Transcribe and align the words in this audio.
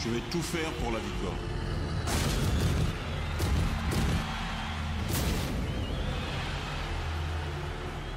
Je 0.00 0.10
vais 0.10 0.20
tout 0.30 0.42
faire 0.42 0.70
pour 0.80 0.92
la 0.92 1.00
victoire. 1.00 1.34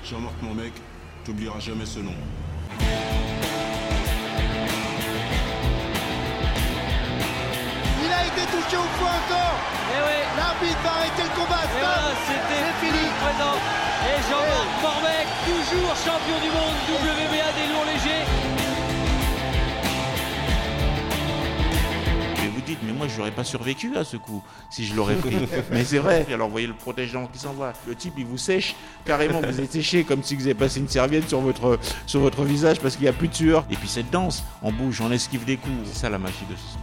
Jean-Marc 0.03 0.35
mon 0.43 0.53
mec, 0.53 0.73
t'oublieras 1.25 1.59
jamais 1.59 1.85
ce 1.87 1.99
nom. 1.99 2.13
Il 8.03 8.11
a 8.11 8.25
été 8.27 8.45
touché 8.51 8.77
au 8.77 8.89
foie 8.99 9.09
encore 9.09 9.57
Et 9.89 10.01
oui, 10.05 10.19
L'arbitre 10.37 10.81
va 10.83 10.91
arrêter 10.91 11.23
le 11.23 11.33
combat 11.35 11.63
et 11.63 11.69
voilà, 11.71 12.13
c'était 12.27 12.73
fini 12.79 13.09
présent. 13.21 13.57
Et 14.05 14.21
Jean-Marc 14.29 14.71
Morbec, 14.83 15.27
toujours 15.49 15.95
champion 15.95 16.37
du 16.45 16.49
monde 16.53 16.77
WBA 16.93 17.49
des 17.57 17.67
lourds 17.73 17.85
légers. 17.85 18.60
Dites, 22.71 22.83
mais 22.83 22.93
moi 22.93 23.07
je 23.07 23.17
n'aurais 23.17 23.31
pas 23.31 23.43
survécu 23.43 23.95
à 23.97 24.03
ce 24.03 24.17
coup 24.17 24.43
si 24.69 24.85
je 24.85 24.95
l'aurais 24.95 25.15
pris. 25.15 25.35
mais 25.71 25.83
c'est 25.83 25.99
vrai. 25.99 26.25
Alors 26.31 26.47
vous 26.47 26.53
voyez 26.53 26.67
le 26.67 26.73
protégeant 26.73 27.27
qui 27.27 27.39
s'envoie. 27.39 27.73
Le 27.87 27.95
type 27.95 28.13
il 28.17 28.25
vous 28.25 28.37
sèche 28.37 28.75
carrément. 29.05 29.41
Vous 29.41 29.59
êtes 29.59 29.71
séché 29.71 30.03
comme 30.03 30.23
si 30.23 30.35
vous 30.35 30.43
avez 30.43 30.53
passé 30.53 30.79
une 30.79 30.87
serviette 30.89 31.27
sur 31.27 31.41
votre, 31.41 31.79
sur 32.05 32.19
votre 32.19 32.43
visage 32.43 32.79
parce 32.79 32.95
qu'il 32.95 33.03
n'y 33.03 33.09
a 33.09 33.13
plus 33.13 33.27
de 33.27 33.35
sueur. 33.35 33.65
Et 33.69 33.75
puis 33.75 33.87
cette 33.87 34.09
danse, 34.09 34.43
on 34.61 34.71
bouge, 34.71 35.01
on 35.01 35.11
esquive 35.11 35.45
des 35.45 35.57
coups. 35.57 35.73
C'est 35.85 35.99
ça 35.99 36.09
la 36.09 36.17
magie 36.17 36.45
de 36.49 36.55
ce 36.55 36.61
sport. 36.61 36.81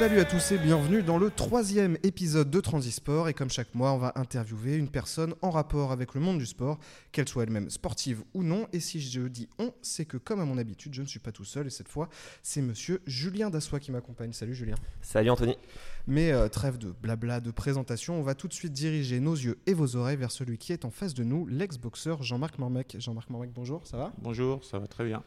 Salut 0.00 0.18
à 0.18 0.24
tous 0.24 0.52
et 0.52 0.56
bienvenue 0.56 1.02
dans 1.02 1.18
le 1.18 1.30
troisième 1.30 1.98
épisode 2.02 2.48
de 2.48 2.60
Transisport. 2.62 3.28
Et 3.28 3.34
comme 3.34 3.50
chaque 3.50 3.74
mois, 3.74 3.92
on 3.92 3.98
va 3.98 4.12
interviewer 4.14 4.76
une 4.76 4.88
personne 4.88 5.34
en 5.42 5.50
rapport 5.50 5.92
avec 5.92 6.14
le 6.14 6.22
monde 6.22 6.38
du 6.38 6.46
sport, 6.46 6.78
qu'elle 7.12 7.28
soit 7.28 7.42
elle-même 7.42 7.68
sportive 7.68 8.22
ou 8.32 8.42
non. 8.42 8.66
Et 8.72 8.80
si 8.80 8.98
je 8.98 9.20
dis 9.20 9.46
on, 9.58 9.74
c'est 9.82 10.06
que 10.06 10.16
comme 10.16 10.40
à 10.40 10.46
mon 10.46 10.56
habitude, 10.56 10.94
je 10.94 11.02
ne 11.02 11.06
suis 11.06 11.18
pas 11.18 11.32
tout 11.32 11.44
seul. 11.44 11.66
Et 11.66 11.70
cette 11.70 11.88
fois, 11.88 12.08
c'est 12.42 12.62
monsieur 12.62 13.02
Julien 13.04 13.50
Dassois 13.50 13.78
qui 13.78 13.92
m'accompagne. 13.92 14.32
Salut 14.32 14.54
Julien. 14.54 14.76
Salut 15.02 15.28
Anthony. 15.28 15.58
Mais 16.06 16.32
euh, 16.32 16.48
trêve 16.48 16.78
de 16.78 16.92
blabla, 16.92 17.40
de 17.40 17.50
présentation, 17.50 18.18
on 18.18 18.22
va 18.22 18.34
tout 18.34 18.48
de 18.48 18.54
suite 18.54 18.72
diriger 18.72 19.20
nos 19.20 19.34
yeux 19.34 19.58
et 19.66 19.74
vos 19.74 19.96
oreilles 19.96 20.16
vers 20.16 20.30
celui 20.30 20.56
qui 20.56 20.72
est 20.72 20.86
en 20.86 20.90
face 20.90 21.12
de 21.12 21.24
nous, 21.24 21.46
l'ex-boxeur 21.46 22.22
Jean-Marc 22.22 22.58
Mormec. 22.58 22.96
Jean-Marc 22.98 23.28
Mormec, 23.28 23.50
bonjour, 23.52 23.86
ça 23.86 23.98
va? 23.98 24.14
Bonjour, 24.16 24.64
ça 24.64 24.78
va 24.78 24.86
très 24.86 25.04
bien. 25.04 25.22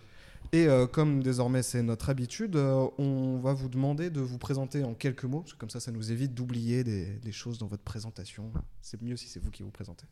Et 0.53 0.67
euh, 0.67 0.85
comme 0.85 1.23
désormais 1.23 1.63
c'est 1.63 1.81
notre 1.81 2.11
habitude, 2.11 2.55
euh, 2.55 2.87
on 2.99 3.39
va 3.39 3.53
vous 3.53 3.69
demander 3.69 4.11
de 4.11 4.21
vous 4.21 4.37
présenter 4.37 4.83
en 4.83 4.93
quelques 4.93 5.23
mots, 5.23 5.41
parce 5.41 5.53
que 5.53 5.57
comme 5.57 5.71
ça, 5.71 5.79
ça 5.79 5.91
nous 5.91 6.11
évite 6.11 6.35
d'oublier 6.35 6.83
des, 6.83 7.31
choses 7.31 7.57
dans 7.57 7.65
votre 7.65 7.81
présentation. 7.81 8.51
C'est 8.79 9.01
mieux 9.01 9.17
si 9.17 9.27
c'est 9.27 9.39
vous 9.39 9.49
qui 9.49 9.63
vous 9.63 9.71
présentez. 9.71 10.05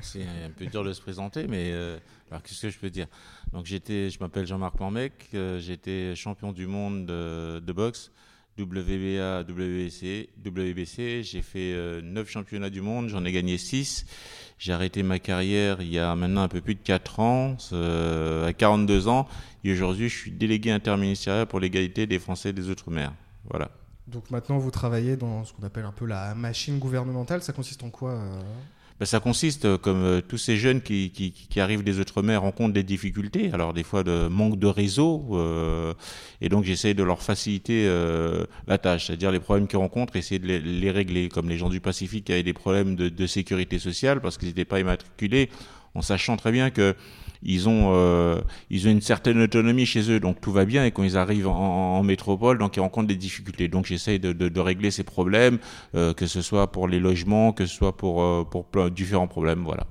C'est 0.00 0.22
un 0.22 0.50
peu 0.50 0.66
dur 0.66 0.84
de 0.84 0.92
se 0.92 1.00
présenter, 1.00 1.46
mais 1.46 1.70
euh, 1.72 1.98
alors 2.30 2.42
qu'est-ce 2.42 2.60
que 2.60 2.68
je 2.68 2.78
peux 2.78 2.90
dire? 2.90 3.06
Donc 3.52 3.64
j'étais, 3.64 4.10
je 4.10 4.18
m'appelle 4.20 4.46
Jean-Marc 4.46 4.78
Mormec, 4.78 5.30
j'étais 5.58 6.14
champion 6.14 6.52
du 6.52 6.66
monde 6.66 7.06
de, 7.06 7.60
de 7.60 7.72
boxe, 7.72 8.12
WBA, 8.58 9.42
WBC, 9.42 10.30
WBC. 10.44 11.22
J'ai 11.22 11.42
fait 11.42 12.02
9 12.02 12.28
championnats 12.28 12.70
du 12.70 12.80
monde, 12.80 13.08
j'en 13.08 13.24
ai 13.24 13.32
gagné 13.32 13.58
6. 13.58 14.06
J'ai 14.58 14.72
arrêté 14.72 15.02
ma 15.02 15.18
carrière 15.18 15.82
il 15.82 15.92
y 15.92 15.98
a 15.98 16.14
maintenant 16.14 16.42
un 16.42 16.48
peu 16.48 16.60
plus 16.60 16.74
de 16.74 16.80
4 16.80 17.20
ans, 17.20 17.56
euh, 17.72 18.48
à 18.48 18.52
42 18.52 19.08
ans, 19.08 19.26
et 19.64 19.72
aujourd'hui 19.72 20.08
je 20.08 20.16
suis 20.16 20.30
délégué 20.30 20.70
interministériel 20.70 21.46
pour 21.46 21.60
l'égalité 21.60 22.06
des 22.06 22.18
Français 22.18 22.50
et 22.50 22.52
des 22.52 22.70
Outre-mer. 22.70 23.12
Voilà. 23.50 23.70
Donc 24.06 24.30
maintenant, 24.30 24.58
vous 24.58 24.70
travaillez 24.70 25.16
dans 25.16 25.44
ce 25.44 25.52
qu'on 25.52 25.64
appelle 25.64 25.84
un 25.84 25.92
peu 25.92 26.04
la 26.04 26.34
machine 26.34 26.78
gouvernementale. 26.78 27.42
Ça 27.42 27.52
consiste 27.52 27.82
en 27.82 27.90
quoi 27.90 28.12
euh? 28.12 28.40
Ben, 29.00 29.06
ça 29.06 29.18
consiste, 29.18 29.64
euh, 29.64 29.76
comme 29.76 30.04
euh, 30.04 30.20
tous 30.20 30.38
ces 30.38 30.56
jeunes 30.56 30.80
qui, 30.80 31.10
qui, 31.10 31.60
arrivent 31.60 31.82
des 31.82 31.98
Outre-mer 31.98 32.42
rencontrent 32.42 32.72
des 32.72 32.84
difficultés, 32.84 33.50
alors 33.52 33.72
des 33.72 33.82
fois 33.82 34.04
de 34.04 34.28
manque 34.28 34.56
de 34.56 34.68
réseau, 34.68 35.26
euh, 35.32 35.94
et 36.40 36.48
donc 36.48 36.62
j'essaye 36.62 36.94
de 36.94 37.02
leur 37.02 37.20
faciliter 37.20 37.88
la 38.68 38.78
tâche, 38.78 39.06
c'est-à-dire 39.06 39.32
les 39.32 39.40
problèmes 39.40 39.66
qu'ils 39.66 39.78
rencontrent, 39.78 40.14
essayer 40.14 40.38
de 40.38 40.46
les, 40.46 40.60
les 40.60 40.90
régler, 40.92 41.28
comme 41.28 41.48
les 41.48 41.58
gens 41.58 41.70
du 41.70 41.80
Pacifique 41.80 42.26
qui 42.26 42.32
avaient 42.32 42.44
des 42.44 42.52
problèmes 42.52 42.94
de 42.94 43.26
sécurité 43.26 43.78
sociale 43.78 44.20
parce 44.20 44.38
qu'ils 44.38 44.48
n'étaient 44.48 44.64
pas 44.64 44.78
immatriculés, 44.78 45.50
en 45.94 46.02
sachant 46.02 46.36
très 46.36 46.52
bien 46.52 46.70
que 46.70 46.94
ils 47.44 47.68
ont, 47.68 47.92
euh, 47.92 48.40
ils 48.70 48.88
ont 48.88 48.90
une 48.90 49.02
certaine 49.02 49.40
autonomie 49.42 49.84
chez 49.86 50.10
eux, 50.10 50.18
donc 50.18 50.40
tout 50.40 50.50
va 50.50 50.64
bien. 50.64 50.84
Et 50.84 50.90
quand 50.90 51.02
ils 51.02 51.16
arrivent 51.16 51.48
en, 51.48 52.02
métropole, 52.02 52.58
donc 52.58 52.76
ils 52.76 52.80
rencontrent 52.80 53.08
des 53.08 53.16
difficultés. 53.16 53.68
Donc 53.68 53.86
j'essaye 53.86 54.18
de, 54.18 54.60
régler 54.60 54.90
ces 54.90 55.04
problèmes, 55.04 55.58
euh, 55.94 56.14
que 56.14 56.26
ce 56.26 56.40
soit 56.40 56.72
pour 56.72 56.88
les 56.88 57.00
logements, 57.00 57.52
que 57.52 57.66
ce 57.66 57.74
soit 57.74 57.96
pour, 57.96 58.22
euh, 58.22 58.44
pour 58.44 58.66
différents 58.90 59.28
problèmes. 59.28 59.62
Voilà. 59.62 59.86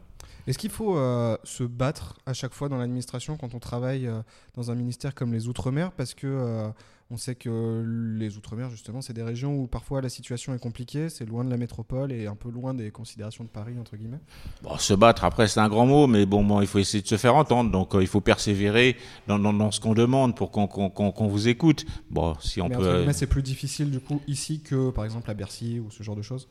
Est-ce 0.48 0.58
qu'il 0.58 0.72
faut 0.72 0.98
euh, 0.98 1.38
se 1.44 1.64
battre 1.64 2.20
à 2.26 2.34
chaque 2.34 2.54
fois 2.54 2.70
dans 2.70 2.78
l'administration 2.78 3.38
quand 3.38 3.54
on 3.54 3.60
travaille 3.60 4.08
euh, 4.08 4.22
dans 4.56 4.72
un 4.72 4.76
ministère 4.76 5.16
comme 5.16 5.34
les 5.34 5.48
Outre-mer? 5.48 5.92
Parce 5.94 6.14
que 6.14 6.28
euh, 6.28 6.68
on 7.10 7.18
sait 7.18 7.36
que 7.36 7.84
les 8.18 8.38
Outre-mer, 8.38 8.70
justement, 8.70 9.02
c'est 9.02 9.14
des 9.14 9.24
régions 9.24 9.56
où 9.56 9.68
parfois 9.68 10.02
la 10.02 10.10
situation 10.10 10.54
est 10.54 10.60
compliquée, 10.60 11.10
c'est 11.10 11.26
loin 11.26 11.46
de 11.46 11.50
la 11.50 11.58
métropole 11.58 12.12
et 12.12 12.28
un 12.28 12.36
peu 12.36 12.50
loin 12.50 12.74
des 12.74 12.92
considérations 12.92 13.44
de 13.44 13.50
Paris, 13.50 13.76
entre 13.80 13.96
guillemets. 13.96 14.20
Bon, 14.64 14.78
se 14.78 14.94
battre, 14.94 15.24
après, 15.24 15.48
c'est 15.48 15.60
un 15.60 15.70
grand 15.70 15.86
mot, 15.86 16.08
mais 16.08 16.26
bon, 16.26 16.44
bon, 16.44 16.60
il 16.60 16.68
faut 16.68 16.80
essayer 16.80 17.02
de 17.02 17.08
se 17.08 17.18
faire 17.18 17.36
entendre. 17.36 17.72
Donc, 17.72 17.92
il 18.00 18.08
faut 18.08 18.22
persévérer 18.22 18.98
dans, 19.28 19.40
dans, 19.40 19.54
dans 19.54 19.72
ce 19.72 19.80
qu'on 19.80 19.94
demande 19.94 20.36
pour 20.36 20.52
qu'on 20.52 20.68
qu'on 20.68 20.90
qu'on 20.90 21.28
vous 21.28 21.48
écoute. 21.48 21.86
Bon, 22.10 22.36
si 22.40 22.62
on 22.62 22.68
Mais 22.68 22.76
peut. 22.76 23.12
c'est 23.14 23.28
plus 23.28 23.44
difficile 23.44 23.92
du 23.92 24.00
coup 24.00 24.22
ici 24.28 24.62
que 24.62 24.90
par 24.90 25.06
exemple 25.06 25.30
à 25.30 25.34
Bercy 25.34 25.80
ou 25.80 25.92
ce 25.92 26.04
genre 26.04 26.16
de 26.16 26.22
choses? 26.22 26.48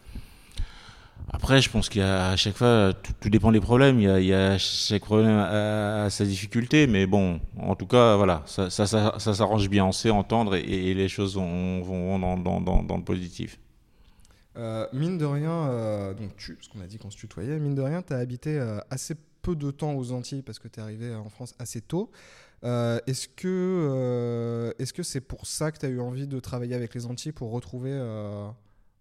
Après, 1.32 1.62
je 1.62 1.70
pense 1.70 1.88
qu'il 1.88 2.02
y 2.02 2.04
a 2.04 2.28
à 2.28 2.36
chaque 2.36 2.56
fois, 2.56 2.92
tout, 3.20 3.30
dépend 3.30 3.52
des 3.52 3.60
problèmes. 3.60 3.98
Il 4.00 4.24
y 4.24 4.34
a, 4.34 4.58
chaque 4.58 5.02
problème 5.02 5.38
à, 5.38 6.08
sa 6.10 6.24
difficulté, 6.24 6.86
mais 6.86 7.06
bon, 7.06 7.40
en 7.58 7.74
tout 7.74 7.86
cas, 7.86 8.16
voilà, 8.16 8.42
ça, 8.46 8.68
s'arrange 8.70 9.68
bien. 9.68 9.86
On 9.86 9.92
sait 9.92 10.10
entendre 10.10 10.56
et, 10.56 10.94
les 10.94 11.08
choses 11.08 11.36
vont, 11.36 12.18
dans, 12.18 12.96
le 12.96 13.04
positif. 13.04 13.58
Euh, 14.58 14.86
mine 14.92 15.16
de 15.16 15.24
rien, 15.24 15.70
euh, 15.70 16.12
donc 16.12 16.36
tu, 16.36 16.54
parce 16.54 16.68
qu'on 16.68 16.80
a 16.82 16.86
dit 16.86 16.98
qu'on 16.98 17.10
se 17.10 17.16
tutoyait, 17.16 17.58
mine 17.58 17.74
de 17.74 17.80
rien, 17.80 18.02
tu 18.02 18.12
as 18.12 18.18
habité 18.18 18.58
euh, 18.58 18.78
assez 18.90 19.14
peu 19.40 19.56
de 19.56 19.70
temps 19.70 19.94
aux 19.94 20.12
Antilles 20.12 20.42
parce 20.42 20.58
que 20.58 20.68
tu 20.68 20.78
es 20.78 20.82
arrivé 20.82 21.14
en 21.14 21.30
France 21.30 21.54
assez 21.58 21.80
tôt. 21.80 22.10
Euh, 22.62 23.00
est-ce 23.06 23.28
que 23.28 24.74
est-ce 24.78 24.92
que 24.92 25.02
c'est 25.02 25.22
pour 25.22 25.46
ça 25.46 25.72
que 25.72 25.78
tu 25.78 25.86
as 25.86 25.88
eu 25.88 26.00
envie 26.00 26.26
de 26.26 26.38
travailler 26.38 26.74
avec 26.74 26.94
les 26.94 27.06
Antilles 27.06 27.32
pour 27.32 27.50
retrouver 27.50 27.92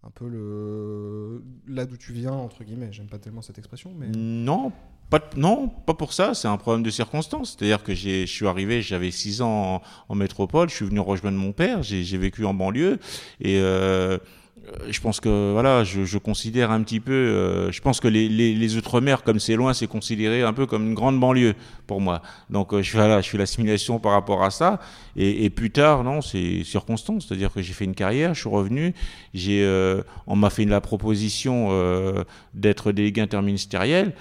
un 0.04 0.10
peu 0.10 0.28
le 0.28 1.44
là 1.68 1.86
d'où 1.86 1.98
tu 1.98 2.12
viens 2.12 2.32
entre 2.32 2.64
guillemets 2.64 2.92
J'aime 2.92 3.08
pas 3.08 3.20
tellement 3.20 3.42
cette 3.42 3.60
expression, 3.60 3.92
mais 3.96 4.08
Non, 4.08 4.72
pas, 5.12 5.20
non, 5.36 5.68
pas 5.68 5.94
pour 5.94 6.14
ça. 6.14 6.34
C'est 6.34 6.48
un 6.48 6.58
problème 6.58 6.84
de 6.84 6.90
circonstance. 6.90 7.56
C'est-à-dire 7.58 7.84
que 7.84 7.94
je 7.94 8.26
suis 8.26 8.48
arrivé, 8.48 8.82
j'avais 8.82 9.12
6 9.12 9.42
ans 9.42 9.82
en, 10.10 10.16
métropole. 10.16 10.70
Je 10.70 10.76
suis 10.76 10.86
venu 10.86 11.00
rejoindre 11.00 11.38
mon 11.38 11.52
père. 11.52 11.84
J'ai, 11.84 12.18
vécu 12.18 12.46
en 12.46 12.54
banlieue 12.54 13.00
et 13.40 13.60
euh, 13.60 14.18
je 14.90 15.00
pense 15.00 15.20
que 15.20 15.52
voilà, 15.54 15.84
je, 15.84 16.04
je 16.06 16.18
considère 16.18 16.72
un 16.72 16.82
petit 16.84 17.00
peu. 17.00 17.12
euh, 17.12 17.72
je 17.72 17.82
pense 17.82 18.00
que 18.00 18.08
les, 18.08 18.30
les, 18.30 18.54
les 18.54 18.78
outre-mer, 18.78 19.24
comme 19.24 19.40
c'est 19.40 19.56
loin, 19.56 19.74
c'est 19.74 19.88
considéré 19.88 20.44
un 20.44 20.54
peu 20.54 20.66
comme 20.66 20.88
une 20.88 20.94
grande 20.94 21.20
banlieue 21.20 21.56
pour 21.88 22.00
moi. 22.00 22.22
Donc 22.50 22.74
euh, 22.74 22.82
je, 22.82 22.92
voilà, 22.94 23.22
je 23.22 23.30
fais 23.30 23.38
l'assimilation 23.38 24.00
par 24.00 24.14
rapport 24.14 24.44
à 24.44 24.52
ça. 24.52 24.80
Et, 25.16 25.46
et 25.46 25.50
plus 25.50 25.72
tard, 25.72 26.04
non, 26.04 26.22
c'est 26.22 26.64
circonstance. 26.64 27.28
C'est-à-dire 27.28 27.52
que 27.52 27.62
j'ai 27.62 27.74
fait 27.74 27.86
une 27.86 27.96
carrière, 27.96 28.34
je 28.34 28.42
suis 28.42 28.50
revenu. 28.50 28.94
J'ai, 29.34 29.64
euh, 29.64 30.04
on 30.28 30.36
m'a 30.36 30.50
fait 30.50 30.66
la 30.66 30.82
proposition 30.82 31.70
euh, 31.72 32.24
d'être 32.54 32.92
délégué 32.92 33.22
interministériel. 33.22 34.14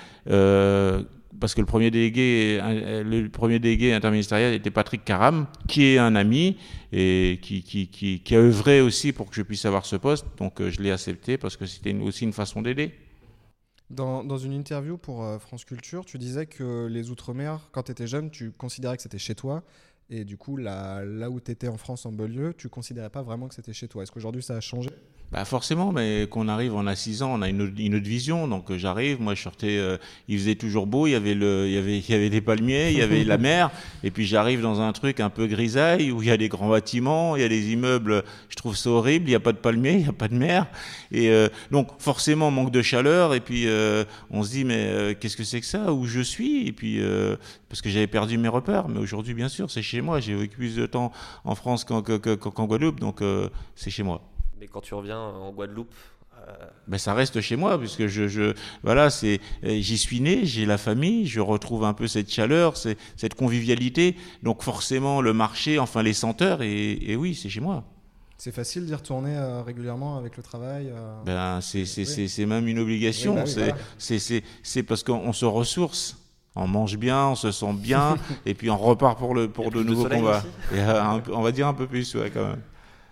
Parce 1.38 1.54
que 1.54 1.60
le 1.60 1.66
premier 1.66 1.90
délégué, 1.90 2.58
euh, 2.60 3.94
interministériel 3.94 4.54
était 4.54 4.70
Patrick 4.70 5.04
Caram, 5.04 5.46
qui 5.68 5.84
est 5.84 5.98
un 5.98 6.16
ami 6.16 6.56
et 6.92 7.38
qui, 7.40 8.22
a 8.30 8.38
œuvré 8.38 8.80
aussi 8.80 9.12
pour 9.12 9.28
que 9.30 9.36
je 9.36 9.42
puisse 9.42 9.64
avoir 9.64 9.86
ce 9.86 9.96
poste. 9.96 10.26
Donc 10.38 10.60
euh, 10.60 10.70
je 10.70 10.82
l'ai 10.82 10.90
accepté 10.90 11.38
parce 11.38 11.56
que 11.56 11.66
c'était 11.66 11.94
aussi 11.94 12.24
une 12.24 12.32
façon 12.32 12.62
d'aider. 12.62 12.92
dans, 13.90 14.38
une 14.38 14.52
interview 14.52 14.98
pour 14.98 15.22
euh, 15.22 15.38
France 15.38 15.64
Culture, 15.64 16.04
tu 16.04 16.18
disais 16.18 16.46
que 16.46 16.86
les 16.86 17.10
Outre-mer, 17.10 17.68
quand 17.70 17.84
tu 17.84 17.92
étais 17.92 18.08
jeune, 18.08 18.30
tu 18.30 18.50
considérais 18.50 18.96
que 18.96 19.02
c'était 19.02 19.18
chez 19.18 19.36
toi. 19.36 19.62
Et 20.12 20.24
du 20.24 20.36
coup, 20.36 20.56
là, 20.56 21.04
où 21.30 21.40
tu 21.40 21.52
étais 21.52 21.68
en 21.68 21.76
France, 21.76 22.04
en 22.04 22.10
banlieue, 22.10 22.52
tu 22.54 22.68
considérais 22.68 23.10
pas 23.10 23.22
vraiment 23.22 23.46
que 23.46 23.54
c'était 23.54 23.72
chez 23.72 23.86
toi. 23.86 24.02
Est-ce 24.02 24.10
qu'aujourd'hui, 24.10 24.42
ça 24.42 24.56
a 24.56 24.60
changé? 24.60 24.90
Bah 25.32 25.44
forcément, 25.44 25.92
mais 25.92 26.26
qu'on 26.28 26.48
arrive, 26.48 26.74
on 26.74 26.88
a 26.88 26.96
6 26.96 27.22
ans, 27.22 27.30
on 27.34 27.40
a 27.42 27.48
une 27.48 27.62
autre, 27.62 27.74
une 27.78 27.94
autre 27.94 28.08
vision. 28.08 28.48
Donc 28.48 28.68
euh, 28.68 28.78
j'arrive, 28.78 29.20
moi 29.20 29.36
je 29.36 29.42
sortais, 29.42 29.78
euh, 29.78 29.96
il 30.26 30.36
faisait 30.40 30.56
toujours 30.56 30.88
beau, 30.88 31.06
il 31.06 31.12
y 31.12 31.14
avait 31.14 31.34
le, 31.34 31.68
il 31.68 31.72
y 31.72 31.76
avait, 31.78 31.98
il 31.98 32.10
y 32.10 32.14
avait 32.14 32.30
des 32.30 32.40
palmiers, 32.40 32.90
il 32.90 32.98
y 32.98 33.02
avait 33.02 33.22
la 33.22 33.38
mer, 33.38 33.70
et 34.02 34.10
puis 34.10 34.26
j'arrive 34.26 34.60
dans 34.60 34.80
un 34.80 34.92
truc 34.92 35.20
un 35.20 35.30
peu 35.30 35.46
grisaille 35.46 36.10
où 36.10 36.20
il 36.20 36.26
y 36.26 36.32
a 36.32 36.36
des 36.36 36.48
grands 36.48 36.68
bâtiments, 36.68 37.36
il 37.36 37.42
y 37.42 37.44
a 37.44 37.48
des 37.48 37.70
immeubles. 37.70 38.24
Je 38.48 38.56
trouve 38.56 38.76
ça 38.76 38.90
horrible. 38.90 39.26
Il 39.26 39.28
n'y 39.28 39.36
a 39.36 39.40
pas 39.40 39.52
de 39.52 39.58
palmiers, 39.58 39.92
il 39.98 40.02
n'y 40.02 40.08
a 40.08 40.12
pas 40.12 40.26
de 40.26 40.34
mer, 40.34 40.66
et 41.12 41.30
euh, 41.30 41.46
donc 41.70 41.90
forcément 42.00 42.50
manque 42.50 42.72
de 42.72 42.82
chaleur. 42.82 43.32
Et 43.32 43.40
puis 43.40 43.68
euh, 43.68 44.04
on 44.32 44.42
se 44.42 44.50
dit 44.50 44.64
mais 44.64 44.78
euh, 44.88 45.14
qu'est-ce 45.14 45.36
que 45.36 45.44
c'est 45.44 45.60
que 45.60 45.66
ça 45.66 45.92
Où 45.92 46.06
je 46.06 46.22
suis? 46.22 46.66
Et 46.66 46.72
puis 46.72 46.96
euh, 46.98 47.36
parce 47.68 47.82
que 47.82 47.88
j'avais 47.88 48.08
perdu 48.08 48.36
mes 48.36 48.48
repères. 48.48 48.88
Mais 48.88 48.98
aujourd'hui, 48.98 49.34
bien 49.34 49.48
sûr, 49.48 49.70
c'est 49.70 49.82
chez 49.82 50.00
moi. 50.00 50.18
J'ai 50.18 50.34
vécu 50.34 50.56
plus 50.56 50.74
de 50.74 50.86
temps 50.86 51.12
en 51.44 51.54
France 51.54 51.84
qu'en 51.84 52.02
qu'en- 52.02 52.18
qu'en 52.36 52.66
Guadeloupe, 52.66 52.98
donc 52.98 53.22
euh, 53.22 53.48
c'est 53.76 53.90
chez 53.90 54.02
moi. 54.02 54.22
Mais 54.60 54.68
quand 54.68 54.80
tu 54.80 54.94
reviens 54.94 55.18
en 55.18 55.52
Guadeloupe, 55.52 55.92
ben, 56.86 56.96
ça 56.96 57.12
reste 57.12 57.42
chez 57.42 57.56
moi 57.56 57.78
puisque 57.78 58.06
je, 58.06 58.26
je 58.26 58.54
voilà 58.82 59.10
c'est 59.10 59.40
j'y 59.62 59.98
suis 59.98 60.22
né 60.22 60.46
j'ai 60.46 60.64
la 60.64 60.78
famille 60.78 61.26
je 61.26 61.38
retrouve 61.38 61.84
un 61.84 61.92
peu 61.92 62.08
cette 62.08 62.30
chaleur 62.30 62.78
cette 62.78 63.34
convivialité 63.34 64.16
donc 64.42 64.62
forcément 64.62 65.20
le 65.20 65.34
marché 65.34 65.78
enfin 65.78 66.02
les 66.02 66.14
senteurs 66.14 66.62
et, 66.62 66.92
et 66.92 67.14
oui 67.14 67.34
c'est 67.34 67.50
chez 67.50 67.60
moi 67.60 67.84
c'est 68.40 68.52
facile 68.52 68.86
d'y 68.86 68.94
retourner 68.94 69.36
euh, 69.36 69.60
régulièrement 69.60 70.16
avec 70.16 70.38
le 70.38 70.42
travail 70.42 70.90
euh... 70.90 71.22
ben, 71.26 71.60
C'est 71.60 72.46
même 72.46 72.66
une 72.68 72.78
obligation. 72.78 73.34
Oui, 73.34 73.54
bah 73.54 73.74
oui, 73.98 74.42
c'est 74.62 74.82
parce 74.82 75.02
qu'on 75.02 75.34
se 75.34 75.44
ressource. 75.44 76.16
On 76.56 76.66
mange 76.66 76.96
bien, 76.96 77.26
on 77.26 77.34
se 77.34 77.50
sent 77.50 77.74
bien, 77.74 78.16
et 78.46 78.54
puis 78.54 78.70
on 78.70 78.78
repart 78.78 79.18
pour, 79.18 79.34
le, 79.34 79.50
pour 79.50 79.70
de 79.70 79.82
nouveaux 79.82 80.08
combats. 80.08 80.42
Et, 80.72 80.78
euh, 80.78 81.18
on 81.34 81.42
va 81.42 81.52
dire 81.52 81.68
un 81.68 81.74
peu 81.74 81.86
plus, 81.86 82.14
ouais, 82.14 82.30
quand 82.30 82.46
même. 82.46 82.62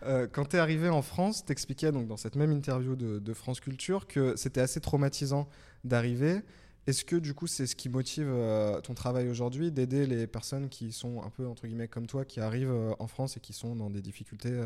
Euh, 0.05 0.27
quand 0.31 0.47
tu 0.47 0.56
es 0.56 0.59
arrivé 0.59 0.89
en 0.89 1.03
France, 1.03 1.45
tu 1.45 1.53
expliquais 1.53 1.93
donc, 1.93 2.06
dans 2.06 2.17
cette 2.17 2.37
même 2.37 2.53
interview 2.53 2.97
de, 2.97 3.19
de 3.19 3.35
France 3.35 3.61
Culture 3.61 4.06
que 4.06 4.37
c'était 4.37 4.61
assez 4.61 4.81
traumatisant 4.81 5.49
d'arriver. 5.85 6.41
Est-ce 6.87 7.05
que 7.05 7.17
du 7.17 7.35
coup 7.35 7.47
c'est 7.47 7.67
ce 7.67 7.77
qui 7.77 7.91
motive 7.91 8.29
euh, 8.31 8.81
ton 8.81 8.95
travail 8.95 9.29
aujourd'hui, 9.29 9.71
d'aider 9.71 10.06
les 10.06 10.27
personnes 10.27 10.71
qui 10.71 10.93
sont 10.93 11.23
un 11.23 11.29
peu 11.29 11.47
entre 11.47 11.67
guillemets 11.67 11.89
comme 11.89 12.06
toi, 12.06 12.25
qui 12.25 12.41
arrivent 12.41 12.71
euh, 12.71 12.93
en 12.99 13.06
France 13.06 13.37
et 13.37 13.41
qui 13.41 13.53
sont 13.53 13.77
dans 13.77 13.91
des 13.91 14.00
difficultés 14.00 14.59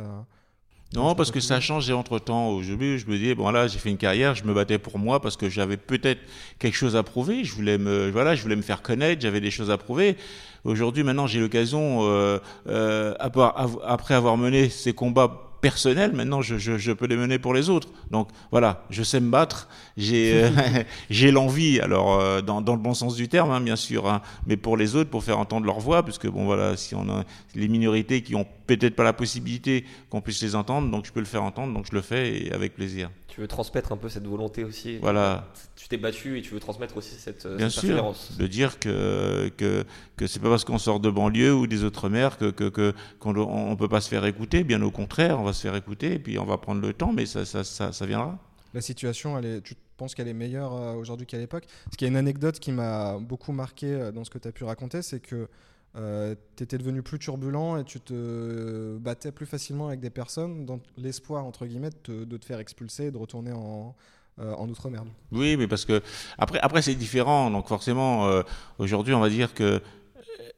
non, 0.95 1.15
parce 1.15 1.31
que 1.31 1.41
ça 1.41 1.57
a 1.57 1.61
changé 1.61 1.95
entre 1.95 2.19
temps. 2.19 2.51
Aujourd'hui, 2.51 2.99
je 2.99 3.07
me 3.07 3.17
dis, 3.17 3.35
bon 3.35 3.51
là, 3.51 3.67
j'ai 3.67 3.79
fait 3.79 3.89
une 3.89 3.97
carrière, 3.97 4.35
je 4.35 4.45
me 4.45 4.53
battais 4.53 4.79
pour 4.79 4.99
moi 4.99 5.23
parce 5.23 5.39
que 5.39 5.49
j'avais 5.49 5.79
peut-être 5.79 6.21
quelque 6.59 6.75
chose 6.75 6.97
à 6.97 7.03
prouver. 7.03 7.45
Je 7.45 7.55
voulais 7.55 7.79
me, 7.79 8.11
voilà, 8.11 8.35
je 8.35 8.43
voulais 8.43 8.57
me 8.57 8.63
faire 8.63 8.83
connaître, 8.83 9.23
j'avais 9.23 9.41
des 9.41 9.51
choses 9.51 9.71
à 9.71 9.79
prouver. 9.79 10.19
Aujourd'hui, 10.65 11.03
maintenant, 11.03 11.27
j'ai 11.27 11.41
l'occasion, 11.41 12.01
euh, 12.03 12.39
euh, 12.69 13.15
après 13.19 14.15
avoir 14.15 14.37
mené 14.37 14.69
ces 14.69 14.93
combats 14.93 15.53
personnel, 15.63 16.13
maintenant 16.13 16.43
je, 16.43 16.59
je, 16.59 16.77
je, 16.77 16.93
peux 16.93 17.07
les 17.07 17.17
mener 17.17 17.39
pour 17.39 17.55
les 17.55 17.71
autres. 17.71 17.89
Donc 18.11 18.29
voilà, 18.51 18.85
je 18.91 19.03
sais 19.03 19.21
me 19.21 19.31
battre, 19.31 19.69
j'ai 19.97 20.43
euh, 20.45 21.31
l'envie, 21.33 21.81
alors 21.81 22.21
euh, 22.21 22.43
dans, 22.43 22.61
dans, 22.61 22.75
le 22.75 22.81
bon 22.81 22.93
sens 22.93 23.15
du 23.15 23.29
terme, 23.29 23.53
hein, 23.53 23.61
bien 23.61 23.77
sûr, 23.77 24.11
hein, 24.11 24.21
mais 24.47 24.57
pour 24.57 24.77
les 24.77 24.97
autres, 24.97 25.09
pour 25.09 25.25
faire 25.25 25.39
entendre 25.39 25.65
leur 25.65 25.79
voix, 25.79 26.03
parce 26.03 26.19
que 26.19 26.29
bon 26.29 26.45
voilà, 26.45 26.77
si 26.77 26.95
on 26.95 27.09
a 27.09 27.25
les 27.55 27.69
minorités 27.69 28.23
qui 28.23 28.35
ont 28.35 28.47
peut-être 28.67 28.97
pas 28.97 29.05
la 29.05 29.13
possibilité 29.13 29.85
qu'on 30.11 30.21
puisse 30.21 30.43
les 30.43 30.57
entendre, 30.57 30.91
donc 30.91 31.07
je 31.07 31.13
peux 31.13 31.21
le 31.21 31.27
faire 31.27 31.45
entendre, 31.45 31.73
donc 31.73 31.87
je 31.89 31.95
le 31.95 32.03
fais 32.03 32.47
et 32.47 32.53
avec 32.53 32.75
plaisir 32.75 33.09
tu 33.33 33.41
veux 33.41 33.49
transmettre 33.49 33.93
un 33.93 33.97
peu 33.97 34.11
cette 34.11 34.27
volonté 34.27 34.63
aussi. 34.63 34.99
Voilà. 34.99 35.49
Tu 35.75 35.89
t'es 35.89 35.97
battu 35.97 36.39
et 36.39 36.43
tu 36.43 36.53
veux 36.53 36.61
transmettre 36.61 36.99
aussi 36.99 37.15
cette, 37.15 37.47
Bien 37.47 37.71
cette 37.71 37.87
sûr, 37.87 38.15
de 38.39 38.47
dire 38.47 38.79
que 38.79 39.51
que 39.57 39.87
que 40.19 40.27
c'est 40.27 40.39
pas 40.39 40.51
parce 40.51 40.67
qu'on 40.67 40.77
sort 40.77 41.01
de 41.01 41.09
banlieue 41.09 41.55
ou 41.55 41.67
des 41.67 41.83
autres 41.83 42.11
mers 42.11 42.37
que 42.37 42.51
que 42.51 42.93
qu'on 43.19 43.35
on 43.35 43.75
peut 43.75 43.89
pas 43.89 44.03
se 44.03 44.11
faire 44.11 44.27
écouter. 44.27 44.65
Bien 44.65 44.83
au 44.83 44.91
contraire, 44.91 45.41
on 45.41 45.45
va 45.45 45.55
se 45.55 45.63
faire 45.63 45.75
écouter 45.77 46.13
et 46.13 46.19
puis 46.19 46.39
on 46.39 46.45
va 46.45 46.59
prendre 46.59 46.83
le 46.83 46.93
temps, 46.93 47.15
mais 47.15 47.25
ça 47.25 47.47
ça 47.47 47.65
ça, 47.65 47.91
ça 47.91 48.05
viendra. 48.05 48.39
La 48.75 48.83
situation, 48.83 49.39
elle 49.39 49.47
est, 49.47 49.61
tu 49.63 49.75
penses 49.97 50.15
qu'elle 50.15 50.29
est 50.29 50.35
meilleure 50.35 50.75
euh, 50.75 50.95
aujourd'hui 50.95 51.27
qu'à 51.27 51.39
l'époque? 51.39 51.65
Parce 51.85 51.97
qu'il 51.97 52.07
y 52.07 52.09
a 52.09 52.11
une 52.11 52.19
anecdote 52.19 52.59
qui 52.59 52.73
m'a 52.73 53.19
beaucoup 53.19 53.53
marqué 53.53 53.87
euh, 53.87 54.13
dans 54.13 54.25
ce 54.25 54.31
que 54.31 54.39
tu 54.39 54.49
as 54.49 54.53
pu 54.53 54.65
raconter, 54.65 55.01
c'est 55.01 55.21
que 55.21 55.49
euh, 55.95 56.35
tu 56.57 56.65
étais 56.65 56.79
devenu 56.79 57.03
plus 57.03 57.19
turbulent 57.19 57.77
et 57.77 57.85
tu 57.85 58.01
te 58.01 58.97
battais 58.99 59.31
plus 59.31 59.47
facilement 59.47 59.89
avec 59.89 60.01
des 60.01 60.11
personnes 60.11 60.65
dans 60.65 60.81
l'espoir, 60.97 61.45
entre 61.45 61.67
guillemets, 61.67 61.91
de 62.05 62.25
te, 62.25 62.45
faire 62.45 62.61
expulser 62.61 63.07
et 63.07 63.11
de 63.11 63.19
retourner 63.19 63.53
en, 63.53 63.95
euh, 64.39 64.55
en 64.55 64.69
outre-mer. 64.69 65.05
Oui, 65.33 65.57
mais 65.59 65.69
parce 65.69 65.85
que 65.85 66.03
après, 66.39 66.59
après 66.61 66.81
c'est 66.81 66.95
différent. 66.95 67.51
Donc 67.51 67.69
forcément, 67.69 68.27
euh, 68.29 68.43
aujourd'hui, 68.79 69.13
on 69.13 69.21
va 69.21 69.29
dire 69.29 69.53
que 69.53 69.83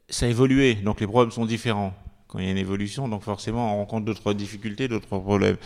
ça 0.09 0.27
a 0.27 0.29
évolué. 0.29 0.77
Donc 0.77 1.01
les 1.01 1.07
problèmes 1.07 1.33
sont 1.33 1.47
différents 1.47 1.95
quand 2.29 2.41
il 2.41 2.47
y 2.47 2.49
a 2.49 2.51
une 2.51 2.59
évolution, 2.59 3.07
donc 3.07 3.23
forcément 3.23 3.75
on 3.75 3.79
rencontre 3.79 4.07
d'autres 4.07 4.33
difficultés, 4.33 4.89
d'autres 4.89 5.07
problèmes. 5.07 5.57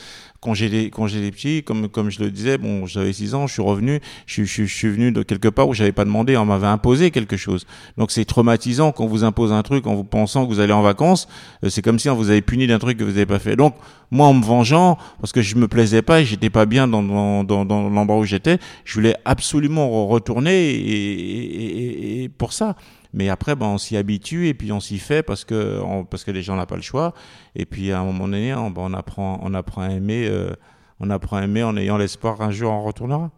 Quand 0.41 0.55
j'ai 0.55 0.69
des, 0.69 0.91
quand 0.91 1.07
j'ai 1.07 1.21
des 1.21 1.31
petits, 1.31 1.63
comme, 1.63 1.89
comme 1.89 2.11
je 2.11 2.21
le 2.21 2.31
disais, 2.31 2.59
bon, 2.59 2.85
j'avais 2.85 3.13
6 3.13 3.35
ans, 3.35 3.47
je 3.47 3.55
suis 3.55 3.63
revenu, 3.63 4.01
je, 4.27 4.45
je, 4.45 4.65
je 4.65 4.75
suis 4.75 4.89
venu 4.89 5.11
de 5.11 5.23
quelque 5.23 5.49
part 5.49 5.67
où 5.69 5.75
j'avais 5.75 5.93
pas 5.93 6.05
demandé, 6.05 6.37
on 6.37 6.45
m'avait 6.45 6.67
imposé 6.67 7.11
quelque 7.11 7.37
chose. 7.37 7.67
Donc 7.97 8.11
c'est 8.11 8.25
traumatisant 8.25 8.93
quand 8.93 9.07
vous 9.07 9.25
impose 9.25 9.53
un 9.53 9.63
truc 9.63 9.87
en 9.87 9.95
vous 9.95 10.05
pensant 10.05 10.47
que 10.47 10.53
vous 10.53 10.61
allez 10.61 10.73
en 10.75 10.83
vacances, 10.83 11.27
euh, 11.65 11.71
c'est 11.71 11.81
comme 11.81 11.99
si 11.99 12.11
on 12.11 12.15
vous 12.15 12.31
avait 12.31 12.43
puni 12.43 12.67
d'un 12.67 12.79
truc 12.79 12.99
que 12.99 13.05
vous 13.05 13.13
n'avez 13.13 13.27
pas 13.27 13.39
fait. 13.39 13.57
Donc 13.57 13.75
moi 14.11 14.27
en 14.27 14.35
me 14.35 14.45
vengeant, 14.45 14.99
parce 15.21 15.33
que 15.33 15.41
je 15.41 15.57
me 15.57 15.69
plaisais 15.69 16.03
pas 16.03 16.21
et 16.21 16.25
j'étais 16.25 16.51
pas 16.51 16.67
bien 16.67 16.87
dans, 16.87 17.03
dans, 17.03 17.45
dans, 17.45 17.65
dans 17.65 17.89
l'endroit 17.89 18.19
où 18.19 18.25
j'étais, 18.25 18.59
je 18.85 18.95
voulais 18.95 19.17
absolument 19.25 20.07
retourner 20.07 20.71
et, 20.71 22.21
et, 22.21 22.25
et 22.25 22.29
pour 22.29 22.53
ça. 22.53 22.77
Mais 23.13 23.29
après, 23.29 23.57
ben, 23.57 23.67
on 23.67 23.79
s'y 23.79 23.97
habitue 23.97 24.49
et 24.49 24.55
puis 24.55 24.73
on 24.73 24.81
s'y 24.81 24.99
fait 24.99 25.23
parce 25.23 25.45
que, 25.45 25.81
parce 26.05 26.25
que 26.25 26.31
les 26.31 26.43
gens 26.43 26.57
n'ont 26.57 26.67
pas 26.67 26.77
le 26.77 26.83
choix. 26.83 27.15
Et 27.55 27.65
puis 27.65 27.93
à 27.93 28.01
un 28.01 28.05
moment 28.05 28.27
donné, 28.27 28.55
on, 28.55 28.71
ben, 28.71 28.83
on 28.83 28.95
apprend, 28.95 29.41
on 29.43 29.55
apprend 29.55 29.83
à 29.83 29.91
aimer, 29.91 30.27
euh, 30.29 30.53
on 31.01 31.11
apprend 31.11 31.39
à 31.39 31.45
aimer 31.45 31.63
en 31.63 31.77
ayant 31.77 31.97
l'espoir 31.97 32.37
qu'un 32.37 32.51
jour 32.51 32.71
on 32.71 32.83
retournera. 32.83 33.31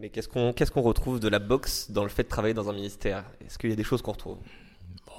Mais 0.00 0.08
qu'est-ce 0.08 0.28
qu'on 0.28 0.54
qu'est-ce 0.54 0.70
qu'on 0.70 0.80
retrouve 0.80 1.20
de 1.20 1.28
la 1.28 1.38
boxe 1.38 1.90
dans 1.90 2.04
le 2.04 2.08
fait 2.08 2.22
de 2.22 2.28
travailler 2.28 2.54
dans 2.54 2.70
un 2.70 2.72
ministère? 2.72 3.24
Est-ce 3.44 3.58
qu'il 3.58 3.68
y 3.68 3.72
a 3.74 3.76
des 3.76 3.84
choses 3.84 4.00
qu'on 4.00 4.12
retrouve? 4.12 4.38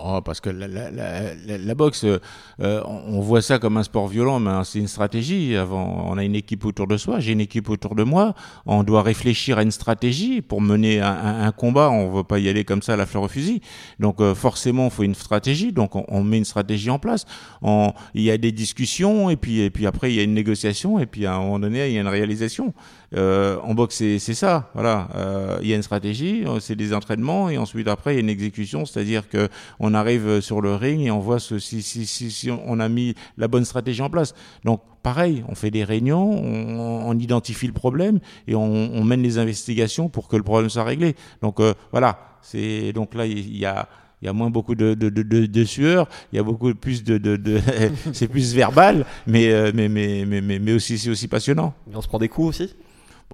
Oh, 0.04 0.22
parce 0.22 0.40
que 0.40 0.50
la, 0.50 0.68
la, 0.68 0.90
la, 0.90 1.58
la 1.58 1.76
boxe, 1.76 2.06
euh, 2.06 2.82
on 2.86 3.20
voit 3.20 3.42
ça 3.42 3.60
comme 3.60 3.78
un 3.78 3.84
sport 3.84 4.08
violent, 4.08 4.40
mais 4.40 4.52
c'est 4.64 4.80
une 4.80 4.88
stratégie. 4.88 5.56
Avant, 5.56 6.06
on 6.08 6.18
a 6.18 6.24
une 6.24 6.36
équipe 6.36 6.66
autour 6.66 6.88
de 6.88 6.98
soi, 6.98 7.20
j'ai 7.20 7.34
une 7.34 7.42
équipe 7.42 7.70
autour 7.70 7.94
de 7.94 8.04
moi. 8.04 8.34
On 8.66 8.84
doit 8.84 9.04
réfléchir 9.04 9.60
à 9.60 9.64
une 9.64 9.72
stratégie 9.72 10.42
pour 10.42 10.60
mener 10.60 11.02
un, 11.02 11.44
un, 11.44 11.52
combat. 11.52 11.92
On 11.92 12.10
ne 12.10 12.18
veut 12.18 12.24
pas 12.24 12.40
y 12.40 12.50
aller 12.50 12.64
comme 12.64 12.82
ça 12.82 12.94
à 12.94 12.96
la 12.96 13.06
fleur 13.06 13.24
au 13.24 13.28
fusil. 13.28 13.62
Donc 14.00 14.22
euh, 14.22 14.34
forcément, 14.34 14.86
il 14.86 14.92
faut 14.92 15.04
une 15.04 15.16
stratégie. 15.16 15.72
Donc 15.72 15.96
on, 15.96 16.06
on, 16.08 16.24
met 16.24 16.38
une 16.40 16.46
stratégie 16.46 16.90
en 16.90 16.98
place. 16.98 17.26
On, 17.62 17.94
il 18.16 18.24
y 18.24 18.32
a 18.32 18.38
des 18.38 18.52
discussions 18.52 19.30
et 19.30 19.36
puis 19.36 19.62
et 19.62 19.70
puis 19.70 19.86
après 19.86 20.12
il 20.12 20.16
y 20.16 20.20
a 20.20 20.24
une 20.24 20.34
négociation 20.34 20.98
et 20.98 21.06
puis 21.06 21.28
à 21.28 21.36
un 21.36 21.40
moment 21.40 21.60
donné 21.60 21.88
il 21.88 21.94
y 21.94 21.98
a 21.98 22.02
une 22.02 22.08
réalisation. 22.08 22.74
Euh, 23.14 23.58
en 23.62 23.74
boxe, 23.74 23.96
c'est 23.96 24.34
ça. 24.34 24.70
Voilà, 24.74 25.10
euh, 25.16 25.60
il 25.62 25.68
y 25.68 25.74
a 25.74 25.76
une 25.76 25.84
stratégie, 25.84 26.46
euh, 26.46 26.60
c'est 26.60 26.76
des 26.76 26.94
entraînements, 26.94 27.50
et 27.50 27.58
ensuite 27.58 27.88
après 27.88 28.14
il 28.14 28.16
y 28.16 28.18
a 28.18 28.22
une 28.22 28.30
exécution, 28.30 28.86
c'est-à-dire 28.86 29.28
que 29.28 29.50
on 29.80 29.94
arrive 29.94 30.40
sur 30.40 30.62
le 30.62 30.76
ring 30.76 31.02
et 31.02 31.12
on 31.12 31.20
voit 31.20 31.40
ce, 31.40 31.60
si, 31.60 31.82
si, 31.82 32.06
si, 32.06 32.32
si, 32.32 32.50
on 32.52 32.80
a 32.80 32.88
mis 32.88 33.16
la 33.38 33.48
bonne 33.48 33.66
stratégie 33.66 34.02
en 34.02 34.10
place. 34.10 34.34
Donc 34.64 34.82
pareil, 35.04 35.44
on 35.50 35.56
fait 35.56 35.72
des 35.72 35.84
réunions, 35.84 36.32
on, 36.32 37.10
on 37.10 37.20
identifie 37.20 37.68
le 37.68 37.74
problème 37.74 38.20
et 38.48 38.56
on, 38.56 38.64
on, 38.64 39.04
mène 39.04 39.22
les 39.22 39.38
investigations 39.38 40.08
pour 40.08 40.28
que 40.28 40.38
le 40.38 40.44
problème 40.44 40.70
soit 40.70 40.84
réglé. 40.84 41.16
Donc 41.42 41.60
euh, 41.60 41.74
voilà, 41.92 42.38
c'est 42.42 42.94
donc 42.94 43.14
là 43.14 43.26
il 43.26 43.58
y 43.58 43.66
a 43.66 43.90
il 44.22 44.28
y 44.28 44.30
a 44.30 44.34
moins 44.34 44.52
beaucoup 44.52 44.76
de, 44.76 44.94
de, 44.94 45.10
de, 45.10 45.24
de, 45.24 45.64
sueur, 45.64 46.08
il 46.32 46.36
y 46.36 46.40
a 46.40 46.44
beaucoup 46.44 46.76
plus 46.76 47.04
de, 47.04 47.18
de, 47.18 47.60
c'est 48.14 48.28
plus 48.28 48.54
verbal, 48.54 49.04
mais, 49.26 49.72
mais, 49.74 49.90
mais, 49.90 50.26
mais, 50.28 50.42
mais, 50.42 50.60
mais 50.60 50.74
aussi 50.74 51.00
c'est 51.00 51.10
aussi 51.10 51.28
passionnant. 51.28 51.74
Mais 51.88 51.96
on 51.96 52.02
se 52.02 52.08
prend 52.08 52.20
des 52.20 52.30
coups 52.30 52.50
aussi? 52.50 52.76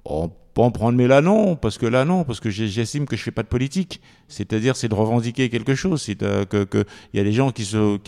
On 0.04 0.28
peut 0.28 0.62
en 0.62 0.70
prendre, 0.70 0.96
mais 0.96 1.06
là 1.06 1.20
non, 1.20 1.56
parce 1.56 1.78
que 1.78 1.86
là 1.86 2.04
non, 2.04 2.24
parce 2.24 2.40
que 2.40 2.50
j'estime 2.50 3.06
que 3.06 3.16
je 3.16 3.22
fais 3.22 3.30
pas 3.30 3.42
de 3.42 3.48
politique. 3.48 4.00
C'est-à-dire, 4.28 4.76
c'est 4.76 4.88
de 4.88 4.94
revendiquer 4.94 5.48
quelque 5.48 5.74
chose. 5.74 6.02
C'est 6.02 6.22
euh, 6.22 6.44
que 6.44 6.84
il 7.12 7.18
y 7.18 7.20
a 7.20 7.24
des 7.24 7.32
gens 7.32 7.50
qui 7.52 7.64
sont 7.64 7.98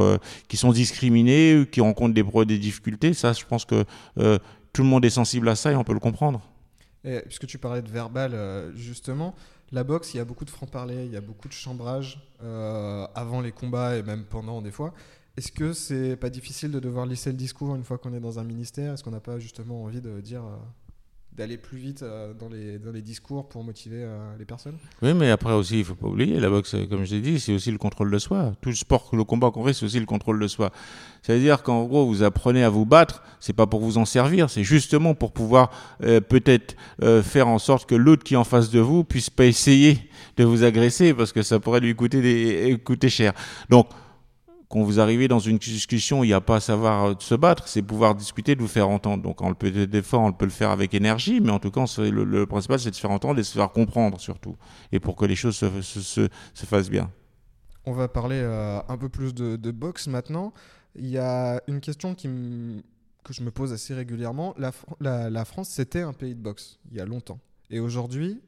euh, 0.00 0.18
qui 0.48 0.56
sont 0.56 0.72
discriminés, 0.72 1.66
qui 1.70 1.80
rencontrent 1.80 2.14
des 2.14 2.24
des 2.46 2.58
difficultés. 2.58 3.14
Ça, 3.14 3.32
je 3.32 3.44
pense 3.44 3.64
que 3.64 3.84
euh, 4.18 4.38
tout 4.72 4.82
le 4.82 4.88
monde 4.88 5.04
est 5.04 5.10
sensible 5.10 5.48
à 5.48 5.56
ça 5.56 5.72
et 5.72 5.76
on 5.76 5.84
peut 5.84 5.94
le 5.94 6.00
comprendre. 6.00 6.40
Puisque 7.02 7.46
tu 7.46 7.56
parlais 7.56 7.80
de 7.80 7.88
verbal, 7.88 8.36
justement, 8.76 9.34
la 9.72 9.84
boxe, 9.84 10.12
il 10.12 10.18
y 10.18 10.20
a 10.20 10.24
beaucoup 10.26 10.44
de 10.44 10.50
franc-parler, 10.50 11.06
il 11.06 11.12
y 11.12 11.16
a 11.16 11.22
beaucoup 11.22 11.48
de 11.48 11.54
chambrage 11.54 12.20
avant 13.14 13.40
les 13.40 13.52
combats 13.52 13.96
et 13.96 14.02
même 14.02 14.24
pendant 14.24 14.60
des 14.60 14.70
fois. 14.70 14.92
Est-ce 15.38 15.50
que 15.50 15.72
c'est 15.72 16.16
pas 16.16 16.28
difficile 16.28 16.70
de 16.72 16.78
devoir 16.78 17.06
lisser 17.06 17.30
le 17.30 17.38
discours 17.38 17.74
une 17.74 17.84
fois 17.84 17.96
qu'on 17.96 18.12
est 18.12 18.20
dans 18.20 18.38
un 18.38 18.44
ministère? 18.44 18.92
Est-ce 18.92 19.02
qu'on 19.02 19.12
n'a 19.12 19.20
pas 19.20 19.38
justement 19.38 19.84
envie 19.84 20.02
de 20.02 20.20
dire 20.20 20.42
d'aller 21.36 21.56
plus 21.56 21.78
vite 21.78 22.02
euh, 22.02 22.34
dans, 22.34 22.48
les, 22.48 22.78
dans 22.78 22.90
les 22.90 23.02
discours 23.02 23.48
pour 23.48 23.62
motiver 23.62 24.02
euh, 24.02 24.36
les 24.38 24.44
personnes. 24.44 24.76
Oui, 25.00 25.14
mais 25.14 25.30
après 25.30 25.52
aussi, 25.52 25.78
il 25.78 25.84
faut 25.84 25.94
pas 25.94 26.08
oublier, 26.08 26.40
la 26.40 26.50
boxe, 26.50 26.74
comme 26.88 27.04
je 27.04 27.14
l'ai 27.14 27.20
dit, 27.20 27.40
c'est 27.40 27.54
aussi 27.54 27.70
le 27.70 27.78
contrôle 27.78 28.10
de 28.10 28.18
soi. 28.18 28.52
Tout 28.60 28.70
le 28.70 28.74
sport, 28.74 29.08
le 29.12 29.24
combat 29.24 29.50
qu'on 29.50 29.64
fait, 29.64 29.72
c'est 29.72 29.84
aussi 29.84 30.00
le 30.00 30.06
contrôle 30.06 30.40
de 30.40 30.48
soi. 30.48 30.70
C'est-à-dire 31.22 31.62
qu'en 31.62 31.84
gros, 31.84 32.06
vous 32.06 32.22
apprenez 32.22 32.64
à 32.64 32.68
vous 32.68 32.84
battre, 32.84 33.22
c'est 33.38 33.52
pas 33.52 33.66
pour 33.66 33.80
vous 33.80 33.96
en 33.96 34.04
servir, 34.04 34.50
c'est 34.50 34.64
justement 34.64 35.14
pour 35.14 35.32
pouvoir 35.32 35.70
euh, 36.02 36.20
peut-être 36.20 36.76
faire 37.22 37.48
en 37.48 37.58
sorte 37.58 37.88
que 37.88 37.94
l'autre 37.94 38.24
qui 38.24 38.34
est 38.34 38.36
en 38.36 38.44
face 38.44 38.70
de 38.70 38.80
vous 38.80 39.04
puisse 39.04 39.30
pas 39.30 39.46
essayer 39.46 39.98
de 40.36 40.44
vous 40.44 40.64
agresser 40.64 41.14
parce 41.14 41.32
que 41.32 41.42
ça 41.42 41.60
pourrait 41.60 41.80
lui 41.80 41.94
coûter, 41.94 42.78
coûter 42.84 43.08
cher. 43.08 43.32
Donc, 43.68 43.88
quand 44.70 44.82
vous 44.82 45.00
arrivez 45.00 45.26
dans 45.26 45.40
une 45.40 45.58
discussion, 45.58 46.22
il 46.22 46.28
n'y 46.28 46.32
a 46.32 46.40
pas 46.40 46.56
à 46.56 46.60
savoir 46.60 47.04
euh, 47.04 47.14
se 47.18 47.34
battre, 47.34 47.66
c'est 47.66 47.82
pouvoir 47.82 48.14
discuter, 48.14 48.54
de 48.54 48.60
vous 48.60 48.68
faire 48.68 48.88
entendre. 48.88 49.22
Donc, 49.22 49.42
on 49.42 49.52
peut, 49.52 49.70
des 49.70 50.02
fois, 50.02 50.20
on 50.20 50.32
peut 50.32 50.44
le 50.44 50.52
faire 50.52 50.70
avec 50.70 50.94
énergie, 50.94 51.40
mais 51.40 51.50
en 51.50 51.58
tout 51.58 51.72
cas, 51.72 51.84
le, 51.98 52.24
le 52.24 52.46
principal, 52.46 52.78
c'est 52.78 52.90
de 52.90 52.94
se 52.94 53.00
faire 53.00 53.10
entendre 53.10 53.34
et 53.34 53.42
de 53.42 53.46
se 53.46 53.58
faire 53.58 53.72
comprendre 53.72 54.20
surtout, 54.20 54.56
et 54.92 55.00
pour 55.00 55.16
que 55.16 55.24
les 55.26 55.34
choses 55.34 55.56
se, 55.56 55.82
se, 55.82 56.00
se, 56.00 56.28
se 56.54 56.66
fassent 56.66 56.88
bien. 56.88 57.10
On 57.84 57.92
va 57.92 58.06
parler 58.06 58.40
euh, 58.40 58.80
un 58.88 58.96
peu 58.96 59.08
plus 59.08 59.34
de, 59.34 59.70
boxe 59.72 60.06
maintenant. 60.06 60.52
Il 60.94 61.08
y 61.08 61.18
a 61.18 61.60
une 61.66 61.80
question 61.80 62.14
que 62.14 63.32
je 63.32 63.42
me 63.42 63.50
pose 63.50 63.72
assez 63.72 63.94
régulièrement. 63.94 64.54
La, 65.00 65.44
France, 65.44 65.70
c'était 65.70 66.02
un 66.02 66.12
pays 66.12 66.36
de 66.36 66.40
boxe 66.40 66.78
il 66.92 66.96
y 66.96 67.00
a 67.00 67.06
longtemps. 67.06 67.40
Et 67.70 67.80
aujourd'hui, 67.80 68.40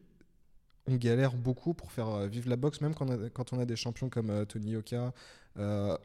on 0.87 0.95
galère 0.95 1.35
beaucoup 1.35 1.75
pour 1.75 1.91
faire 1.93 2.09
euh, 2.09 2.27
vivre 2.29 2.49
la 2.49 2.57
boxe, 2.57 2.81
même 2.81 2.95
quand 2.95 3.53
on 3.53 3.59
a, 3.59 3.65
des 3.65 3.77
champions 3.77 4.09
comme 4.09 4.47
Tony 4.47 4.77
Oka, 4.77 5.13
euh, 5.59 5.97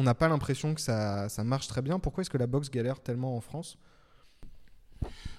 on 0.00 0.02
n'a 0.02 0.14
pas 0.14 0.28
l'impression 0.28 0.74
que 0.74 0.80
ça, 0.80 1.28
marche 1.44 1.68
très 1.68 1.82
bien. 1.82 1.98
Pourquoi 1.98 2.22
est-ce 2.22 2.30
que 2.30 2.38
la 2.38 2.46
boxe 2.46 2.70
galère 2.70 3.00
tellement 3.00 3.36
en 3.36 3.40
France? 3.42 3.78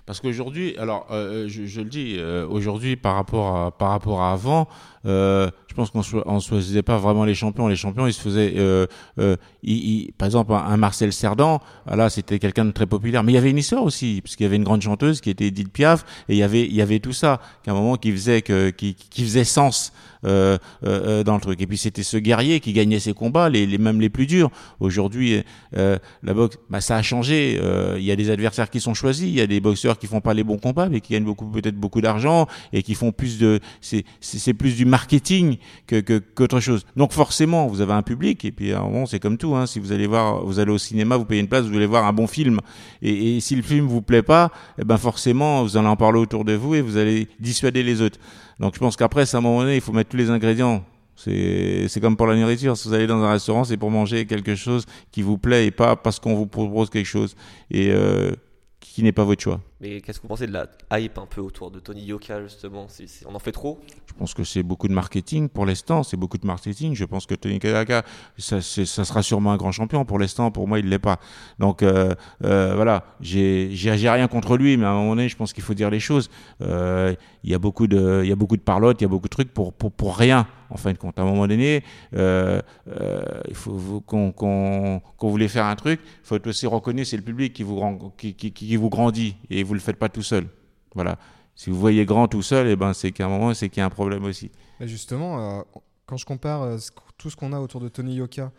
Parce 0.05 0.19
qu'aujourd'hui, 0.19 0.75
alors 0.77 1.07
euh, 1.11 1.47
je, 1.47 1.65
je 1.65 1.81
le 1.81 1.89
dis, 1.89 2.15
euh, 2.17 2.47
aujourd'hui 2.47 2.95
par 2.95 3.15
rapport 3.15 3.55
à 3.57 3.71
par 3.71 3.89
rapport 3.91 4.21
à 4.21 4.33
avant, 4.33 4.67
euh, 5.05 5.49
je 5.67 5.73
pense 5.73 5.89
qu'on 5.89 5.99
ne 6.35 6.39
choisissait 6.39 6.81
pas 6.81 6.97
vraiment 6.97 7.23
les 7.23 7.33
champions. 7.35 7.67
Les 7.67 7.75
champions, 7.75 8.05
ils 8.07 8.13
se 8.13 8.21
faisaient, 8.21 8.53
euh, 8.57 8.87
euh, 9.19 9.35
ils- 9.63 9.77
ils- 10.07 10.11
par 10.13 10.25
exemple, 10.25 10.51
un, 10.53 10.77
Marcel 10.77 11.13
Cerdan, 11.13 11.59
ah 11.87 11.95
là, 11.95 12.09
c'était 12.09 12.39
quelqu'un 12.39 12.65
de 12.65 12.71
très 12.71 12.85
populaire. 12.87 13.23
Mais 13.23 13.31
il 13.31 13.35
y 13.35 13.37
avait 13.37 13.51
une 13.51 13.57
histoire 13.57 13.83
aussi, 13.83 14.21
parce 14.21 14.35
qu'il 14.35 14.43
y 14.43 14.47
avait 14.47 14.57
une 14.57 14.63
grande 14.65 14.81
chanteuse 14.81 15.21
qui 15.21 15.29
était 15.29 15.45
Edith 15.45 15.71
Piaf, 15.71 16.03
et 16.27 16.33
il 16.33 16.37
y 16.37 16.43
avait 16.43 16.65
il 16.65 16.75
y 16.75 16.81
avait 16.81 16.99
tout 16.99 17.13
ça, 17.13 17.39
qu'à 17.63 17.71
un 17.71 17.75
moment 17.75 17.95
qui 17.95 18.11
faisait 18.11 18.41
que 18.41 18.69
qui, 18.71 18.95
qui 18.95 19.23
faisait 19.23 19.43
sens. 19.45 19.93
Euh, 20.23 20.59
euh, 20.85 21.01
euh, 21.21 21.23
dans 21.23 21.33
le 21.33 21.41
truc. 21.41 21.59
Et 21.61 21.65
puis 21.65 21.79
c'était 21.79 22.03
ce 22.03 22.15
guerrier 22.15 22.59
qui 22.59 22.73
gagnait 22.73 22.99
ses 22.99 23.11
combats, 23.13 23.49
les, 23.49 23.65
les 23.65 23.79
même 23.79 23.99
les 23.99 24.09
plus 24.09 24.27
durs. 24.27 24.51
Aujourd'hui, 24.79 25.41
euh, 25.75 25.97
la 26.21 26.35
boxe, 26.35 26.57
bah, 26.69 26.79
ça 26.79 26.95
a 26.95 27.01
changé. 27.01 27.57
Euh, 27.59 27.95
Il 27.97 28.03
y 28.05 28.11
a 28.11 28.15
des 28.15 28.29
adversaires 28.29 28.69
qui 28.69 28.79
sont 28.79 28.93
choisis, 28.93 29.27
il 29.27 29.33
y 29.33 29.41
a 29.41 29.47
des 29.47 29.59
boxeurs 29.59 29.90
qui 29.97 30.07
font 30.07 30.21
pas 30.21 30.33
les 30.33 30.43
bons 30.43 30.57
combats, 30.57 30.89
mais 30.89 31.01
qui 31.01 31.13
gagnent 31.13 31.23
beaucoup, 31.23 31.45
peut-être 31.45 31.75
beaucoup 31.75 32.01
d'argent 32.01 32.47
et 32.73 32.83
qui 32.83 32.93
font 32.93 33.11
plus 33.11 33.39
de, 33.39 33.59
c'est 33.81 34.53
plus 34.53 34.75
du 34.75 34.85
marketing 34.85 35.57
que 35.87 36.01
qu'autre 36.19 36.59
chose. 36.59 36.85
Donc 36.95 37.13
forcément, 37.13 37.67
vous 37.67 37.81
avez 37.81 37.93
un 37.93 38.01
public 38.01 38.45
et 38.45 38.51
puis 38.51 38.73
moment, 38.91 39.05
c'est 39.05 39.19
comme 39.19 39.37
tout. 39.37 39.55
Hein, 39.55 39.65
si 39.65 39.79
vous 39.79 39.91
allez 39.91 40.07
voir, 40.07 40.45
vous 40.45 40.59
allez 40.59 40.71
au 40.71 40.77
cinéma, 40.77 41.17
vous 41.17 41.25
payez 41.25 41.41
une 41.41 41.47
place, 41.47 41.65
vous 41.65 41.75
allez 41.75 41.85
voir 41.85 42.05
un 42.05 42.13
bon 42.13 42.27
film. 42.27 42.59
Et, 43.01 43.39
si 43.39 43.55
le 43.55 43.61
film 43.61 43.85
vous 43.87 44.01
plaît 44.01 44.21
pas, 44.21 44.51
eh 44.77 44.83
ben 44.83 44.97
forcément, 44.97 45.63
vous 45.63 45.77
allez 45.77 45.87
en 45.87 45.95
parler 45.95 46.19
autour 46.19 46.45
de 46.45 46.53
vous 46.53 46.75
et 46.75 46.81
vous 46.81 46.97
allez 46.97 47.27
dissuader 47.39 47.83
les 47.83 48.01
autres. 48.01 48.19
Donc 48.59 48.75
je 48.75 48.79
pense 48.79 48.95
qu'après, 48.95 49.33
à 49.33 49.37
un 49.37 49.41
moment 49.41 49.61
donné, 49.61 49.75
il 49.75 49.81
faut 49.81 49.93
mettre 49.93 50.09
tous 50.09 50.17
les 50.17 50.29
ingrédients. 50.29 50.83
C'est 51.15 51.99
comme 52.01 52.17
pour 52.17 52.27
la 52.27 52.35
nourriture. 52.35 52.75
Si 52.77 52.87
vous 52.87 52.93
allez 52.93 53.07
dans 53.07 53.21
un 53.21 53.31
restaurant, 53.31 53.63
c'est 53.63 53.77
pour 53.77 53.91
manger 53.91 54.25
quelque 54.25 54.55
chose 54.55 54.85
qui 55.11 55.21
vous 55.21 55.37
plaît 55.37 55.67
et 55.67 55.71
pas 55.71 55.95
parce 55.95 56.19
qu'on 56.19 56.35
vous 56.35 56.47
propose 56.47 56.89
quelque 56.89 57.05
chose 57.05 57.35
et 57.69 57.91
euh, 57.91 58.31
qui 58.79 59.03
n'est 59.03 59.11
pas 59.11 59.23
votre 59.23 59.41
choix. 59.41 59.59
Mais 59.81 59.99
qu'est-ce 59.99 60.19
que 60.19 60.23
vous 60.23 60.27
pensez 60.27 60.45
de 60.45 60.53
la 60.53 60.67
hype 60.99 61.17
un 61.17 61.25
peu 61.25 61.41
autour 61.41 61.71
de 61.71 61.79
Tony 61.79 62.03
Yoka 62.03 62.43
justement? 62.43 62.85
C'est- 62.87 63.25
On 63.27 63.33
en 63.33 63.39
fait 63.39 63.51
trop? 63.51 63.79
Je 64.05 64.13
pense 64.13 64.35
que 64.35 64.43
c'est 64.43 64.61
beaucoup 64.61 64.87
de 64.87 64.93
marketing 64.93 65.49
pour 65.49 65.65
l'instant. 65.65 66.03
C'est 66.03 66.17
beaucoup 66.17 66.37
de 66.37 66.45
marketing. 66.45 66.93
Je 66.93 67.03
pense 67.03 67.25
que 67.25 67.33
Tony 67.33 67.57
Kayaka, 67.57 68.03
ça, 68.37 68.61
sera 68.61 69.23
sûrement 69.23 69.53
un 69.53 69.57
grand 69.57 69.71
champion. 69.71 70.05
Pour 70.05 70.19
l'instant, 70.19 70.51
pour 70.51 70.67
moi, 70.67 70.77
il 70.77 70.87
l'est 70.87 70.99
pas. 70.99 71.19
Donc 71.57 71.81
euh, 71.81 72.13
euh, 72.43 72.75
voilà, 72.75 73.05
j'ai 73.21 73.71
rien 73.89 74.27
contre 74.27 74.55
lui, 74.55 74.77
mais 74.77 74.85
à 74.85 74.91
un 74.91 74.93
moment 74.93 75.15
donné, 75.15 75.29
je 75.29 75.35
pense 75.35 75.51
qu'il 75.51 75.63
faut 75.63 75.73
dire 75.73 75.89
les 75.89 75.99
choses. 75.99 76.29
Euh, 76.61 77.15
Il 77.43 77.49
y 77.49 77.55
a 77.55 77.59
beaucoup 77.59 77.87
de, 77.87 78.23
y 78.23 78.31
a 78.31 78.35
beaucoup 78.35 78.55
de 78.57 78.61
il 78.61 79.01
y 79.01 79.05
a 79.05 79.07
beaucoup 79.07 79.27
de 79.27 79.35
trucs 79.35 79.51
pour 79.51 79.73
pour, 79.73 80.15
rien. 80.15 80.45
En 80.69 80.77
fin 80.77 80.93
de 80.93 80.97
compte, 80.97 81.19
à 81.19 81.23
un 81.23 81.25
moment 81.25 81.47
donné, 81.47 81.83
il 82.13 83.55
faut 83.55 84.01
qu'on 84.05 85.01
voulait 85.19 85.47
faire 85.47 85.65
un 85.65 85.75
truc. 85.75 85.99
Il 86.03 86.27
faut 86.27 86.47
aussi 86.47 86.67
reconnu, 86.67 87.03
c'est 87.03 87.17
le 87.17 87.23
public 87.23 87.51
qui 87.51 87.63
vous 87.63 87.81
qui, 88.15 88.35
qui, 88.35 88.51
qui 88.53 88.75
vous 88.77 88.89
grandit 88.89 89.35
et 89.49 89.63
vous 89.71 89.75
le 89.75 89.79
faites 89.79 89.95
pas 89.95 90.09
tout 90.09 90.21
seul. 90.21 90.47
Voilà. 90.95 91.17
Si 91.55 91.69
vous 91.69 91.79
voyez 91.79 92.05
grand 92.05 92.27
tout 92.27 92.41
seul, 92.41 92.67
et 92.67 92.75
ben 92.75 92.93
c'est 92.93 93.11
qu'à 93.11 93.25
un 93.25 93.29
moment, 93.29 93.53
c'est 93.53 93.69
qu'il 93.69 93.79
y 93.79 93.83
a 93.83 93.85
un 93.85 93.89
problème 93.89 94.25
aussi. 94.25 94.51
Justement, 94.81 95.59
euh, 95.59 95.61
quand 96.05 96.17
je 96.17 96.25
compare 96.25 96.63
euh, 96.63 96.77
tout 97.17 97.29
ce 97.29 97.37
qu'on 97.37 97.53
a 97.53 97.59
autour 97.59 97.79
de 97.79 97.87
Tony 97.87 98.15
Yoka 98.15 98.51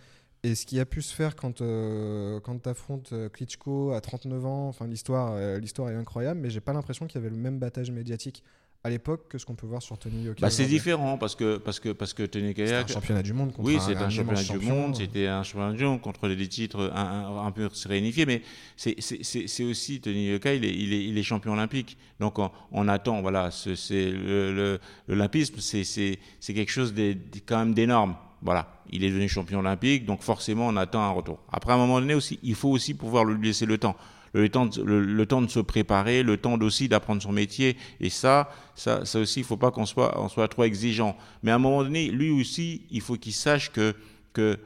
et 0.42 0.54
ce 0.54 0.64
qui 0.64 0.80
a 0.80 0.86
pu 0.86 1.02
se 1.02 1.14
faire 1.14 1.36
quand, 1.36 1.60
euh, 1.60 2.40
quand 2.40 2.62
tu 2.62 2.68
affrontes 2.68 3.12
Klitschko 3.32 3.92
à 3.92 4.00
39 4.00 4.46
ans, 4.46 4.68
enfin 4.68 4.86
l'histoire 4.86 5.36
l'histoire 5.58 5.90
est 5.90 5.94
incroyable, 5.94 6.40
mais 6.40 6.48
j'ai 6.48 6.60
pas 6.60 6.72
l'impression 6.72 7.06
qu'il 7.06 7.20
y 7.20 7.24
avait 7.24 7.34
le 7.34 7.40
même 7.40 7.58
battage 7.58 7.90
médiatique 7.90 8.42
à 8.84 8.90
l'époque 8.90 9.28
que 9.28 9.38
ce 9.38 9.46
qu'on 9.46 9.54
peut 9.54 9.66
voir 9.66 9.80
sur 9.80 9.96
Tony 9.96 10.24
Yoka. 10.24 10.40
Bah, 10.40 10.50
c'est 10.50 10.64
différent 10.66 11.16
parce 11.16 11.36
que 11.36 11.56
parce 11.58 11.78
que 11.78 11.90
parce 11.90 12.12
que 12.14 12.24
Tony 12.24 12.52
C'est 12.56 12.74
un 12.74 12.86
championnat 12.86 13.22
du 13.22 13.32
monde 13.32 13.52
contre 13.52 13.68
oui, 13.68 13.76
un, 13.76 13.80
c'est 13.80 13.94
un, 13.96 14.08
immense 14.10 14.14
championnat 14.14 14.42
du 14.58 14.66
monde, 14.66 14.96
c'était 14.96 15.26
un 15.28 15.42
championnat 15.44 15.72
du 15.72 15.84
monde 15.84 16.00
contre 16.00 16.28
des 16.28 16.48
titres 16.48 16.90
un, 16.92 17.04
un, 17.04 17.46
un 17.46 17.50
peu 17.52 17.68
réunifiés, 17.86 18.26
mais 18.26 18.42
c'est- 18.76 18.96
c'est 18.98 19.22
c'est- 19.22 19.46
c'est 19.46 19.62
aussi 19.64 20.00
Tony 20.00 20.26
Yoka, 20.30 20.52
il 20.54 20.64
est, 20.64 20.74
il 20.74 20.92
est, 20.92 21.04
il 21.04 21.16
est 21.16 21.22
champion 21.22 21.52
olympique. 21.52 21.96
Donc 22.18 22.38
on, 22.40 22.50
on 22.72 22.88
attend, 22.88 23.20
voilà, 23.22 23.52
ce- 23.52 23.76
c'est 23.76 24.10
le- 24.10 24.52
le- 24.52 24.80
l'olympisme, 25.06 25.56
c'est 25.60 25.84
c'est 25.84 26.18
c'est 26.40 26.52
quelque 26.54 26.72
chose 26.72 26.92
de- 26.92 27.16
quand 27.46 27.58
même 27.58 27.74
d'énorme. 27.74 28.16
Voilà, 28.44 28.82
il 28.90 29.04
est 29.04 29.10
devenu 29.10 29.28
champion 29.28 29.60
olympique, 29.60 30.04
donc 30.04 30.22
forcément 30.22 30.66
on 30.66 30.76
attend 30.76 31.02
un 31.02 31.10
retour. 31.12 31.38
Après 31.52 31.70
à 31.70 31.76
un 31.76 31.78
moment 31.78 32.00
donné 32.00 32.14
aussi, 32.14 32.40
il 32.42 32.56
faut 32.56 32.70
aussi 32.70 32.94
pouvoir 32.94 33.24
lui 33.24 33.40
laisser 33.46 33.64
le 33.66 33.78
temps. 33.78 33.94
Le 34.34 34.48
temps, 34.48 34.66
de, 34.66 34.82
le, 34.82 35.26
temps 35.26 35.42
de 35.42 35.50
se 35.50 35.60
préparer, 35.60 36.22
le 36.22 36.38
temps 36.38 36.58
aussi 36.60 36.88
d'apprendre 36.88 37.20
son 37.20 37.32
métier. 37.32 37.76
Et 38.00 38.08
ça, 38.08 38.50
ça, 38.74 39.04
ça 39.04 39.18
aussi, 39.18 39.40
il 39.40 39.44
faut 39.44 39.58
pas 39.58 39.70
qu'on 39.70 39.84
soit, 39.84 40.18
on 40.20 40.28
soit 40.28 40.48
trop 40.48 40.64
exigeant. 40.64 41.16
Mais 41.42 41.50
à 41.50 41.56
un 41.56 41.58
moment 41.58 41.82
donné, 41.82 42.08
lui 42.08 42.30
aussi, 42.30 42.86
il 42.90 43.02
faut 43.02 43.16
qu'il 43.16 43.34
sache 43.34 43.70
que, 43.70 43.94
que 44.32 44.58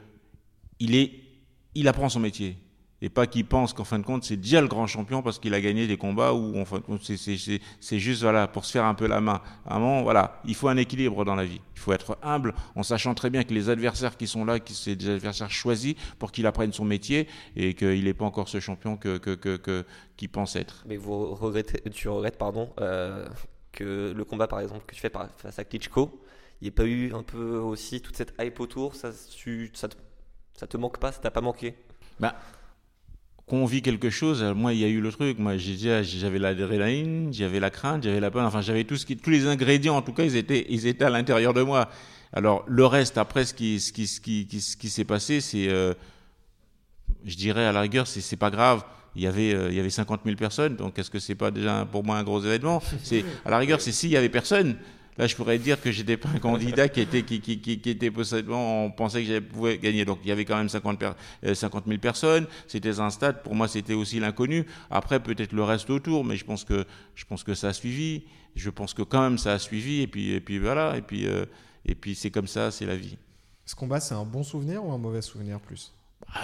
il 0.79 0.95
est, 0.95 1.11
il 1.75 1.87
apprend 1.87 2.07
son 2.07 2.21
métier. 2.21 2.55
Et 3.03 3.09
pas 3.09 3.27
qu'il 3.27 3.45
pense 3.45 3.73
qu'en 3.73 3.83
fin 3.83 3.99
de 3.99 4.03
compte, 4.03 4.23
c'est 4.23 4.37
déjà 4.37 4.59
le 4.59 4.67
grand 4.67 4.87
champion 4.87 5.21
parce 5.21 5.37
qu'il 5.37 5.53
a 5.53 5.61
gagné 5.61 5.85
des 5.85 5.97
combats 5.97 6.33
ou 6.33 6.57
en 6.57 6.65
fin 6.65 6.77
de 6.77 6.81
compte, 6.83 7.03
c'est- 7.03 7.99
juste 7.99 8.21
voilà, 8.23 8.47
pour 8.47 8.65
se 8.65 8.71
faire 8.71 8.85
un 8.85 8.95
peu 8.95 9.05
la 9.05 9.21
main. 9.21 9.41
À 9.67 9.75
un 9.75 9.79
moment, 9.79 10.01
voilà, 10.01 10.41
il 10.45 10.55
faut 10.55 10.67
un 10.67 10.77
équilibre 10.77 11.23
dans 11.23 11.35
la 11.35 11.45
vie. 11.45 11.61
Il 11.75 11.79
faut 11.79 11.93
être 11.93 12.17
humble 12.23 12.55
en 12.75 12.81
sachant 12.81 13.13
très 13.13 13.29
bien 13.29 13.43
que 13.43 13.53
les 13.53 13.69
adversaires 13.69 14.17
qui 14.17 14.25
sont 14.25 14.45
là, 14.45 14.59
qui 14.59 14.73
c'est 14.73 14.95
des 14.95 15.09
adversaires 15.09 15.51
choisis 15.51 15.93
pour 16.17 16.31
qu'il 16.31 16.47
apprenne 16.47 16.73
son 16.73 16.85
métier 16.85 17.27
et 17.55 17.75
qu'il 17.75 18.03
n'est 18.05 18.15
pas 18.15 18.25
encore 18.25 18.49
ce 18.49 18.59
champion 18.59 18.97
que, 18.97 19.19
que, 19.19 19.35
que, 19.35 19.57
que- 19.57 19.85
qu'il 20.15 20.29
pense 20.29 20.55
être. 20.55 20.83
Mais 20.87 20.97
vous 20.97 21.35
regrettez, 21.35 21.87
tu 21.91 22.09
regrettes 22.09 22.39
pardon, 22.39 22.71
euh, 22.81 23.27
que 23.73 24.11
le 24.17 24.25
combat 24.25 24.47
par 24.47 24.59
exemple 24.59 24.85
que 24.87 24.95
tu 24.95 25.01
fais 25.01 25.11
face 25.37 25.59
à 25.59 25.63
Klitschko, 25.63 26.19
il 26.61 26.63
n'y 26.65 26.67
ait 26.69 26.71
pas 26.71 26.85
eu 26.85 27.13
un 27.13 27.21
peu 27.21 27.57
aussi 27.59 28.01
toute 28.01 28.15
cette 28.17 28.33
hype 28.41 28.59
autour 28.59 28.95
Ça, 28.95 29.11
tu- 29.35 29.69
ça, 29.75 29.87
te, 29.87 29.95
ça 30.55 30.65
te 30.65 30.77
manque 30.77 30.97
pas 30.97 31.11
Ça 31.11 31.19
t'a 31.19 31.29
pas 31.29 31.41
manqué? 31.41 31.75
Bah, 32.19 32.35
qu'on 33.47 33.65
vit 33.65 33.81
quelque 33.81 34.09
chose, 34.09 34.43
euh, 34.43 34.53
moi 34.53 34.73
il 34.73 34.79
y 34.79 34.83
a 34.83 34.87
eu 34.87 34.99
le 34.99 35.09
truc, 35.11 35.39
moi 35.39 35.55
j'ai 35.55 35.91
ah, 35.91 36.03
j'avais 36.03 36.37
l'adrénaline, 36.37 37.33
j'avais 37.33 37.61
la 37.61 37.69
crainte, 37.69 38.03
j'avais 38.03 38.19
la 38.19 38.29
peur, 38.29 38.45
enfin 38.45 38.61
j'avais 38.61 38.83
tout 38.83 38.97
ce 38.97 39.05
qui, 39.05 39.15
tous 39.15 39.29
les 39.29 39.47
ingrédients 39.47 39.95
en 39.95 40.01
tout 40.01 40.11
cas 40.11 40.23
ils 40.23 40.35
étaient, 40.35 40.65
ils 40.69 40.85
étaient 40.85 41.05
à 41.05 41.09
l'intérieur 41.09 41.53
de 41.53 41.61
moi. 41.61 41.89
Alors 42.33 42.65
le 42.67 42.85
reste 42.85 43.17
après 43.17 43.45
ce 43.45 43.53
qui, 43.53 43.79
ce 43.79 43.93
qui, 43.93 44.05
ce 44.05 44.19
qui, 44.19 44.45
ce 44.59 44.75
qui 44.75 44.89
s'est 44.89 45.05
passé, 45.05 45.39
c'est, 45.39 45.69
euh, 45.69 45.93
je 47.23 47.37
dirais 47.37 47.65
à 47.65 47.71
la 47.71 47.81
rigueur, 47.81 48.05
c'est 48.05 48.35
pas 48.35 48.51
grave. 48.51 48.83
Il 49.15 49.23
y 49.23 49.27
avait, 49.27 49.53
euh, 49.53 49.69
il 49.71 49.75
y 49.75 49.79
avait 49.79 49.89
50 49.89 50.21
000 50.25 50.35
personnes, 50.35 50.75
donc 50.75 50.99
est-ce 50.99 51.09
que 51.09 51.17
c'est 51.17 51.33
pas 51.33 51.49
déjà 51.49 51.87
pour 51.89 52.03
moi 52.03 52.17
un 52.17 52.23
gros 52.23 52.43
événement? 52.43 52.83
C'est 53.03 53.23
à 53.45 53.49
la 53.49 53.57
rigueur, 53.57 53.79
c'est 53.79 53.93
s'il 53.93 54.09
y 54.09 54.17
avait 54.17 54.29
personne. 54.29 54.75
Là, 55.17 55.25
je 55.25 55.35
pourrais 55.35 55.57
dire 55.57 55.81
que 55.81 55.91
j'étais 55.91 56.17
pas 56.17 56.29
un 56.29 56.39
candidat 56.39 56.87
qui 56.89 57.01
était 57.01 57.23
qui, 57.23 57.41
qui, 57.41 57.59
qui, 57.59 57.89
était 57.89 58.11
possiblement, 58.11 58.85
on 58.85 58.91
pensait 58.91 59.23
que 59.23 59.27
je 59.33 59.39
pouvais 59.39 59.77
gagner. 59.79 60.05
Donc 60.05 60.19
il 60.23 60.29
y 60.29 60.31
avait 60.31 60.45
quand 60.45 60.57
même 60.57 60.69
50, 60.69 60.99
per- 60.99 61.11
euh, 61.45 61.55
50 61.55 61.85
000 61.87 61.97
personnes. 61.99 62.45
C'était 62.67 62.99
un 62.99 63.09
stade. 63.09 63.41
Pour 63.41 63.55
moi, 63.55 63.67
c'était 63.67 63.93
aussi 63.95 64.19
l'inconnu. 64.19 64.65
Après, 64.91 65.19
peut-être 65.19 65.53
le 65.53 65.63
reste 65.63 65.89
autour, 65.89 66.23
mais 66.23 66.35
je 66.35 66.45
pense 66.45 66.63
que 66.63 66.85
je 67.15 67.25
pense 67.25 67.43
que 67.43 67.53
ça 67.55 67.69
a 67.69 67.73
suivi. 67.73 68.25
Je 68.55 68.69
pense 68.69 68.93
que 68.93 69.01
quand 69.01 69.21
même 69.21 69.37
ça 69.37 69.53
a 69.53 69.59
suivi. 69.59 70.01
Et 70.01 70.07
puis 70.07 70.33
et 70.33 70.41
puis 70.41 70.59
voilà. 70.59 70.97
Et 70.97 71.01
puis 71.01 71.25
euh, 71.25 71.45
et 71.85 71.95
puis 71.95 72.13
c'est 72.13 72.31
comme 72.31 72.47
ça, 72.47 72.69
c'est 72.69 72.85
la 72.85 72.95
vie. 72.95 73.17
Ce 73.65 73.75
combat, 73.75 73.99
c'est 73.99 74.15
un 74.15 74.23
bon 74.23 74.43
souvenir 74.43 74.85
ou 74.85 74.91
un 74.91 74.97
mauvais 74.97 75.21
souvenir 75.21 75.59
plus? 75.59 75.93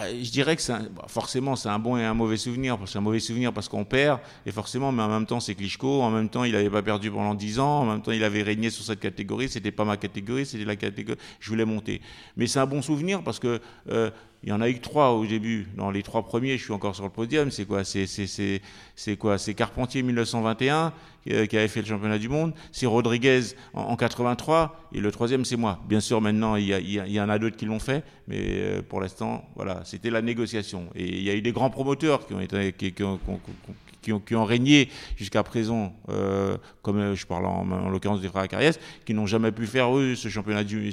Je 0.01 0.31
dirais 0.31 0.55
que 0.55 0.61
c'est 0.61 0.73
bah, 0.93 1.05
forcément 1.07 1.55
c'est 1.55 1.69
un 1.69 1.77
bon 1.77 1.97
et 1.97 2.03
un 2.03 2.13
mauvais 2.13 2.37
souvenir. 2.37 2.77
C'est 2.85 2.97
un 2.97 3.01
mauvais 3.01 3.19
souvenir 3.19 3.53
parce 3.53 3.67
qu'on 3.67 3.85
perd, 3.85 4.19
et 4.45 4.51
forcément, 4.51 4.91
mais 4.91 5.03
en 5.03 5.09
même 5.09 5.25
temps 5.25 5.39
c'est 5.39 5.55
Klitschko. 5.55 6.01
En 6.01 6.09
même 6.09 6.29
temps, 6.29 6.43
il 6.43 6.53
n'avait 6.53 6.69
pas 6.69 6.81
perdu 6.81 7.11
pendant 7.11 7.35
10 7.35 7.59
ans. 7.59 7.81
En 7.81 7.85
même 7.85 8.01
temps, 8.01 8.11
il 8.11 8.23
avait 8.23 8.43
régné 8.43 8.69
sur 8.69 8.83
cette 8.83 8.99
catégorie. 8.99 9.49
C'était 9.49 9.71
pas 9.71 9.85
ma 9.85 9.97
catégorie, 9.97 10.45
c'était 10.45 10.65
la 10.65 10.75
catégorie. 10.75 11.19
Je 11.39 11.49
voulais 11.49 11.65
monter. 11.65 12.01
Mais 12.37 12.47
c'est 12.47 12.59
un 12.59 12.65
bon 12.65 12.81
souvenir 12.81 13.23
parce 13.23 13.39
que 13.39 13.59
euh, 13.89 14.09
il 14.43 14.49
y 14.49 14.51
en 14.51 14.59
a 14.59 14.69
eu 14.69 14.79
trois 14.79 15.11
au 15.11 15.25
début. 15.25 15.67
Dans 15.77 15.89
les 15.89 16.03
trois 16.03 16.23
premiers, 16.23 16.57
je 16.57 16.63
suis 16.63 16.73
encore 16.73 16.95
sur 16.95 17.05
le 17.05 17.09
podium. 17.09 17.49
C'est 17.49 17.65
quoi? 17.65 17.83
C'est 17.85 19.17
quoi? 19.17 19.37
C'est 19.37 19.53
Carpentier 19.53 20.03
1921 20.03 20.91
qui, 21.23 21.33
euh, 21.33 21.45
qui 21.45 21.57
avait 21.57 21.69
fait 21.69 21.79
le 21.79 21.87
championnat 21.87 22.19
du 22.19 22.27
monde. 22.27 22.53
C'est 22.73 22.85
Rodriguez 22.85 23.41
en, 23.73 23.83
en 23.83 23.95
83 23.95 24.89
et 24.93 24.99
le 24.99 25.11
troisième 25.11 25.45
c'est 25.45 25.55
moi. 25.55 25.79
Bien 25.87 26.01
sûr, 26.01 26.19
maintenant 26.19 26.57
il 26.57 26.67
y, 26.67 27.21
en 27.21 27.29
a 27.29 27.39
d'autres 27.39 27.55
qui 27.55 27.65
l'ont 27.65 27.79
fait, 27.79 28.03
mais 28.27 28.39
euh, 28.41 28.81
pour 28.81 28.99
l'instant, 28.99 29.45
voilà, 29.55 29.81
c'était 29.85 30.09
la 30.09 30.21
négociation. 30.21 30.89
Et 30.95 31.07
il 31.07 31.23
y 31.23 31.29
a 31.29 31.35
eu 31.35 31.41
des 31.41 31.53
grands 31.53 31.69
promoteurs 31.69 32.27
qui 32.27 32.33
ont 32.33 32.41
été 32.41 32.73
qui, 32.73 32.91
qui 32.91 33.03
qui 33.03 33.92
qui 34.03 34.35
ont- 34.35 34.45
régné 34.45 34.89
jusqu'à 35.15 35.43
présent, 35.43 35.95
euh, 36.09 36.57
comme 36.81 36.97
euh, 36.97 37.15
je 37.15 37.25
parle 37.25 37.45
en, 37.45 37.69
en 37.71 37.89
l'occurrence 37.89 38.21
des 38.21 38.27
frères 38.27 38.47
Cariès, 38.47 38.79
qui 39.05 39.13
n'ont 39.13 39.25
jamais 39.25 39.51
pu 39.51 39.65
faire 39.65 39.95
eux 39.97 40.15
ce 40.15 40.27
championnat 40.27 40.63
du 40.63 40.91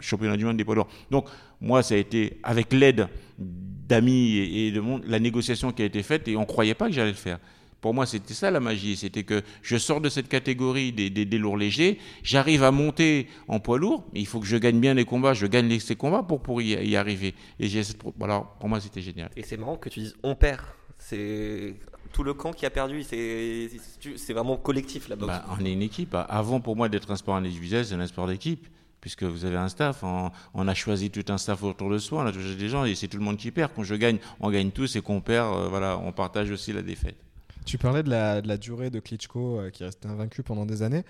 championnat 0.00 0.36
du 0.36 0.44
monde 0.44 0.56
des 0.56 0.64
poids 0.64 0.74
lourds. 0.74 0.88
Donc 1.10 1.26
moi, 1.60 1.82
ça 1.82 1.94
a 1.94 1.98
été 1.98 2.38
avec 2.42 2.72
l'aide 2.72 3.08
d'amis 3.38 4.36
et, 4.36 4.72
de 4.72 4.80
monde, 4.80 5.02
la 5.06 5.18
négociation 5.18 5.72
qui 5.72 5.82
a 5.82 5.84
été 5.84 6.02
faite 6.02 6.28
et 6.28 6.36
on 6.36 6.46
croyait 6.46 6.74
pas 6.74 6.86
que 6.86 6.92
j'allais 6.92 7.10
le 7.10 7.16
faire. 7.16 7.38
Pour 7.80 7.94
moi, 7.94 8.04
c'était 8.06 8.34
ça 8.34 8.50
la 8.50 8.60
magie. 8.60 8.96
C'était 8.96 9.24
que 9.24 9.42
je 9.62 9.76
sors 9.78 10.00
de 10.00 10.08
cette 10.08 10.28
catégorie 10.28 10.92
des, 10.92 11.08
des, 11.10 11.38
lourds 11.38 11.56
légers, 11.56 11.98
j'arrive 12.22 12.62
à 12.62 12.70
monter 12.70 13.26
en 13.48 13.58
poids 13.58 13.78
lourd, 13.78 14.04
mais 14.12 14.20
il 14.20 14.26
faut 14.26 14.38
que 14.38 14.46
je 14.46 14.56
gagne 14.56 14.80
bien 14.80 14.94
les 14.94 15.04
combats, 15.04 15.32
je 15.32 15.46
gagne 15.46 15.66
les, 15.66 15.80
ces 15.80 15.96
combats 15.96 16.22
pour, 16.22 16.42
pour 16.42 16.60
y, 16.60 16.96
arriver. 16.96 17.34
Et 17.58 17.68
j'ai 17.68 17.82
cette 17.82 18.02
alors, 18.20 18.54
pour 18.58 18.68
moi, 18.68 18.80
c'était 18.80 19.00
génial. 19.00 19.30
Et 19.36 19.42
c'est 19.42 19.56
marrant 19.56 19.76
que 19.76 19.88
tu 19.88 20.00
dises 20.00 20.14
on 20.22 20.34
perd. 20.34 20.60
C'est 20.98 21.74
tout 22.12 22.22
le 22.22 22.34
camp 22.34 22.52
qui 22.52 22.66
a 22.66 22.70
perdu. 22.70 23.02
C'est 23.02 23.70
c'est 24.16 24.32
vraiment 24.32 24.56
collectif 24.56 25.08
la 25.08 25.16
boxe. 25.16 25.28
Bah, 25.32 25.44
on 25.58 25.64
est 25.64 25.72
une 25.72 25.82
équipe. 25.82 26.14
Avant, 26.28 26.60
pour 26.60 26.76
moi, 26.76 26.88
d'être 26.88 27.10
un 27.10 27.16
sport 27.16 27.36
individuel, 27.36 27.84
c'est 27.84 27.94
un 27.94 28.06
sport 28.06 28.26
d'équipe. 28.26 28.66
Puisque 29.00 29.22
vous 29.22 29.46
avez 29.46 29.56
un 29.56 29.70
staff, 29.70 30.02
on, 30.02 30.30
on 30.52 30.68
a 30.68 30.74
choisi 30.74 31.10
tout 31.10 31.24
un 31.32 31.38
staff 31.38 31.62
autour 31.62 31.88
de 31.88 31.96
soi, 31.96 32.22
on 32.22 32.26
a 32.26 32.32
choisi 32.34 32.54
des 32.56 32.68
gens 32.68 32.84
et 32.84 32.94
c'est 32.94 33.08
tout 33.08 33.16
le 33.16 33.24
monde 33.24 33.38
qui 33.38 33.50
perd. 33.50 33.72
Quand 33.74 33.82
je 33.82 33.94
gagne, 33.94 34.18
on 34.40 34.50
gagne 34.50 34.70
tous 34.70 34.94
et 34.94 35.00
qu'on 35.00 35.22
perd, 35.22 35.54
euh, 35.54 35.68
voilà, 35.68 35.96
on 35.96 36.12
partage 36.12 36.50
aussi 36.50 36.70
la 36.74 36.82
défaite. 36.82 37.16
Tu 37.64 37.78
parlais 37.78 38.02
de 38.02 38.10
la, 38.10 38.42
de 38.42 38.48
la 38.48 38.58
durée 38.58 38.90
de 38.90 39.00
Klitschko 39.00 39.58
euh, 39.58 39.70
qui 39.70 39.84
restait 39.84 40.06
invaincu 40.06 40.42
pendant 40.42 40.66
des 40.66 40.82
années. 40.82 41.04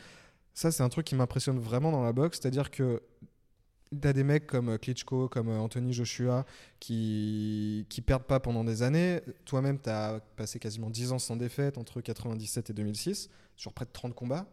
Ça, 0.54 0.70
c'est 0.70 0.84
un 0.84 0.88
truc 0.88 1.04
qui 1.04 1.16
m'impressionne 1.16 1.58
vraiment 1.58 1.90
dans 1.90 2.04
la 2.04 2.12
boxe. 2.12 2.38
C'est-à-dire 2.40 2.70
que 2.70 3.02
T'as 3.98 4.12
des 4.12 4.22
mecs 4.22 4.46
comme 4.46 4.78
Klitschko, 4.78 5.28
comme 5.28 5.48
Anthony 5.48 5.92
Joshua 5.92 6.44
qui 6.78 7.86
qui 7.88 8.02
perdent 8.02 8.24
pas 8.24 8.38
pendant 8.38 8.62
des 8.62 8.82
années. 8.82 9.20
Toi-même, 9.44 9.80
tu 9.80 9.90
as 9.90 10.20
passé 10.36 10.60
quasiment 10.60 10.90
10 10.90 11.12
ans 11.12 11.18
sans 11.18 11.36
défaite 11.36 11.76
entre 11.76 12.00
97 12.00 12.70
et 12.70 12.72
2006 12.72 13.30
sur 13.56 13.72
près 13.72 13.86
de 13.86 13.90
30 13.92 14.14
combats. 14.14 14.46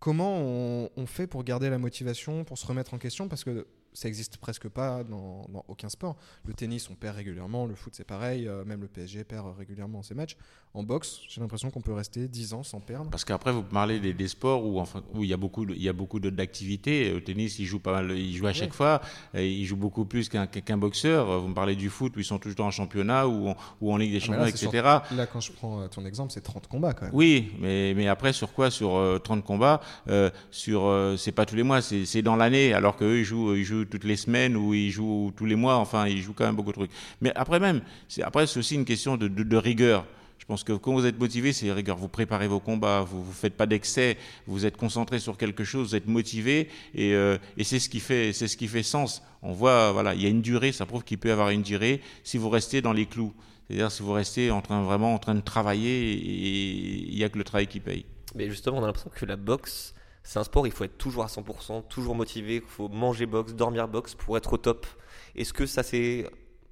Comment 0.00 0.38
on, 0.38 0.90
on 0.96 1.06
fait 1.06 1.26
pour 1.28 1.44
garder 1.44 1.70
la 1.70 1.78
motivation, 1.78 2.44
pour 2.44 2.58
se 2.58 2.66
remettre 2.66 2.94
en 2.94 2.98
question? 2.98 3.28
Parce 3.28 3.44
que 3.44 3.66
ça 3.98 4.08
existe 4.08 4.36
presque 4.36 4.68
pas 4.68 5.02
dans, 5.02 5.44
dans 5.52 5.64
aucun 5.68 5.88
sport. 5.88 6.16
Le 6.46 6.54
tennis, 6.54 6.88
on 6.90 6.94
perd 6.94 7.16
régulièrement, 7.16 7.66
le 7.66 7.74
foot, 7.74 7.94
c'est 7.96 8.04
pareil, 8.06 8.46
euh, 8.46 8.64
même 8.64 8.80
le 8.80 8.86
PSG 8.88 9.24
perd 9.24 9.46
régulièrement 9.58 10.02
ses 10.02 10.14
matchs. 10.14 10.36
En 10.74 10.82
boxe, 10.84 11.20
j'ai 11.28 11.40
l'impression 11.40 11.70
qu'on 11.70 11.80
peut 11.80 11.92
rester 11.94 12.28
10 12.28 12.52
ans 12.52 12.62
sans 12.62 12.78
perdre. 12.80 13.10
Parce 13.10 13.24
qu'après, 13.24 13.50
vous 13.52 13.62
parlez 13.62 13.98
des, 13.98 14.12
des 14.12 14.28
sports 14.28 14.64
où, 14.64 14.78
enfin, 14.78 15.02
où 15.14 15.24
il 15.24 15.30
y 15.30 15.32
a 15.32 15.36
beaucoup, 15.36 15.66
il 15.68 15.82
y 15.82 15.88
a 15.88 15.92
beaucoup 15.92 16.20
d'activités. 16.20 17.12
Au 17.12 17.20
tennis, 17.20 17.58
ils 17.58 17.64
jouent 17.66 17.80
pas 17.80 17.92
mal, 17.92 18.16
ils 18.16 18.36
jouent 18.36 18.46
à 18.46 18.52
chaque 18.52 18.74
fois. 18.74 19.00
Et 19.34 19.50
ils 19.50 19.64
jouent 19.64 19.76
beaucoup 19.76 20.04
plus 20.04 20.28
qu'un 20.28 20.76
boxeur. 20.78 21.40
Vous 21.40 21.48
me 21.48 21.54
parlez 21.54 21.74
du 21.74 21.88
foot 21.90 22.14
où 22.16 22.20
ils 22.20 22.24
sont 22.24 22.38
toujours 22.38 22.66
en 22.66 22.70
championnat 22.70 23.26
ou 23.26 23.48
en, 23.48 23.56
ou 23.80 23.92
en 23.92 23.96
Ligue 23.96 24.12
des 24.12 24.18
Ah, 24.18 24.26
Champions, 24.26 24.42
là, 24.42 24.48
etc. 24.48 24.68
sur- 24.70 25.16
Là, 25.16 25.26
quand 25.26 25.40
je 25.40 25.52
prends 25.52 25.80
euh, 25.80 25.88
ton 25.88 26.04
exemple, 26.06 26.32
c'est 26.32 26.40
30 26.42 26.66
combats 26.68 26.92
quand 26.92 27.06
même. 27.06 27.14
Oui, 27.14 27.52
mais, 27.60 27.94
mais 27.96 28.06
après, 28.06 28.32
sur 28.32 28.52
quoi 28.52 28.70
Sur 28.70 28.94
euh, 28.96 29.18
30 29.18 29.44
combats, 29.44 29.80
euh, 30.08 30.30
sur 30.50 30.84
euh, 30.86 31.16
c'est 31.16 31.32
pas 31.32 31.46
tous 31.46 31.56
les 31.56 31.62
mois, 31.62 31.80
c'est 31.82 32.04
c'est 32.04 32.22
dans 32.22 32.36
l'année, 32.36 32.72
alors 32.74 32.96
qu'eux, 32.96 33.18
ils 33.18 33.24
jouent, 33.24 33.54
ils 33.54 33.64
jouent 33.64 33.84
toutes 33.88 34.04
les 34.04 34.16
semaines 34.16 34.56
ou 34.56 34.74
ils 34.74 34.90
jouent 34.90 35.32
tous 35.36 35.46
les 35.46 35.56
mois, 35.56 35.76
enfin, 35.76 36.06
ils 36.06 36.20
jouent 36.20 36.34
quand 36.34 36.46
même 36.46 36.56
beaucoup 36.56 36.70
de 36.70 36.76
trucs. 36.76 36.90
Mais 37.20 37.32
après 37.34 37.60
même, 37.60 37.80
c'est 38.08 38.22
après, 38.22 38.46
c'est 38.46 38.58
aussi 38.58 38.74
une 38.74 38.84
question 38.84 39.16
de 39.16 39.56
rigueur. 39.56 40.04
Je 40.48 40.54
pense 40.54 40.64
que 40.64 40.72
quand 40.72 40.94
vous 40.94 41.04
êtes 41.04 41.18
motivé, 41.18 41.52
c'est 41.52 41.70
rigueur. 41.72 41.98
Vous 41.98 42.08
préparez 42.08 42.48
vos 42.48 42.58
combats, 42.58 43.02
vous 43.02 43.18
ne 43.18 43.34
faites 43.34 43.54
pas 43.54 43.66
d'excès, 43.66 44.16
vous 44.46 44.64
êtes 44.64 44.78
concentré 44.78 45.18
sur 45.18 45.36
quelque 45.36 45.62
chose, 45.62 45.88
vous 45.88 45.94
êtes 45.94 46.06
motivé, 46.06 46.68
et, 46.94 47.12
euh, 47.12 47.36
et 47.58 47.64
c'est 47.64 47.78
ce 47.78 47.90
qui 47.90 48.00
fait, 48.00 48.32
c'est 48.32 48.48
ce 48.48 48.56
qui 48.56 48.66
fait 48.66 48.82
sens. 48.82 49.22
On 49.42 49.52
voit, 49.52 49.92
voilà, 49.92 50.14
il 50.14 50.22
y 50.22 50.26
a 50.26 50.30
une 50.30 50.40
durée, 50.40 50.72
ça 50.72 50.86
prouve 50.86 51.04
qu'il 51.04 51.18
peut 51.18 51.28
y 51.28 51.32
avoir 51.32 51.50
une 51.50 51.60
durée 51.60 52.00
si 52.24 52.38
vous 52.38 52.48
restez 52.48 52.80
dans 52.80 52.94
les 52.94 53.04
clous. 53.04 53.34
C'est-à-dire 53.66 53.92
si 53.92 54.02
vous 54.02 54.12
restez 54.12 54.50
en 54.50 54.62
train, 54.62 54.82
vraiment 54.82 55.12
en 55.12 55.18
train 55.18 55.34
de 55.34 55.42
travailler, 55.42 56.12
et 56.12 57.10
il 57.10 57.14
n'y 57.14 57.24
a 57.24 57.28
que 57.28 57.36
le 57.36 57.44
travail 57.44 57.66
qui 57.66 57.80
paye. 57.80 58.06
Mais 58.34 58.48
justement, 58.48 58.78
on 58.78 58.84
a 58.84 58.86
l'impression 58.86 59.10
que 59.14 59.26
la 59.26 59.36
boxe, 59.36 59.92
c'est 60.22 60.38
un 60.38 60.44
sport, 60.44 60.66
il 60.66 60.72
faut 60.72 60.84
être 60.84 60.98
toujours 60.98 61.24
à 61.24 61.28
100%, 61.28 61.86
toujours 61.88 62.14
motivé, 62.14 62.56
il 62.56 62.62
faut 62.62 62.88
manger 62.88 63.26
boxe, 63.26 63.54
dormir 63.54 63.88
boxe 63.88 64.14
pour 64.14 64.36
être 64.36 64.52
au 64.52 64.58
top. 64.58 64.86
Est-ce 65.34 65.52
que 65.52 65.66
ça 65.66 65.82
c'est 65.82 66.26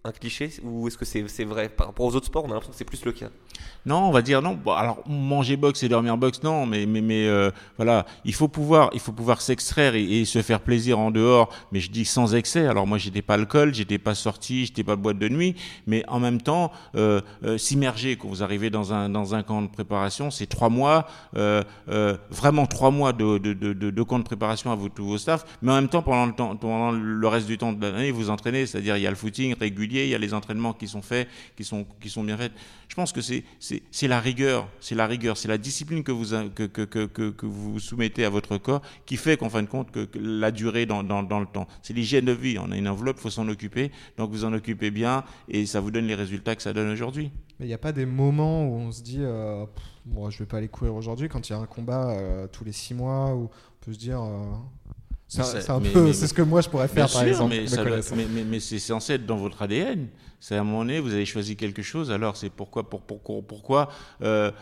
un 0.07 0.13
cliché 0.13 0.51
ou 0.63 0.87
est-ce 0.89 0.97
que 0.97 1.05
c'est 1.05 1.45
vrai 1.45 1.69
Par 1.69 1.89
rapport 1.89 2.07
aux 2.07 2.15
autres 2.15 2.27
sports, 2.27 2.45
on 2.45 2.51
a 2.51 2.55
l'impression 2.55 2.73
que 2.73 2.79
c'est 2.79 2.85
plus 2.85 3.05
le 3.05 3.13
cas? 3.13 3.29
Non, 3.87 4.09
on 4.09 4.11
va 4.11 4.21
dire 4.21 4.43
non. 4.43 4.59
Bon, 4.63 4.73
alors 4.73 4.99
manger 5.09 5.57
boxe 5.57 5.85
et 5.85 5.89
dormir 5.89 6.17
boxe, 6.17 6.43
non. 6.43 6.67
Mais 6.67 6.87
mais 6.87 7.29
euh, 7.29 7.53
voilà, 7.77 8.05
il 8.25 8.35
faut 8.35 8.49
pouvoir 8.49 8.91
il 8.95 9.01
faut 9.01 9.13
pouvoir 9.13 9.41
s'extraire 9.41 9.95
et, 9.95 10.25
se 10.25 10.43
faire 10.43 10.61
plaisir 10.61 10.99
en 10.99 11.13
dehors. 11.13 11.51
Mais 11.71 11.79
je 11.79 11.91
dis 11.91 12.05
sans 12.05 12.35
excès. 12.35 12.67
Alors 12.67 12.87
moi, 12.87 12.99
j'étais 12.99 13.23
pas 13.23 13.35
alcool, 13.35 13.73
j'étais 13.75 13.99
pas 13.99 14.15
sorti, 14.15 14.67
j'étais 14.67 14.83
pas 14.83 14.97
boîte 14.97 15.19
de 15.19 15.29
nuit. 15.29 15.55
Mais 15.87 16.05
en 16.09 16.19
même 16.19 16.41
temps, 16.41 16.73
euh, 16.97 17.21
euh, 17.45 17.59
s'immerger 17.59 18.17
quand 18.17 18.29
vous 18.29 18.43
arrivez 18.43 18.71
dans 18.71 18.93
un 18.93 19.43
camp 19.43 19.63
de 19.63 19.69
préparation, 19.69 20.31
c'est 20.31 20.47
trois 20.47 20.69
mois, 20.69 21.07
vraiment 21.33 22.67
trois 22.67 22.91
mois 22.91 23.13
de 23.13 24.03
camp 24.03 24.19
de 24.19 24.25
préparation 24.25 24.73
à 24.73 24.77
tous 24.95 25.07
vos 25.07 25.19
staffs. 25.19 25.45
Mais 25.63 25.71
en 25.71 25.77
même 25.77 25.89
temps, 25.89 26.03
pendant 26.03 26.27
le 26.27 26.33
temps 26.33 26.57
pendant 26.57 26.91
le 26.91 27.29
reste 27.29 27.47
du 27.47 27.57
temps 27.57 27.73
de 27.73 27.87
l'année, 27.87 28.11
vous 28.11 28.31
entraînez. 28.31 28.67
C'est-à-dire 28.67 28.97
il 28.97 29.03
y 29.03 29.07
a 29.07 29.11
le 29.11 29.17
footing 29.17 29.55
régulier, 29.55 29.96
il 30.05 30.11
y 30.11 30.15
a 30.15 30.19
les 30.19 30.35
entraînements 30.35 30.73
qui 30.73 30.88
sont 30.88 31.03
faits, 31.03 31.29
qui 31.57 31.65
sont 31.65 31.87
qui 32.00 32.11
sont 32.11 32.25
bien 32.25 32.37
faits. 32.37 32.53
Je 32.88 32.95
pense 32.95 33.12
que 33.12 33.21
c'est 33.21 34.09
la 34.09 34.21
rigueur, 34.21 34.69
c'est 34.81 34.95
la 34.95 35.07
rigueur, 35.07 35.37
c'est 35.37 35.49
la 35.49 35.59
discipline 35.59 36.03
que 36.05 36.12
vous 36.12 36.26
que, 36.55 36.67
que, 36.67 36.83
que, 36.83 37.07
que, 37.07 37.47
vous 37.47 37.79
soumettez 37.81 38.25
à 38.25 38.31
votre 38.31 38.59
corps 38.59 38.83
qui 39.05 39.17
fait 39.17 39.37
qu'en 39.37 39.50
fin 39.50 39.62
de 39.62 39.69
compte 39.69 39.91
que, 39.91 40.09
la 40.15 40.50
durée 40.50 40.87
dans, 40.87 41.03
dans, 41.03 41.23
dans 41.23 41.41
le 41.41 41.47
temps. 41.47 41.67
C'est 41.83 41.94
l'hygiène 41.94 42.25
de 42.25 42.33
vie. 42.33 42.59
On 42.59 42.70
a 42.70 42.77
une 42.77 42.88
enveloppe, 42.88 43.18
faut 43.18 43.31
s'en 43.31 43.49
occuper. 43.49 43.90
Donc 44.16 44.31
vous 44.31 44.44
en 44.44 44.53
occupez 44.53 44.90
bien 44.90 45.25
et 45.49 45.66
ça 45.66 45.81
vous 45.81 45.90
donne 45.90 46.07
les 46.07 46.14
résultats 46.14 46.55
que 46.57 46.62
ça 46.62 46.73
donne 46.73 46.90
aujourd'hui. 46.90 47.31
Mais 47.59 47.66
il 47.66 47.68
n'y 47.68 47.75
a 47.75 47.79
pas 47.79 47.92
des 47.92 48.07
moments 48.07 48.66
où 48.66 48.75
on 48.75 48.92
se 48.92 49.03
dit, 49.03 49.20
euh, 49.20 49.64
pff, 49.66 49.85
bon, 50.05 50.31
je 50.31 50.38
vais 50.38 50.47
pas 50.47 50.59
aller 50.59 50.68
courir 50.68 50.94
aujourd'hui 50.94 51.29
quand 51.29 51.49
il 51.49 51.53
y 51.53 51.57
a 51.57 51.59
un 51.59 51.66
combat 51.66 52.11
euh, 52.11 52.47
tous 52.47 52.64
les 52.64 52.73
six 52.73 52.94
mois 52.94 53.35
où 53.35 53.44
on 53.44 53.85
peut 53.85 53.92
se 53.92 53.99
dire. 53.99 54.23
euh, 54.23 54.44
c'est 55.29 56.27
ce 56.27 56.35
que 56.35 56.43
moi 56.43 56.61
je 56.61 56.69
pourrais 56.69 56.89
faire 56.89 57.05
par 57.09 57.21
sûr, 57.21 57.23
exemple. 57.29 57.55
mais, 57.55 57.62
me 57.62 57.67
ça 57.67 57.77
doit- 57.77 57.85
connaissant. 57.91 58.17
mais, 58.17 58.27
mais, 58.33 58.45
mais 58.45 58.61
c'est 58.61 58.79
censé 58.79 59.15
être 59.15 59.27
dans 59.27 59.37
votre 59.37 59.61
ADN. 59.62 60.09
C'est 60.39 60.55
à 60.57 60.61
un 60.61 60.65
moment 60.65 60.81
donné, 60.81 61.01
vous 61.01 61.12
avez 61.12 61.25
choisi 61.27 61.57
quelque 61.57 61.83
chose, 61.83 62.11
alors 62.12 62.37
c'est 62.37 62.51
pourquoi, 62.51 62.89
pour, 62.89 63.01
pourquoi, 63.03 63.43
pourquoi, 63.43 63.89
euh, 64.23 64.53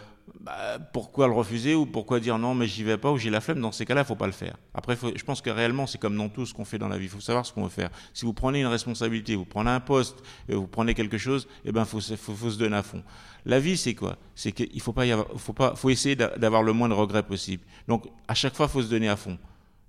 bah, 0.41 0.79
pourquoi 0.95 1.27
le 1.27 1.35
refuser 1.35 1.75
ou 1.75 1.85
pourquoi 1.85 2.19
dire 2.21 2.39
non, 2.39 2.55
mais 2.55 2.67
j'y 2.67 2.83
vais 2.83 2.97
pas 2.97 3.11
ou 3.13 3.19
j'ai 3.19 3.29
la 3.29 3.43
flemme? 3.43 3.61
Dans 3.61 3.73
ces 3.73 3.85
cas-là, 3.85 4.03
il 4.03 4.07
faut 4.07 4.15
pas 4.15 4.25
le 4.27 4.33
faire. 4.33 4.57
Après, 4.73 4.97
faut- 4.97 5.13
je 5.15 5.23
pense 5.25 5.43
que 5.43 5.51
réellement, 5.51 5.87
c'est 5.87 5.99
comme 5.99 6.17
dans 6.17 6.31
tout 6.31 6.47
ce 6.47 6.55
qu'on 6.55 6.65
fait 6.65 6.79
dans 6.79 6.89
la 6.89 6.97
vie. 6.97 7.05
Il 7.07 7.11
faut 7.11 7.21
savoir 7.21 7.45
ce 7.45 7.53
qu'on 7.53 7.65
veut 7.65 7.69
faire. 7.69 7.91
Si 8.15 8.25
vous 8.25 8.33
prenez 8.33 8.61
une 8.63 8.67
responsabilité, 8.69 9.35
vous 9.37 9.45
prenez 9.45 9.71
un 9.71 9.81
poste, 9.81 10.17
et 10.49 10.55
vous 10.55 10.67
prenez 10.69 10.95
quelque 10.95 11.19
chose, 11.19 11.47
eh 11.67 11.73
ben, 11.73 11.85
faut, 11.85 12.01
se- 12.01 12.17
faut, 12.17 12.33
faut 12.33 12.51
se 12.51 12.59
donner 12.59 12.77
à 12.77 12.83
fond. 12.83 13.03
La 13.45 13.61
vie, 13.61 13.77
c'est 13.77 13.95
quoi? 13.95 14.17
C'est 14.35 14.53
qu'il 14.53 14.81
faut 14.81 14.95
pas 14.95 15.05
y 15.05 15.13
avoir, 15.13 15.27
faut 15.37 15.53
pas, 15.53 15.75
faut 15.77 15.91
essayer 15.91 16.17
d'a- 16.17 16.39
d'avoir 16.39 16.63
le 16.63 16.73
moins 16.73 16.89
de 16.89 16.95
regrets 16.95 17.23
possible. 17.25 17.63
Donc, 17.87 18.07
à 18.29 18.35
chaque 18.35 18.55
fois, 18.55 18.67
faut 18.69 18.81
se 18.81 18.89
donner 18.89 19.09
à 19.11 19.17
fond. 19.17 19.37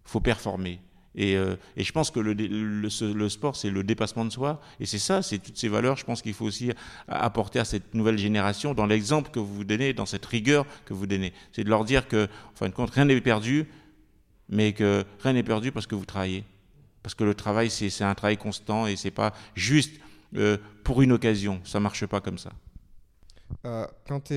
Faut 0.06 0.22
performer. 0.22 0.80
Et, 1.16 1.38
euh, 1.38 1.56
et 1.78 1.84
je 1.84 1.92
pense 1.94 2.12
que 2.12 2.20
le, 2.20 2.34
le, 2.34 3.30
sport, 3.30 3.56
c'est 3.56 3.70
le 3.70 3.84
dépassement 3.84 4.26
de 4.26 4.30
soi. 4.30 4.60
Et 4.80 4.86
c'est 4.86 5.00
ça, 5.00 5.22
c'est 5.22 5.40
toutes 5.40 5.58
ces 5.58 5.70
valeurs, 5.70 5.96
je 5.96 6.06
pense 6.06 6.22
qu'il 6.22 6.34
faut 6.34 6.46
aussi 6.46 6.72
apporter 7.08 7.60
à 7.60 7.66
cette 7.66 7.94
nouvelle 7.94 8.18
génération 8.18 8.74
dans 8.74 8.86
l'exemple 8.86 9.32
que 9.32 9.40
vous 9.40 9.64
donnez, 9.64 9.94
dans 9.94 10.06
cette 10.06 10.26
rigueur 10.26 10.66
que 10.86 10.94
vous 10.94 11.08
donnez. 11.08 11.34
C'est 11.54 11.64
de 11.64 11.70
leur 11.70 11.86
dire 11.86 12.08
que, 12.08 12.26
en 12.26 12.56
fin 12.56 12.68
de 12.68 12.74
compte, 12.74 12.90
rien 12.90 13.06
n'est 13.06 13.22
perdu, 13.22 13.66
mais 14.50 14.74
que 14.74 15.06
rien 15.22 15.34
n'est 15.34 15.44
perdu 15.44 15.72
parce 15.72 15.88
que 15.88 15.96
vous 15.96 16.06
travaillez. 16.06 16.44
Parce 17.02 17.16
que 17.16 17.24
le 17.24 17.34
travail, 17.34 17.70
c'est 17.70 18.04
un 18.04 18.16
travail 18.16 18.38
constant 18.38 18.88
et 18.88 18.96
c'est 18.96 19.12
pas 19.12 19.34
juste 19.54 19.94
euh, 20.36 20.58
pour 20.84 21.02
une 21.02 21.14
occasion. 21.14 21.62
Ça 21.64 21.80
marche 21.80 22.06
pas 22.08 22.20
comme 22.20 22.38
ça. 22.38 22.52
Euh, 23.66 23.86
quand, 24.08 24.32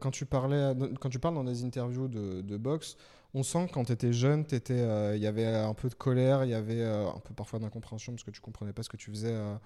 quand, 0.00 0.10
tu 0.10 0.24
parlais, 0.24 0.72
quand 1.00 1.10
tu 1.10 1.18
parles 1.18 1.34
dans 1.34 1.44
des 1.44 1.64
interviews 1.64 2.08
de 2.08 2.56
boxe, 2.56 2.96
on 3.34 3.42
sent 3.42 3.66
que 3.66 3.72
quand 3.72 3.84
tu 3.84 3.92
étais 3.92 4.12
jeune, 4.12 4.44
t'étais, 4.44 4.78
euh, 4.78 5.16
il 5.16 5.22
y 5.22 5.26
avait 5.26 5.46
un 5.46 5.74
peu 5.74 5.88
de 5.88 5.94
colère, 5.94 6.44
il 6.44 6.50
y 6.50 6.54
avait 6.54 6.80
euh, 6.80 7.08
un 7.08 7.18
peu 7.18 7.34
parfois 7.34 7.58
d'incompréhension 7.58 8.12
parce 8.12 8.22
que 8.22 8.30
tu 8.30 8.40
comprenais 8.40 8.72
pas 8.72 8.84
ce 8.84 8.88
que 8.88 8.96
tu 8.96 9.10
faisais 9.10 9.32
euh, 9.32 9.56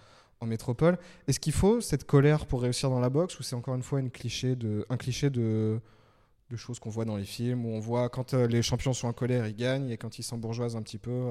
en 0.41 0.47
métropole. 0.47 0.99
Est-ce 1.27 1.39
qu'il 1.39 1.53
faut 1.53 1.83
cette 1.83 2.05
colère 2.05 2.47
pour 2.47 2.63
réussir 2.63 2.89
dans 2.89 3.01
la 3.01 3.11
boxe 3.11 3.39
ou 3.39 3.43
c'est 3.43 3.55
encore 3.55 3.75
une 3.75 3.83
fois 3.83 4.01
cliché 4.09 4.57
un 4.89 4.97
cliché 4.97 5.29
de, 5.29 5.81
choses 6.57 6.79
qu'on 6.81 6.89
voit 6.89 7.05
dans 7.05 7.17
les 7.19 7.27
films 7.27 7.67
où 7.67 7.69
on 7.69 7.81
voit 7.81 8.09
quand 8.09 8.33
les 8.33 8.63
champions 8.63 8.95
sont 8.95 9.07
en 9.07 9.13
colère, 9.13 9.47
ils 9.47 9.57
gagnent 9.57 9.91
et 9.91 9.99
quand 9.99 10.19
ils 10.19 10.23
s'embourgeoisent 10.23 10.77
un 10.77 10.83
petit 10.83 10.97
peu, 10.97 11.27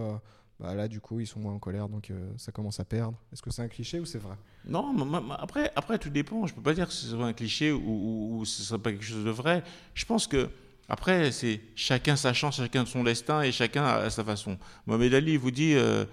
bah 0.59 0.75
là 0.75 0.87
du 0.87 1.01
coup 1.01 1.19
ils 1.19 1.25
sont 1.25 1.39
moins 1.39 1.53
en 1.53 1.59
colère 1.59 1.89
donc 1.89 2.11
ça 2.37 2.51
commence 2.51 2.79
à 2.79 2.85
perdre. 2.85 3.17
Est-ce 3.33 3.41
que 3.41 3.49
c'est 3.49 3.63
un 3.63 3.67
cliché 3.67 3.99
ou 3.99 4.05
c'est 4.05 4.19
vrai? 4.19 4.35
Non, 4.63 4.93
ma- 4.93 5.21
ma- 5.21 5.35
après, 5.35 5.71
après 5.75 5.97
tout 5.97 6.11
dépend. 6.11 6.45
Je 6.45 6.53
peux 6.53 6.61
pas 6.61 6.75
dire 6.75 6.87
que 6.87 6.93
ce 6.93 7.07
soit 7.07 7.25
un 7.25 7.33
cliché 7.33 7.71
ou, 7.71 7.81
ou, 7.81 8.37
ou 8.37 8.45
ce 8.45 8.61
soit 8.61 8.77
pas 8.77 8.91
quelque 8.91 9.05
chose 9.05 9.25
de 9.25 9.31
vrai. 9.31 9.63
Je 9.95 10.05
pense 10.05 10.27
que 10.27 10.49
après, 10.89 11.31
c'est 11.31 11.59
chacun 11.75 12.15
sa 12.15 12.33
chance, 12.33 12.57
chacun 12.57 12.85
son 12.85 13.03
destin 13.03 13.41
et 13.41 13.51
chacun 13.51 13.83
à 13.85 14.09
sa 14.09 14.23
façon. 14.23 14.57
Mohamed 14.85 15.13
Ali 15.13 15.37
vous 15.37 15.51
dit, 15.51 15.73
euh, 15.75 16.05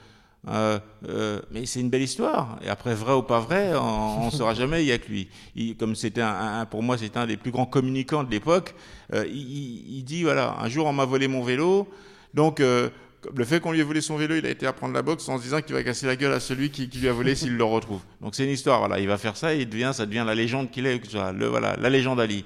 euh, 0.49 0.79
euh, 1.09 1.41
mais 1.51 1.65
c'est 1.67 1.81
une 1.81 1.91
belle 1.91 2.03
histoire. 2.03 2.59
Et 2.65 2.69
après, 2.69 2.95
vrai 2.95 3.15
ou 3.15 3.23
pas 3.23 3.41
vrai, 3.41 3.73
on 3.77 4.27
ne 4.27 4.31
saura 4.31 4.53
jamais. 4.55 4.83
Il 4.83 4.89
y 4.89 4.93
a 4.93 4.99
que 4.99 5.09
lui. 5.09 5.29
Il, 5.57 5.77
comme 5.77 5.95
c'était 5.95 6.21
un, 6.23 6.61
un- 6.61 6.67
pour 6.67 6.83
moi, 6.83 6.99
c'était 6.99 7.19
un 7.19 7.27
des 7.27 7.37
plus 7.37 7.51
grands 7.51 7.67
communicants 7.67 8.25
de 8.25 8.31
l'époque. 8.31 8.75
euh, 9.13 9.25
il, 9.29 9.37
il- 9.37 9.99
il 9.99 10.05
dit 10.05 10.23
voilà, 10.25 10.57
un 10.61 10.69
jour 10.69 10.87
on 10.87 10.93
m'a 10.93 11.05
volé 11.05 11.29
mon 11.29 11.43
vélo, 11.43 11.89
donc. 12.35 12.61
euh, 12.61 12.91
le 13.35 13.45
fait 13.47 13.59
qu'on 13.59 13.73
lui 13.73 13.81
ait 13.81 13.85
volé 13.85 14.03
son 14.03 14.19
vélo, 14.19 14.35
il 14.37 14.45
a 14.45 14.51
été 14.51 14.67
apprendre 14.67 14.93
la 14.93 15.01
boxe 15.01 15.27
en 15.31 15.39
se 15.39 15.45
disant 15.45 15.63
qu'il 15.63 15.75
va 15.75 15.83
casser 15.83 16.05
la 16.07 16.15
gueule 16.15 16.35
à 16.35 16.41
celui 16.41 16.69
qui, 16.69 16.91
qui 16.91 16.99
lui 16.99 17.09
a 17.09 17.13
volé 17.15 17.35
s'il 17.35 17.57
le 17.57 17.65
retrouve. 17.65 18.03
Donc 18.21 18.35
c'est 18.35 18.45
une 18.45 18.51
histoire, 18.51 18.81
voilà. 18.81 19.01
Il 19.01 19.09
va 19.09 19.17
faire 19.17 19.35
ça 19.39 19.55
et 19.55 19.61
il 19.63 19.67
devient, 19.71 19.93
ça 19.95 20.05
devient 20.05 20.25
la 20.27 20.35
légende 20.35 20.71
qu'il 20.71 20.85
est, 20.85 21.01
le, 21.33 21.47
voilà, 21.47 21.75
la 21.81 21.89
légende 21.89 22.21
Ali. 22.21 22.45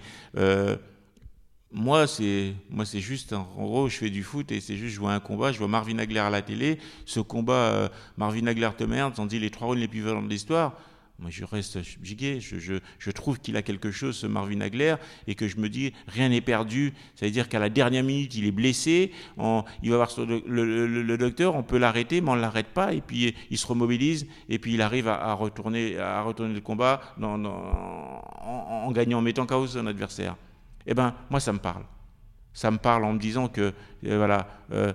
Moi, 1.71 2.07
c'est, 2.07 2.55
moi, 2.71 2.87
c'est 2.87 3.01
juste, 3.01 3.35
en 3.35 3.45
gros, 3.57 3.89
je 3.91 3.97
fais 3.97 4.09
du 4.09 4.23
foot 4.23 4.51
et 4.53 4.61
c'est 4.61 4.77
juste, 4.77 4.95
je 4.95 5.01
vois 5.01 5.13
un 5.13 5.21
combat, 5.21 5.53
je 5.53 5.59
vois 5.59 5.69
Marvin 5.69 5.99
Hagler 5.99 6.21
à 6.21 6.31
la 6.31 6.41
télé. 6.41 6.79
Ce 7.05 7.21
combat, 7.21 7.53
euh, 7.53 7.89
Marvin 8.17 8.47
Hagler 8.47 8.71
te 8.77 8.85
merde, 8.85 9.15
on 9.19 9.27
dit 9.27 9.39
les 9.39 9.51
trois 9.51 9.67
rounds 9.69 9.79
les 9.81 9.87
plus 9.89 10.01
violents 10.01 10.23
de 10.23 10.31
l'histoire. 10.31 10.79
Moi, 11.19 11.31
je 11.31 11.45
reste 11.45 11.83
subjugué. 11.83 12.41
Je, 12.41 12.59
je, 12.59 12.75
je 12.99 13.11
trouve 13.11 13.39
qu'il 13.41 13.55
a 13.59 13.63
quelque 13.63 13.91
chose, 13.91 14.17
ce 14.17 14.27
Marvin 14.27 14.61
Hagler, 14.63 14.95
et 15.27 15.35
que 15.35 15.47
je 15.47 15.59
me 15.59 15.69
dis, 15.69 15.93
rien 16.07 16.31
n'est 16.31 16.41
perdu. 16.41 16.95
Ça 17.17 17.27
veut 17.27 17.33
dire 17.33 17.51
qu'à 17.51 17.59
la 17.59 17.69
dernière 17.69 18.05
minute, 18.05 18.35
il 18.35 18.47
est 18.47 18.53
blessé. 18.53 19.13
On- 19.37 19.63
il 19.83 19.91
va 19.91 19.97
voir 19.97 20.11
le, 20.27 20.87
le- 20.87 21.19
docteur, 21.19 21.55
on 21.55 21.63
peut 21.65 21.77
l'arrêter, 21.77 22.23
mais 22.23 22.31
on 22.31 22.37
ne 22.37 22.41
l'arrête 22.41 22.69
pas. 22.69 22.95
Et 22.95 23.03
puis, 23.03 23.35
il 23.51 23.59
se 23.59 23.67
remobilise, 23.67 24.27
et 24.49 24.59
puis 24.59 24.73
il 24.75 24.81
arrive 24.81 25.09
à, 25.09 25.35
retourner, 25.35 25.99
à 25.99 26.23
retourner 26.23 26.55
le 26.55 26.61
combat 26.63 27.03
en, 27.21 27.45
en 27.45 28.91
gagnant, 28.93 29.19
en 29.19 29.23
mettant 29.23 29.45
KO 29.45 29.67
son 29.67 29.87
adversaire. 29.87 30.37
Eh 30.89 30.95
ben, 30.95 31.15
moi, 31.31 31.39
ça 31.39 31.53
me 31.53 31.59
parle. 31.59 31.85
Ça 32.55 32.71
me 32.71 32.79
parle 32.79 33.05
en 33.05 33.13
me 33.13 33.19
disant 33.19 33.47
que, 33.49 33.73
euh, 34.07 34.17
voilà, 34.17 34.49
euh, 34.73 34.93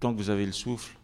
tant 0.00 0.12
que 0.12 0.18
vous 0.18 0.30
avez 0.30 0.46
le 0.46 0.52
souffle, 0.52 0.96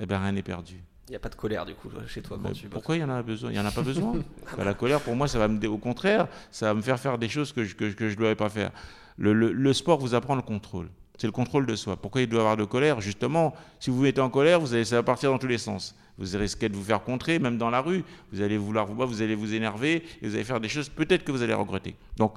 eh 0.00 0.06
ben, 0.06 0.18
rien 0.18 0.32
n'est 0.32 0.42
perdu. 0.42 0.82
Il 1.08 1.10
n'y 1.10 1.16
a 1.16 1.20
pas 1.20 1.28
de 1.28 1.34
colère 1.34 1.66
du 1.66 1.74
coup 1.74 1.90
chez 2.08 2.22
toi 2.22 2.38
quand 2.42 2.52
tu 2.52 2.66
pourquoi 2.68 2.96
il 2.96 3.00
y 3.00 3.04
en 3.04 3.10
a 3.10 3.22
besoin? 3.22 3.50
Il 3.50 3.56
y 3.56 3.60
en 3.60 3.66
a 3.66 3.70
pas 3.70 3.82
besoin. 3.82 4.14
Bah, 4.56 4.64
la 4.64 4.72
colère, 4.72 5.00
pour 5.02 5.14
moi, 5.14 5.28
ça 5.28 5.38
va 5.38 5.48
me, 5.48 5.64
au 5.68 5.76
contraire, 5.76 6.26
ça 6.50 6.66
va 6.66 6.74
me 6.74 6.80
faire 6.80 6.98
faire 6.98 7.18
des 7.18 7.28
choses 7.28 7.52
que 7.52 7.62
je, 7.64 7.74
que, 7.74 7.90
je- 7.90 7.94
que 7.96 8.08
je 8.08 8.16
devrais 8.16 8.34
pas 8.34 8.48
faire. 8.48 8.70
Le, 9.18 9.34
le- 9.34 9.52
le 9.52 9.72
sport 9.74 9.98
vous 9.98 10.14
apprend 10.14 10.34
le 10.34 10.42
contrôle. 10.42 10.88
C'est 11.18 11.26
le 11.28 11.32
contrôle 11.32 11.66
de 11.66 11.76
soi. 11.76 11.96
Pourquoi 11.96 12.22
il 12.22 12.28
doit 12.28 12.38
y 12.38 12.40
avoir 12.40 12.56
de 12.56 12.64
colère? 12.64 13.00
Justement, 13.02 13.54
si 13.78 13.90
vous 13.90 13.96
vous 13.98 14.02
mettez 14.02 14.20
en 14.22 14.30
colère, 14.30 14.58
vous 14.58 14.72
allez, 14.74 14.84
ça 14.86 14.96
va 14.96 15.02
partir 15.02 15.30
dans 15.30 15.38
tous 15.38 15.46
les 15.46 15.58
sens. 15.58 15.94
Vous 16.16 16.36
risquez 16.38 16.68
de 16.70 16.74
vous 16.74 16.82
faire 16.82 17.02
contrer, 17.04 17.38
même 17.38 17.58
dans 17.58 17.70
la 17.70 17.82
rue. 17.82 18.02
Vous 18.32 18.40
allez 18.40 18.56
vouloir 18.56 18.86
vous 18.86 18.94
vous 19.06 19.20
allez 19.22 19.34
vous 19.34 19.52
énerver, 19.54 20.02
et 20.22 20.26
vous 20.28 20.34
allez 20.34 20.44
faire 20.44 20.60
des 20.60 20.68
choses 20.70 20.88
peut-être 20.88 21.22
que 21.22 21.30
vous 21.32 21.42
allez 21.42 21.54
regretter. 21.54 21.94
Donc, 22.16 22.34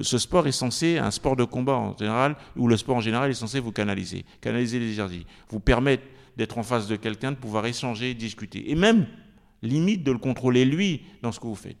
ce 0.00 0.18
sport 0.18 0.46
est 0.46 0.52
censé, 0.52 0.98
un 0.98 1.10
sport 1.10 1.36
de 1.36 1.44
combat 1.44 1.74
en 1.74 1.96
général, 1.96 2.36
ou 2.56 2.66
le 2.66 2.76
sport 2.76 2.96
en 2.96 3.00
général 3.00 3.30
est 3.30 3.34
censé 3.34 3.60
vous 3.60 3.72
canaliser, 3.72 4.24
canaliser 4.40 4.78
les 4.78 4.94
énergies, 4.94 5.26
vous 5.50 5.60
permettre 5.60 6.04
d'être 6.36 6.56
en 6.56 6.62
face 6.62 6.88
de 6.88 6.96
quelqu'un, 6.96 7.32
de 7.32 7.36
pouvoir 7.36 7.66
échanger, 7.66 8.14
discuter, 8.14 8.70
et 8.70 8.74
même 8.74 9.06
limite 9.62 10.02
de 10.02 10.12
le 10.12 10.18
contrôler 10.18 10.64
lui 10.64 11.02
dans 11.20 11.30
ce 11.30 11.40
que 11.40 11.46
vous 11.46 11.54
faites. 11.54 11.76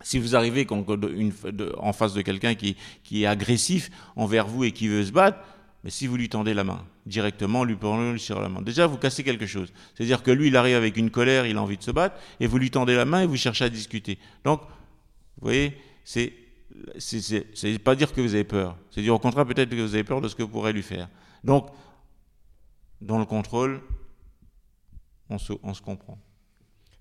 Si 0.00 0.18
vous 0.18 0.36
arrivez 0.36 0.66
en 0.70 1.92
face 1.92 2.14
de 2.14 2.22
quelqu'un 2.22 2.54
qui, 2.54 2.76
est 3.12 3.26
agressif 3.26 3.90
envers 4.16 4.46
vous 4.46 4.64
et 4.64 4.72
qui 4.72 4.88
veut 4.88 5.04
se 5.04 5.10
battre, 5.10 5.38
mais 5.84 5.90
si 5.90 6.06
vous 6.06 6.16
lui 6.16 6.28
tendez 6.28 6.54
la 6.54 6.64
main, 6.64 6.84
directement, 7.04 7.64
lui 7.64 7.76
prenez 7.76 8.16
serrez 8.18 8.40
la 8.40 8.48
main. 8.48 8.62
Déjà, 8.62 8.86
vous 8.86 8.96
cassez 8.96 9.22
quelque 9.22 9.46
chose. 9.46 9.72
C'est-à-dire 9.94 10.22
que 10.22 10.30
lui, 10.30 10.48
il 10.48 10.56
arrive 10.56 10.76
avec 10.76 10.96
une 10.96 11.10
colère, 11.10 11.46
il 11.46 11.56
a 11.56 11.62
envie 11.62 11.76
de 11.76 11.82
se 11.82 11.90
battre, 11.90 12.16
et 12.40 12.46
vous 12.46 12.58
lui 12.58 12.70
tendez 12.70 12.94
la 12.94 13.04
main 13.04 13.22
et 13.22 13.26
vous 13.26 13.36
cherchez 13.36 13.64
à 13.64 13.68
discuter. 13.68 14.18
Donc, 14.44 14.60
vous 14.60 15.42
voyez, 15.42 15.76
c'est 16.04 16.32
c'est- 16.98 17.78
pas 17.78 17.94
dire 17.94 18.12
que 18.12 18.20
vous 18.20 18.34
avez 18.34 18.44
peur. 18.44 18.76
C'est 18.90 19.02
dire 19.02 19.14
au 19.14 19.18
contraire 19.18 19.46
peut-être 19.46 19.70
que 19.70 19.76
vous 19.76 19.94
avez 19.94 20.04
peur 20.04 20.20
de 20.20 20.28
ce 20.28 20.34
que 20.34 20.42
vous 20.42 20.48
pourrez 20.48 20.72
lui 20.72 20.82
faire. 20.82 21.08
Donc, 21.44 21.68
dans 23.00 23.18
le 23.18 23.24
contrôle, 23.24 23.80
on 25.30 25.38
se, 25.38 25.52
on 25.62 25.74
se 25.74 25.82
comprend. 25.82 26.18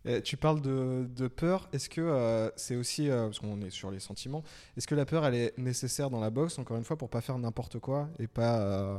Euh, 0.06 0.22
tu 0.22 0.38
parles 0.38 0.62
de, 0.62 1.08
de 1.16 1.28
peur. 1.28 1.68
Est-ce 1.74 1.90
que 1.90 2.00
euh, 2.02 2.50
c'est 2.56 2.76
aussi, 2.76 3.10
euh, 3.10 3.26
parce 3.26 3.40
qu'on 3.40 3.60
est 3.62 3.70
sur 3.72 3.92
les 3.92 4.00
sentiments, 4.00 4.44
est-ce 4.78 4.88
que 4.88 4.96
la 4.96 5.06
peur, 5.06 5.26
elle 5.26 5.36
est 5.36 5.58
nécessaire 5.58 6.10
dans 6.10 6.20
la 6.22 6.30
boxe, 6.30 6.58
encore 6.60 6.78
une 6.78 6.84
fois, 6.86 6.98
pour 6.98 7.10
pas 7.10 7.20
faire 7.22 7.38
n'importe 7.38 7.80
quoi 7.80 8.08
et 8.20 8.28
pas. 8.28 8.60
euh, 8.62 8.98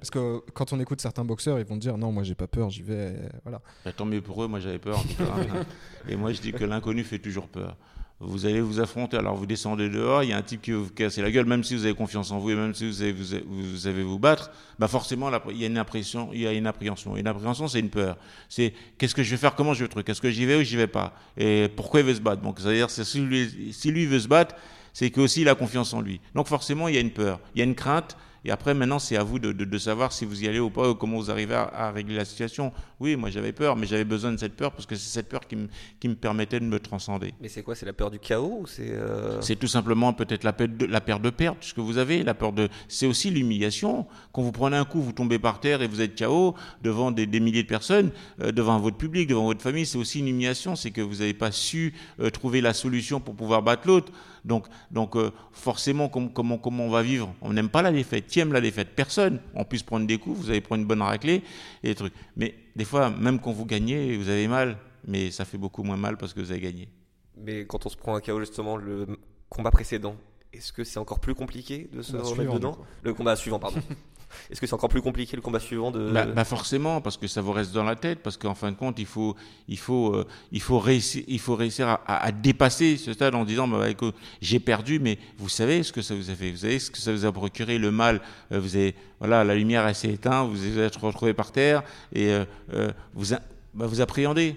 Parce 0.00 0.10
que 0.10 0.40
quand 0.54 0.72
on 0.72 0.80
écoute 0.80 1.00
certains 1.00 1.24
boxeurs, 1.24 1.58
ils 1.60 1.66
vont 1.66 1.76
dire 1.76 1.96
non, 1.98 2.10
moi 2.10 2.22
j'ai 2.24 2.34
pas 2.34 2.48
peur, 2.48 2.68
j'y 2.70 2.82
vais. 2.82 3.14
Voilà. 3.44 3.60
Bah, 3.84 3.92
tant 3.92 4.06
mieux 4.06 4.20
pour 4.22 4.42
eux, 4.42 4.48
moi 4.48 4.58
j'avais 4.60 4.78
peur. 4.80 4.98
en 4.98 5.02
tout 5.02 5.14
cas. 5.14 5.64
et 6.08 6.16
moi 6.16 6.32
je 6.32 6.40
dis 6.40 6.52
que 6.52 6.64
l'inconnu 6.64 7.04
fait 7.04 7.18
toujours 7.20 7.46
peur. 7.48 7.76
Vous 8.20 8.46
allez 8.46 8.60
vous 8.60 8.80
affronter, 8.80 9.16
alors 9.16 9.36
vous 9.36 9.46
descendez 9.46 9.88
dehors, 9.88 10.24
il 10.24 10.30
y 10.30 10.32
a 10.32 10.36
un 10.36 10.42
type 10.42 10.60
qui 10.60 10.72
vous 10.72 10.90
casser 10.90 11.22
la 11.22 11.30
gueule, 11.30 11.46
même 11.46 11.62
si 11.62 11.76
vous 11.76 11.84
avez 11.84 11.94
confiance 11.94 12.32
en 12.32 12.38
vous 12.40 12.50
et 12.50 12.56
même 12.56 12.74
si 12.74 12.88
vous 12.88 13.02
avez 13.02 13.12
vous, 13.12 14.10
vous 14.10 14.18
battre, 14.18 14.50
bah 14.76 14.88
forcément 14.88 15.30
il 15.50 15.56
y 15.56 15.62
a 15.62 15.68
une 15.68 15.78
impression, 15.78 16.30
il 16.32 16.40
y 16.40 16.46
a 16.48 16.52
une 16.52 16.66
appréhension. 16.66 17.16
Une 17.16 17.28
appréhension, 17.28 17.68
c'est 17.68 17.78
une 17.78 17.90
peur. 17.90 18.16
C'est 18.48 18.74
qu'est-ce 18.98 19.14
que 19.14 19.22
je 19.22 19.30
vais 19.30 19.36
faire, 19.36 19.54
comment 19.54 19.72
je 19.72 19.84
vais 19.84 19.88
truc, 19.88 20.08
est-ce 20.08 20.20
que 20.20 20.30
j'y 20.30 20.46
vais 20.46 20.56
ou 20.56 20.62
j'y 20.62 20.74
vais 20.74 20.88
pas, 20.88 21.14
et 21.36 21.68
pourquoi 21.68 22.00
il 22.00 22.06
veut 22.06 22.14
se 22.14 22.20
battre? 22.20 22.42
Donc 22.42 22.58
c'est-à-dire 22.58 22.90
c'est 22.90 23.04
si 23.04 23.20
lui, 23.20 23.72
si 23.72 23.92
lui 23.92 24.04
veut 24.04 24.18
se 24.18 24.26
battre, 24.26 24.56
c'est 24.92 25.12
qu'aussi 25.12 25.42
il 25.42 25.48
a 25.48 25.54
confiance 25.54 25.94
en 25.94 26.00
lui. 26.00 26.20
Donc 26.34 26.48
forcément 26.48 26.88
il 26.88 26.96
y 26.96 26.98
a 26.98 27.00
une 27.00 27.12
peur, 27.12 27.38
il 27.54 27.60
y 27.60 27.62
a 27.62 27.64
une 27.64 27.76
crainte. 27.76 28.16
Et 28.44 28.50
après, 28.50 28.74
maintenant, 28.74 28.98
c'est 28.98 29.16
à 29.16 29.22
vous 29.22 29.38
de, 29.38 29.52
de- 29.52 29.64
de 29.64 29.78
savoir 29.78 30.12
si 30.12 30.24
vous 30.24 30.42
y 30.44 30.48
allez 30.48 30.60
ou 30.60 30.70
pas, 30.70 30.90
ou 30.90 30.94
comment 30.94 31.16
vous 31.18 31.30
arrivez 31.30 31.54
à, 31.54 31.62
à 31.64 31.90
régler 31.90 32.16
la 32.16 32.24
situation. 32.24 32.72
Oui, 33.00 33.16
moi 33.16 33.30
j'avais 33.30 33.52
peur, 33.52 33.76
mais 33.76 33.86
j'avais 33.86 34.04
besoin 34.04 34.32
de 34.32 34.36
cette 34.36 34.54
peur 34.54 34.72
parce 34.72 34.86
que 34.86 34.94
c'est 34.96 35.10
cette 35.10 35.28
peur 35.28 35.46
qui 35.46 35.56
me, 35.56 35.68
qui 36.00 36.08
me 36.08 36.14
permettait 36.14 36.60
de 36.60 36.64
me 36.64 36.78
transcender. 36.80 37.34
Mais 37.40 37.48
c'est 37.48 37.62
quoi 37.62 37.74
C'est 37.74 37.86
la 37.86 37.92
peur 37.92 38.10
du 38.10 38.18
chaos 38.18 38.58
ou 38.62 38.66
c'est 38.66 38.90
euh, 38.90 39.40
C'est 39.40 39.56
tout 39.56 39.66
simplement 39.66 40.12
peut-être 40.12 40.44
la 40.44 40.52
peur 40.52 40.68
de, 40.68 40.86
la 40.86 41.00
peur 41.00 41.20
de 41.20 41.30
perdre 41.30 41.58
ce 41.60 41.74
que 41.74 41.80
vous 41.80 41.98
avez, 41.98 42.22
la 42.22 42.34
peur 42.34 42.52
de. 42.52 42.68
C'est 42.88 43.06
aussi 43.06 43.30
l'humiliation. 43.30 44.06
Quand 44.32 44.42
vous 44.42 44.52
prenez 44.52 44.76
un 44.76 44.84
coup, 44.84 45.00
vous 45.00 45.12
tombez 45.12 45.38
par 45.38 45.60
terre 45.60 45.82
et 45.82 45.88
vous 45.88 46.00
êtes 46.00 46.18
KO 46.18 46.54
devant 46.82 47.10
des, 47.10 47.26
des 47.26 47.40
milliers 47.40 47.62
de 47.62 47.68
personnes, 47.68 48.10
euh, 48.40 48.52
devant 48.52 48.78
votre 48.78 48.96
public, 48.96 49.28
devant 49.28 49.44
votre 49.44 49.62
famille. 49.62 49.86
C'est 49.86 49.98
aussi 49.98 50.20
une 50.20 50.28
humiliation. 50.28 50.76
C'est 50.76 50.90
que 50.90 51.00
vous 51.00 51.16
n'avez 51.16 51.34
pas 51.34 51.50
su 51.52 51.94
euh, 52.20 52.30
trouver 52.30 52.60
la 52.60 52.72
solution 52.72 53.20
pour 53.20 53.34
pouvoir 53.34 53.62
battre 53.62 53.86
l'autre. 53.86 54.12
Donc, 54.48 54.66
donc 54.90 55.14
euh, 55.14 55.30
forcément, 55.52 56.08
com- 56.08 56.32
comment, 56.32 56.58
comment 56.58 56.84
on 56.86 56.90
va 56.90 57.02
vivre? 57.02 57.32
On 57.42 57.52
n'aime 57.52 57.68
pas 57.68 57.82
la 57.82 57.92
défaite. 57.92 58.26
Qui 58.26 58.40
aime 58.40 58.52
la 58.52 58.60
défaite? 58.60 58.88
Personne. 58.96 59.40
On 59.54 59.64
puisse 59.64 59.82
prendre 59.84 60.06
des 60.06 60.18
coups, 60.18 60.38
vous 60.38 60.50
allez 60.50 60.60
prendre 60.60 60.80
une 60.82 60.88
bonne 60.88 61.02
raclée 61.02 61.42
et 61.82 61.88
des 61.88 61.94
trucs. 61.94 62.14
Mais 62.36 62.54
des 62.74 62.84
fois, 62.84 63.10
même 63.10 63.38
quand 63.38 63.52
vous 63.52 63.66
gagnez, 63.66 64.16
vous 64.16 64.28
avez 64.28 64.48
mal, 64.48 64.78
mais 65.06 65.30
ça 65.30 65.44
fait 65.44 65.58
beaucoup 65.58 65.82
moins 65.84 65.96
mal 65.96 66.16
parce 66.16 66.32
que 66.32 66.40
vous 66.40 66.50
avez 66.50 66.60
gagné. 66.60 66.88
Mais 67.36 67.66
quand 67.66 67.86
on 67.86 67.88
se 67.88 67.96
prend 67.96 68.16
un 68.16 68.20
KO 68.20 68.40
justement, 68.40 68.76
le 68.76 69.06
combat 69.48 69.70
précédent, 69.70 70.16
est-ce 70.52 70.72
que 70.72 70.82
c'est 70.82 70.98
encore 70.98 71.20
plus 71.20 71.34
compliqué 71.34 71.88
de 71.92 72.02
se 72.02 72.16
remettre 72.16 72.54
dedans? 72.54 72.78
Le 73.02 73.14
combat 73.14 73.36
suivant, 73.36 73.58
pardon. 73.60 73.80
est-ce 74.50 74.60
que 74.60 74.66
c'est 74.66 74.74
encore 74.74 74.88
plus 74.88 75.02
compliqué 75.02 75.36
le 75.36 75.42
combat 75.42 75.60
suivant 75.60 75.90
de 75.90 76.10
Bah, 76.10 76.26
bah 76.26 76.44
forcément, 76.44 77.00
parce 77.00 77.16
que 77.16 77.26
ça 77.26 77.40
vous 77.40 77.52
reste 77.52 77.72
dans 77.72 77.84
la 77.84 77.96
tête, 77.96 78.20
parce 78.22 78.36
qu'en 78.36 78.54
fin 78.54 78.70
de 78.70 78.76
compte, 78.76 78.98
il 78.98 79.06
faut, 79.06 79.36
il 79.68 79.78
faut, 79.78 80.14
euh, 80.14 80.26
il 80.52 80.60
faut 80.60 80.78
réussir, 80.78 81.22
il 81.26 81.38
faut 81.38 81.54
réussir 81.54 81.98
à, 82.06 82.32
dépasser 82.32 82.96
ce 82.96 83.12
stade 83.12 83.34
en 83.34 83.44
disant, 83.44 83.68
bah, 83.68 83.88
écoute, 83.88 84.14
j'ai 84.40 84.60
perdu, 84.60 84.98
mais 84.98 85.18
vous 85.38 85.48
savez 85.48 85.82
ce 85.82 85.92
que 85.92 86.02
ça 86.02 86.14
vous 86.14 86.30
a 86.30 86.34
fait, 86.34 86.50
vous 86.50 86.58
savez 86.58 86.78
ce 86.78 86.90
que 86.90 86.98
ça 86.98 87.12
vous 87.12 87.24
a 87.24 87.32
procuré, 87.32 87.78
le 87.78 87.90
mal. 87.90 88.20
Euh, 88.52 88.60
vous 88.60 88.76
avez, 88.76 88.94
voilà, 89.18 89.44
la 89.44 89.54
lumière 89.54 89.86
elle 89.86 89.94
s'est 89.94 90.12
éteinte, 90.12 90.50
vous 90.50 90.78
êtes 90.78 90.96
retrouvé 90.96 91.34
par 91.34 91.52
terre 91.52 91.82
et 92.14 92.30
euh, 92.30 92.90
vous, 93.14 93.34
bah, 93.74 93.86
vous 93.86 94.00
appréhendez. 94.00 94.56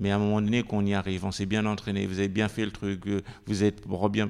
Mais 0.00 0.12
à 0.12 0.16
un 0.16 0.18
moment 0.18 0.40
donné, 0.40 0.62
qu'on 0.62 0.86
y 0.86 0.94
arrive, 0.94 1.24
on 1.24 1.32
s'est 1.32 1.46
bien 1.46 1.66
entraîné, 1.66 2.06
vous 2.06 2.20
avez 2.20 2.28
bien 2.28 2.48
fait 2.48 2.64
le 2.64 2.70
truc, 2.70 3.02
vous 3.46 3.64
êtes 3.64 3.84
bien. 4.10 4.28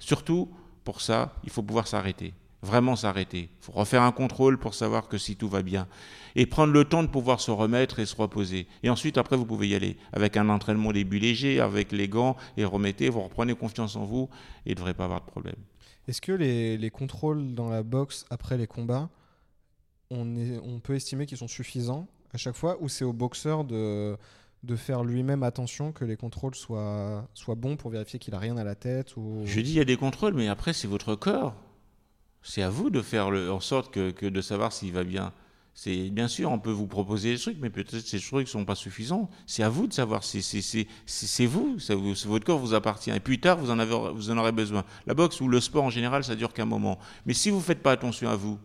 Surtout, 0.00 0.48
pour 0.82 1.00
ça, 1.00 1.34
il 1.44 1.50
faut 1.50 1.62
pouvoir 1.62 1.86
s'arrêter. 1.86 2.34
Vraiment 2.64 2.96
s'arrêter. 2.96 3.50
Il 3.60 3.64
faut 3.64 3.72
refaire 3.72 4.02
un 4.02 4.10
contrôle 4.10 4.58
pour 4.58 4.74
savoir 4.74 5.06
que 5.08 5.18
si 5.18 5.36
tout 5.36 5.48
va 5.48 5.62
bien. 5.62 5.86
Et 6.34 6.46
prendre 6.46 6.72
le 6.72 6.84
temps 6.84 7.02
de 7.02 7.08
pouvoir 7.08 7.40
se 7.40 7.50
remettre 7.50 7.98
et 7.98 8.06
se 8.06 8.16
reposer. 8.16 8.66
Et 8.82 8.88
ensuite, 8.88 9.18
après, 9.18 9.36
vous 9.36 9.44
pouvez 9.44 9.68
y 9.68 9.74
aller. 9.74 9.98
Avec 10.12 10.36
un 10.38 10.48
entraînement 10.48 10.88
au 10.88 10.92
début 10.92 11.18
léger, 11.18 11.60
avec 11.60 11.92
les 11.92 12.08
gants, 12.08 12.36
et 12.56 12.64
remettez, 12.64 13.10
vous 13.10 13.20
reprenez 13.20 13.54
confiance 13.54 13.96
en 13.96 14.04
vous, 14.04 14.30
et 14.64 14.70
il 14.70 14.72
ne 14.72 14.76
devrait 14.76 14.94
pas 14.94 15.04
avoir 15.04 15.20
de 15.20 15.26
problème. 15.26 15.56
Est-ce 16.08 16.20
que 16.20 16.32
les, 16.32 16.78
les 16.78 16.90
contrôles 16.90 17.54
dans 17.54 17.68
la 17.68 17.82
boxe 17.82 18.24
après 18.30 18.56
les 18.56 18.66
combats, 18.66 19.10
on, 20.10 20.36
est, 20.36 20.58
on 20.62 20.80
peut 20.80 20.94
estimer 20.94 21.26
qu'ils 21.26 21.38
sont 21.38 21.48
suffisants 21.48 22.06
à 22.32 22.38
chaque 22.38 22.56
fois 22.56 22.76
ou 22.80 22.88
c'est 22.88 23.04
au 23.04 23.12
boxeur 23.12 23.64
de, 23.64 24.16
de 24.62 24.76
faire 24.76 25.04
lui-même 25.04 25.42
attention 25.42 25.92
que 25.92 26.04
les 26.04 26.16
contrôles 26.16 26.54
soient, 26.54 27.28
soient 27.34 27.54
bons 27.54 27.76
pour 27.76 27.90
vérifier 27.90 28.18
qu'il 28.18 28.34
a 28.34 28.38
rien 28.38 28.56
à 28.56 28.64
la 28.64 28.74
tête 28.74 29.16
ou... 29.16 29.42
Je 29.44 29.60
dis, 29.60 29.72
il 29.72 29.76
y 29.76 29.80
a 29.80 29.84
des 29.84 29.96
contrôles, 29.96 30.34
mais 30.34 30.48
après, 30.48 30.72
c'est 30.72 30.88
votre 30.88 31.14
corps. 31.14 31.54
C'est 32.46 32.62
à 32.62 32.68
vous 32.68 32.90
de 32.90 33.00
faire 33.00 33.28
en 33.28 33.60
sorte 33.60 33.90
que, 33.90 34.28
de 34.28 34.40
savoir 34.42 34.72
s'il 34.72 34.92
va 34.92 35.02
bien. 35.02 35.32
Bien 35.86 36.28
sûr, 36.28 36.52
on 36.52 36.58
peut 36.58 36.70
vous 36.70 36.86
proposer 36.86 37.32
des 37.32 37.38
trucs, 37.40 37.56
mais 37.58 37.70
peut-être 37.70 37.98
ces 37.98 38.20
trucs 38.20 38.48
sont 38.48 38.66
pas 38.66 38.74
suffisants. 38.74 39.30
C'est 39.46 39.62
à 39.62 39.70
vous 39.70 39.86
de 39.86 39.94
savoir. 39.94 40.22
C'est 40.22 41.46
vous, 41.46 41.78
votre 42.26 42.44
corps 42.44 42.58
vous 42.58 42.74
appartient. 42.74 43.10
Et 43.10 43.18
plus 43.18 43.40
tard, 43.40 43.56
vous 43.56 43.70
en, 43.70 44.38
aurez 44.38 44.52
besoin. 44.52 44.84
La 45.06 45.14
boxe 45.14 45.40
ou 45.40 45.48
le 45.48 45.58
sport 45.58 45.84
en 45.84 45.90
général, 45.90 46.22
ça 46.22 46.36
dure 46.36 46.52
qu'un 46.52 46.66
moment. 46.66 46.98
Mais 47.24 47.32
si 47.32 47.48
vous 47.48 47.60
faites 47.60 47.82
pas 47.82 47.92
attention 47.92 48.28
à 48.28 48.36
vous, 48.36 48.58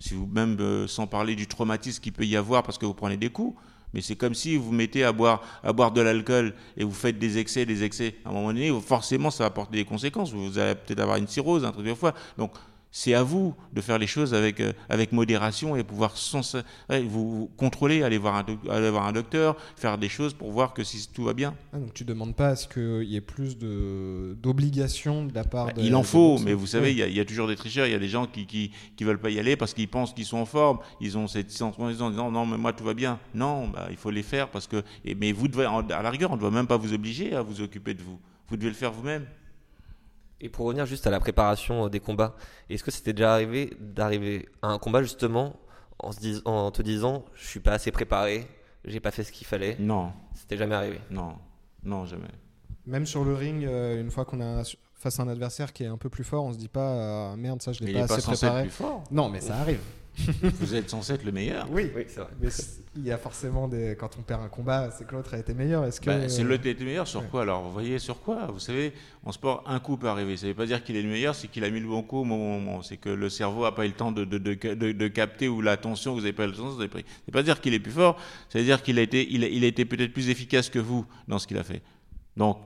si 0.00 0.14
vous 0.14 0.26
même 0.26 0.56
euh, 0.60 0.88
sans 0.88 1.06
parler 1.06 1.36
du 1.36 1.46
traumatisme 1.46 2.02
qu'il 2.02 2.12
peut 2.12 2.26
y 2.26 2.36
avoir 2.36 2.62
parce 2.62 2.78
que 2.78 2.86
vous 2.86 2.94
prenez 2.94 3.16
des 3.16 3.30
coups, 3.30 3.56
mais 3.94 4.00
c'est 4.00 4.16
comme 4.16 4.34
si 4.34 4.56
vous 4.56 4.72
mettez 4.72 5.04
à 5.04 5.12
boire, 5.12 5.42
de 5.62 6.00
l'alcool 6.00 6.54
et 6.76 6.84
vous 6.84 6.92
faites 6.92 7.18
des 7.18 7.38
excès, 7.38 7.64
des 7.64 7.84
excès. 7.84 8.16
À 8.24 8.30
un 8.30 8.32
moment 8.32 8.48
donné, 8.48 8.72
forcément, 8.80 9.30
ça 9.30 9.44
va 9.44 9.48
apporter 9.48 9.76
des 9.76 9.84
conséquences. 9.84 10.32
Vous 10.32 10.58
allez 10.58 10.74
peut-être 10.74 11.00
avoir 11.00 11.16
une 11.16 11.28
cirrhose, 11.28 11.64
un 11.64 11.72
truc 11.72 11.86
de 11.86 11.94
foie. 11.94 12.14
Donc, 12.38 12.52
c'est 12.92 13.14
à 13.14 13.22
vous 13.22 13.54
de 13.72 13.80
faire 13.80 13.98
les 13.98 14.06
choses 14.08 14.34
avec, 14.34 14.58
euh, 14.60 14.72
avec 14.88 15.12
modération 15.12 15.76
et 15.76 15.84
pouvoir 15.84 16.16
sans, 16.16 16.56
vous, 16.88 17.08
vous 17.08 17.50
contrôler, 17.56 18.02
aller 18.02 18.18
voir, 18.18 18.34
un 18.34 18.42
doc- 18.42 18.58
aller 18.68 18.90
voir 18.90 19.06
un 19.06 19.12
docteur, 19.12 19.56
faire 19.76 19.96
des 19.98 20.08
choses 20.08 20.34
pour 20.34 20.50
voir 20.50 20.74
que 20.74 20.82
si 20.82 21.08
tout 21.12 21.24
va 21.24 21.32
bien. 21.32 21.54
Ah, 21.72 21.78
donc 21.78 21.94
tu 21.94 22.04
demandes 22.04 22.34
pas 22.34 22.48
à 22.48 22.56
ce 22.56 22.66
qu'il 22.66 23.08
y 23.08 23.16
ait 23.16 23.20
plus 23.20 23.56
de- 23.58 24.36
d'obligations 24.42 25.24
de, 25.24 25.34
la 25.34 25.44
part 25.44 25.66
Bah, 25.66 25.72
de- 25.74 25.82
il 25.82 25.94
en 25.94 26.02
faut, 26.02 26.38
mais 26.40 26.52
vous 26.52 26.66
savez, 26.66 26.90
il 26.92 26.98
y, 26.98 27.12
y 27.16 27.20
a 27.20 27.24
toujours 27.24 27.46
des 27.46 27.56
tricheurs. 27.56 27.86
Il 27.86 27.92
y 27.92 27.94
a 27.94 27.98
des 27.98 28.08
gens 28.08 28.26
qui 28.26 28.46
qui, 28.46 28.72
qui 28.96 29.04
veulent 29.04 29.20
pas 29.20 29.30
y 29.30 29.38
aller 29.38 29.56
parce 29.56 29.72
qu'ils 29.74 29.88
pensent 29.88 30.12
qu'ils 30.12 30.24
sont 30.26 30.38
en 30.38 30.46
forme. 30.46 30.78
Ils 31.00 31.16
ont 31.16 31.26
cette 31.28 31.50
sensation 31.50 31.84
en 32.06 32.10
disant 32.10 32.30
non, 32.30 32.44
mais 32.46 32.56
moi 32.58 32.72
tout 32.72 32.84
va 32.84 32.94
bien. 32.94 33.18
Non, 33.34 33.68
bah, 33.68 33.86
il 33.90 33.96
faut 33.96 34.10
les 34.10 34.22
faire 34.24 34.48
parce 34.48 34.66
que. 34.66 34.82
et- 35.04 35.14
mais 35.14 35.30
vous 35.32 35.46
devez, 35.48 35.64
à 35.66 36.02
la 36.02 36.10
rigueur, 36.10 36.30
on 36.32 36.36
ne 36.36 36.40
doit 36.40 36.50
même 36.50 36.66
pas 36.66 36.76
vous 36.76 36.92
obliger 36.92 37.34
à 37.34 37.42
vous 37.42 37.60
occuper 37.60 37.94
de 37.94 38.02
vous. 38.02 38.18
Vous 38.48 38.56
devez 38.56 38.68
le 38.70 38.74
faire 38.74 38.90
vous-même. 38.92 39.26
Et 40.40 40.48
pour 40.48 40.66
revenir 40.66 40.86
juste 40.86 41.06
à 41.06 41.10
la 41.10 41.20
préparation 41.20 41.86
euh, 41.86 41.88
des 41.90 42.00
combats, 42.00 42.34
est-ce 42.68 42.82
que 42.84 42.90
c'était 42.90 43.12
déjà 43.12 43.34
arrivé 43.34 43.76
d'arriver 43.78 44.48
à 44.62 44.68
un 44.68 44.78
combat 44.78 45.02
justement 45.02 45.56
en, 45.98 46.12
se 46.12 46.20
dis- 46.20 46.42
en 46.44 46.70
te 46.70 46.80
disant 46.82 47.24
je 47.34 47.46
suis 47.46 47.60
pas 47.60 47.72
assez 47.72 47.90
préparé, 47.90 48.46
j'ai 48.84 49.00
pas 49.00 49.10
fait 49.10 49.22
ce 49.24 49.32
qu'il 49.32 49.46
fallait? 49.46 49.76
Non, 49.78 50.12
C'était 50.34 50.56
jamais 50.56 50.74
arrivé? 50.74 50.98
non, 51.10 51.34
non, 51.84 52.06
jamais. 52.06 52.28
Même 52.86 53.04
sur 53.06 53.24
le 53.24 53.34
ring, 53.34 53.64
euh, 53.64 54.00
une 54.00 54.10
fois 54.10 54.24
qu'on 54.24 54.40
a 54.40 54.62
face 54.94 55.20
à 55.20 55.22
un 55.22 55.28
adversaire 55.28 55.72
qui 55.72 55.84
est 55.84 55.86
un 55.86 55.98
peu 55.98 56.08
plus 56.08 56.24
fort, 56.24 56.44
on 56.44 56.52
se 56.52 56.58
dit 56.58 56.68
pas 56.68 56.90
euh, 57.32 57.36
merde, 57.36 57.60
ça 57.62 57.72
je 57.72 57.80
l'ai 57.84 57.90
il 57.90 57.94
pas 58.00 58.06
pas 58.06 58.14
assez 58.14 58.22
préparé. 58.22 58.62
plus 58.62 58.70
fort. 58.70 59.04
Non, 59.10 59.28
mais 59.28 59.40
ça 59.40 59.56
arrive. 59.56 59.80
Vous 60.42 60.74
êtes 60.74 60.90
censé 60.90 61.12
être 61.14 61.24
le 61.24 61.32
meilleur. 61.32 61.66
Oui, 61.70 61.90
Oui, 61.94 62.04
c'est 62.08 62.20
vrai. 62.20 62.30
mais 62.40 62.48
il 62.96 63.04
y 63.04 63.12
a 63.12 63.18
forcément 63.18 63.68
des. 63.68 63.96
Quand 63.98 64.10
on 64.18 64.22
perd 64.22 64.42
un 64.42 64.48
combat, 64.48 64.90
c'est 64.90 65.06
que 65.06 65.14
l'autre 65.14 65.34
a 65.34 65.38
été 65.38 65.54
meilleur. 65.54 65.84
Est-ce 65.84 66.00
que. 66.00 66.06
Bah, 66.06 66.28
c'est 66.28 66.42
le 66.42 66.58
t'es 66.58 66.74
le 66.74 66.84
meilleur 66.84 67.06
sur 67.06 67.20
ouais. 67.20 67.26
quoi? 67.30 67.42
Alors 67.42 67.62
Vous 67.62 67.72
voyez 67.72 67.98
sur 67.98 68.20
quoi? 68.20 68.46
Vous 68.52 68.58
savez, 68.58 68.92
en 69.24 69.32
sport, 69.32 69.62
un 69.66 69.78
coup 69.80 69.96
peut 69.96 70.08
arriver. 70.08 70.36
Ça 70.36 70.46
ne 70.46 70.52
veut 70.52 70.56
pas 70.56 70.66
dire 70.66 70.82
qu'il 70.82 70.96
est 70.96 71.02
le 71.02 71.08
meilleur, 71.08 71.34
c'est 71.34 71.48
qu'il 71.48 71.64
a 71.64 71.70
mis 71.70 71.80
le 71.80 71.86
bon 71.86 72.02
coup 72.02 72.18
au 72.18 72.24
moment. 72.24 72.82
C'est 72.82 72.96
que 72.96 73.08
le 73.10 73.28
cerveau 73.28 73.62
n'a 73.64 73.72
pas 73.72 73.84
eu 73.84 73.88
le 73.88 73.94
temps 73.94 74.12
de, 74.12 74.24
de, 74.24 74.38
de, 74.38 74.54
de- 74.74 74.92
de 74.92 75.08
capter 75.08 75.48
ou 75.48 75.60
l'attention, 75.60 76.12
vous 76.14 76.20
n'avez 76.20 76.32
pas 76.32 76.44
eu 76.44 76.48
le 76.48 76.52
temps, 76.54 76.68
vous 76.68 76.80
avez 76.80 76.88
pris. 76.88 77.04
C'est 77.24 77.32
pas 77.32 77.42
dire 77.42 77.60
qu'il 77.60 77.74
est 77.74 77.80
plus 77.80 77.92
fort, 77.92 78.16
ça 78.48 78.58
veut 78.58 78.64
dire 78.64 78.82
qu'il 78.82 78.98
a 78.98 79.02
été, 79.02 79.26
il 79.30 79.44
a, 79.44 79.48
il 79.48 79.62
a 79.64 79.66
été 79.66 79.84
peut-être 79.84 80.12
plus 80.12 80.28
efficace 80.30 80.68
que 80.70 80.78
vous 80.78 81.06
dans 81.28 81.38
ce 81.38 81.46
qu'il 81.46 81.58
a 81.58 81.64
fait. 81.64 81.82
Donc, 82.36 82.58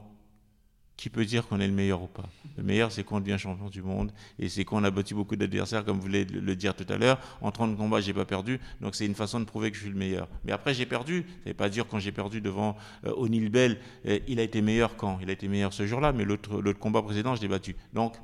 qui 0.97 1.11
peut 1.11 1.25
dire 1.25 1.47
qu'on 1.47 1.61
est 1.61 1.67
le 1.67 1.73
meilleur 1.73 2.03
ou 2.03 2.07
pas? 2.07 2.29
Le 2.57 2.63
meilleur, 2.63 2.93
c'est 2.93 3.05
qu'on 3.05 3.21
devient 3.21 3.37
champion 3.39 3.69
du 3.69 3.83
monde 3.83 4.13
et 4.39 4.49
c'est 4.49 4.65
qu'on 4.65 4.85
a 4.85 4.91
battu 4.91 5.15
beaucoup 5.15 5.37
d'adversaires, 5.37 5.85
comme 5.85 5.97
vous 5.97 6.03
voulez 6.03 6.25
le 6.25 6.57
dire 6.57 6.75
tout 6.75 6.87
à 6.89 6.97
l'heure. 6.97 7.19
En 7.41 7.51
30 7.51 7.77
combats, 7.77 8.01
j'ai 8.01 8.15
pas 8.15 8.25
perdu, 8.25 8.61
donc 8.81 8.95
c'est 8.95 9.07
une 9.07 9.15
façon 9.15 9.41
de 9.41 9.45
prouver 9.45 9.71
que 9.71 9.77
je 9.77 9.83
suis 9.83 9.91
le 9.91 9.99
meilleur. 9.99 10.29
Mais 10.45 10.53
après, 10.53 10.75
j'ai 10.75 10.87
perdu. 10.87 11.27
Ça 11.43 11.51
veut 11.51 11.55
pas 11.55 11.69
dire 11.69 11.87
quand 11.87 11.99
j'ai 11.99 12.13
perdu 12.13 12.41
devant 12.41 12.77
euh, 13.07 13.13
O'Neill 13.17 13.49
Bell, 13.49 13.79
euh, 14.07 14.19
il 14.29 14.39
a 14.39 14.43
été 14.43 14.63
meilleur 14.63 14.97
quand? 14.97 15.19
Il 15.21 15.31
a 15.31 15.33
été 15.33 15.49
meilleur 15.49 15.73
ce 15.73 15.87
jour-là, 15.87 16.13
mais 16.13 16.25
l'autre 16.25 16.61
l'autre 16.61 16.79
combat 16.79 17.03
précédent, 17.03 17.35
je 17.35 17.43
l'ai 17.43 17.49
battu. 17.49 17.77
Donc, 17.93 18.15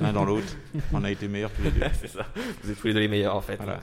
l'un 0.00 0.12
dans 0.12 0.24
l'autre, 0.24 0.56
on 0.92 1.04
a 1.04 1.10
été 1.10 1.28
meilleurs 1.28 1.52
tous 1.52 1.62
les 1.62 1.70
deux. 1.70 1.80
c'est 2.00 2.08
ça. 2.08 2.26
Vous 2.62 2.70
êtes 2.70 2.80
tous 2.80 2.86
les 2.86 2.94
deux 2.94 3.00
les 3.00 3.08
meilleurs 3.08 3.36
en 3.36 3.40
fait. 3.40 3.56
Voilà. 3.56 3.80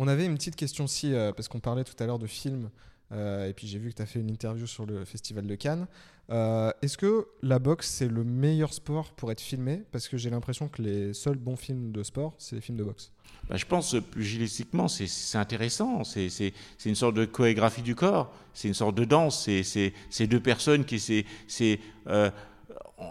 On 0.00 0.06
avait 0.06 0.26
une 0.26 0.36
petite 0.36 0.54
question 0.54 0.84
aussi, 0.84 1.12
euh, 1.12 1.32
parce 1.32 1.48
qu'on 1.48 1.58
parlait 1.58 1.82
tout 1.82 1.96
à 1.98 2.06
l'heure 2.06 2.20
de 2.20 2.28
films, 2.28 2.66
euh, 2.66 2.87
et 3.10 3.52
puis 3.54 3.66
j'ai 3.66 3.78
vu 3.78 3.90
que 3.90 3.94
tu 3.96 4.02
as 4.02 4.06
fait 4.06 4.20
une 4.20 4.30
interview 4.30 4.66
sur 4.66 4.84
le 4.86 5.04
Festival 5.04 5.46
de 5.46 5.54
Cannes. 5.54 5.86
Euh, 6.30 6.70
Est-ce 6.82 6.98
que 6.98 7.26
la 7.42 7.58
boxe, 7.58 7.88
c'est 7.88 8.08
le 8.08 8.22
meilleur 8.22 8.74
sport 8.74 9.12
pour 9.12 9.32
être 9.32 9.40
filmé? 9.40 9.82
Parce 9.92 10.08
que 10.08 10.18
j'ai 10.18 10.28
l'impression 10.28 10.68
que 10.68 10.82
les 10.82 11.14
seuls 11.14 11.38
bons 11.38 11.56
films 11.56 11.90
de 11.90 12.02
sport, 12.02 12.34
c'est 12.36 12.56
les 12.56 12.60
films 12.62 12.76
de 12.78 12.84
boxe. 12.84 13.10
Bah, 13.48 13.56
je 13.56 13.64
pense 13.64 13.94
euh, 13.94 14.02
pugilistiquement, 14.02 14.88
c'est- 14.88 15.06
c'est 15.06 15.38
intéressant. 15.38 16.04
C'est 16.04 16.52
une 16.84 16.94
sorte 16.94 17.14
de 17.14 17.24
chorégraphie 17.24 17.80
du 17.82 17.94
corps. 17.94 18.30
C'est 18.52 18.68
une 18.68 18.74
sorte 18.74 18.94
de 18.94 19.04
danse. 19.06 19.48
C'est- 19.62 20.26
deux 20.26 20.40
personnes 20.40 20.84
qui. 20.84 21.00
c'est 21.00 21.24
euh, 22.08 22.30
euh, 23.00 23.04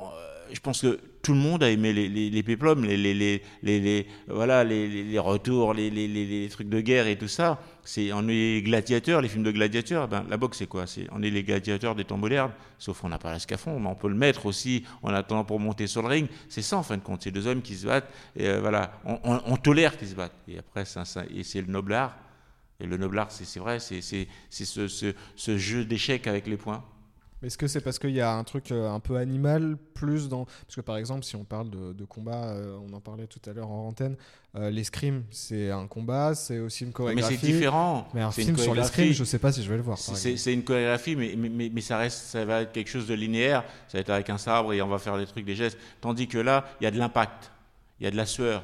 je 0.54 0.60
pense 0.60 0.82
que 0.82 1.00
tout 1.28 1.34
le 1.34 1.40
monde 1.40 1.62
a 1.62 1.70
aimé 1.70 1.92
les, 1.92 2.08
les, 2.08 2.30
les 2.30 2.42
péplums, 2.44 2.86
les, 2.86 2.96
les, 2.96 3.14
les, 3.14 3.42
les, 3.62 3.80
les- 3.82 4.08
voilà, 4.30 4.64
les, 4.64 4.88
les, 4.88 5.04
les 5.04 5.20
retours, 5.20 5.74
les, 5.74 5.90
les, 5.90 6.08
les, 6.08 6.26
les 6.26 6.48
trucs 6.48 6.70
de 6.70 6.80
guerre 6.80 7.06
et 7.08 7.18
tout 7.18 7.28
ça. 7.28 7.60
C'est 7.84 8.14
on 8.14 8.30
est 8.30 8.62
gladiateurs, 8.62 9.20
les 9.22 9.28
films 9.28 9.44
de 9.44 9.52
gladiateurs. 9.52 10.08
Ben, 10.08 10.26
la 10.30 10.38
boxe, 10.38 10.60
c'est 10.60 10.68
quoi? 10.68 10.86
On 11.12 11.22
est 11.22 11.30
les 11.30 11.44
gladiateurs 11.44 11.96
des 11.96 12.06
temps 12.06 12.16
modernes. 12.18 12.52
Sauf 12.80 13.02
qu'on 13.02 13.10
n'a 13.10 13.18
pas 13.18 13.34
la 13.34 13.40
mais 13.80 13.88
on 13.88 13.96
peut 13.96 14.08
le 14.08 14.16
mettre 14.16 14.46
aussi 14.46 14.86
en 15.04 15.10
attendant 15.14 15.44
pour 15.44 15.60
monter 15.60 15.86
sur 15.88 16.02
le 16.02 16.08
ring. 16.08 16.28
C'est 16.48 16.62
ça 16.62 16.78
en 16.78 16.84
fin 16.84 16.96
de 16.96 17.02
compte. 17.04 17.24
C'est 17.24 17.32
deux 17.32 17.46
hommes 17.46 17.62
qui 17.62 17.76
se 17.76 17.88
battent. 17.88 18.10
Et 18.38 18.48
euh, 18.48 18.62
voilà, 18.62 18.94
on, 19.04 19.42
tolère 19.58 19.98
qu'ils 19.98 20.08
se 20.08 20.16
battent. 20.16 20.38
Et 20.48 20.58
après, 20.58 20.86
c'est 20.86 21.00
c'est 21.44 21.60
le 21.60 21.68
noble 21.68 21.94
art. 21.94 22.18
Et 22.80 22.86
le 22.86 22.96
noble 22.96 23.20
art, 23.20 23.32
c'est 23.32 23.44
c'est 23.46 23.60
vrai, 23.60 23.80
c'est 23.80 24.00
c'est- 24.02 24.28
c'est 24.50 24.64
ce, 24.66 24.88
ce, 24.88 25.14
ce 25.36 25.58
jeu 25.58 25.84
d'échecs 25.84 26.26
avec 26.28 26.48
les 26.48 26.56
points. 26.58 26.84
Mais 27.42 27.48
Est-ce 27.48 27.58
que 27.58 27.68
c'est 27.68 27.82
parce 27.82 28.00
qu'il 28.00 28.12
y 28.12 28.22
a 28.22 28.34
un 28.34 28.44
truc 28.44 28.72
euh, 28.72 28.90
un 28.90 29.00
peu 29.00 29.16
animal 29.18 29.78
plus 29.94 30.28
dans... 30.28 30.46
Parce 30.46 30.76
que 30.76 30.82
par 30.82 30.98
exemple, 30.98 31.24
si 31.24 31.36
on 31.36 31.44
parle 31.44 31.70
de, 31.70 31.94
de 31.94 32.04
combat, 32.06 32.46
euh, 32.46 32.78
on 32.90 32.92
en 32.94 33.00
parlait 33.00 33.28
tout 33.28 33.40
à 33.48 33.54
l'heure 33.54 33.70
en 33.70 33.88
antenne, 33.90 34.16
euh, 34.56 34.72
l'escrime, 34.72 35.24
c'est 35.30 35.70
un 35.70 35.86
combat, 35.86 36.34
c'est 36.34 36.58
aussi 36.60 36.84
une 36.84 36.88
Mais 36.90 36.94
chorégraphie. 36.94 37.38
c'est 37.40 37.46
différent. 37.48 38.08
Mais 38.16 38.22
un 38.22 38.32
C'est 38.32 38.42
film 38.42 38.56
une 38.58 38.64
sur 38.64 38.74
l'escrime, 38.74 39.14
je 39.14 39.24
sais 39.24 39.38
pas 39.38 39.52
si 39.52 39.62
je 39.62 39.70
vais 39.70 39.78
le 39.78 39.84
voir. 39.84 39.98
C'est- 40.00 40.54
une 40.54 40.64
chorégraphie, 40.64 41.16
mais, 41.16 41.36
mais, 41.38 41.50
mais, 41.50 41.70
mais 41.72 41.82
ça, 41.82 41.98
reste, 42.00 42.18
ça 42.26 42.44
va 42.44 42.62
être 42.64 42.72
quelque 42.72 42.90
chose 42.90 43.06
de 43.08 43.14
linéaire. 43.14 43.64
Ça 43.88 43.98
va 43.98 44.02
être 44.02 44.10
avec 44.10 44.30
un 44.32 44.38
sabre 44.40 44.74
et 44.74 44.82
on 44.82 44.88
va 44.88 44.98
faire 44.98 45.18
des 45.18 45.26
trucs, 45.28 45.46
des 45.46 45.56
gestes. 45.56 45.78
Tandis 46.02 46.28
que 46.28 46.40
là, 46.40 46.66
il 46.82 46.86
y 46.86 46.88
a 46.88 46.92
de 46.92 46.98
l'impact, 46.98 47.52
il 48.00 48.06
y 48.06 48.08
a 48.08 48.12
de 48.12 48.18
la 48.18 48.26
sueur. 48.26 48.64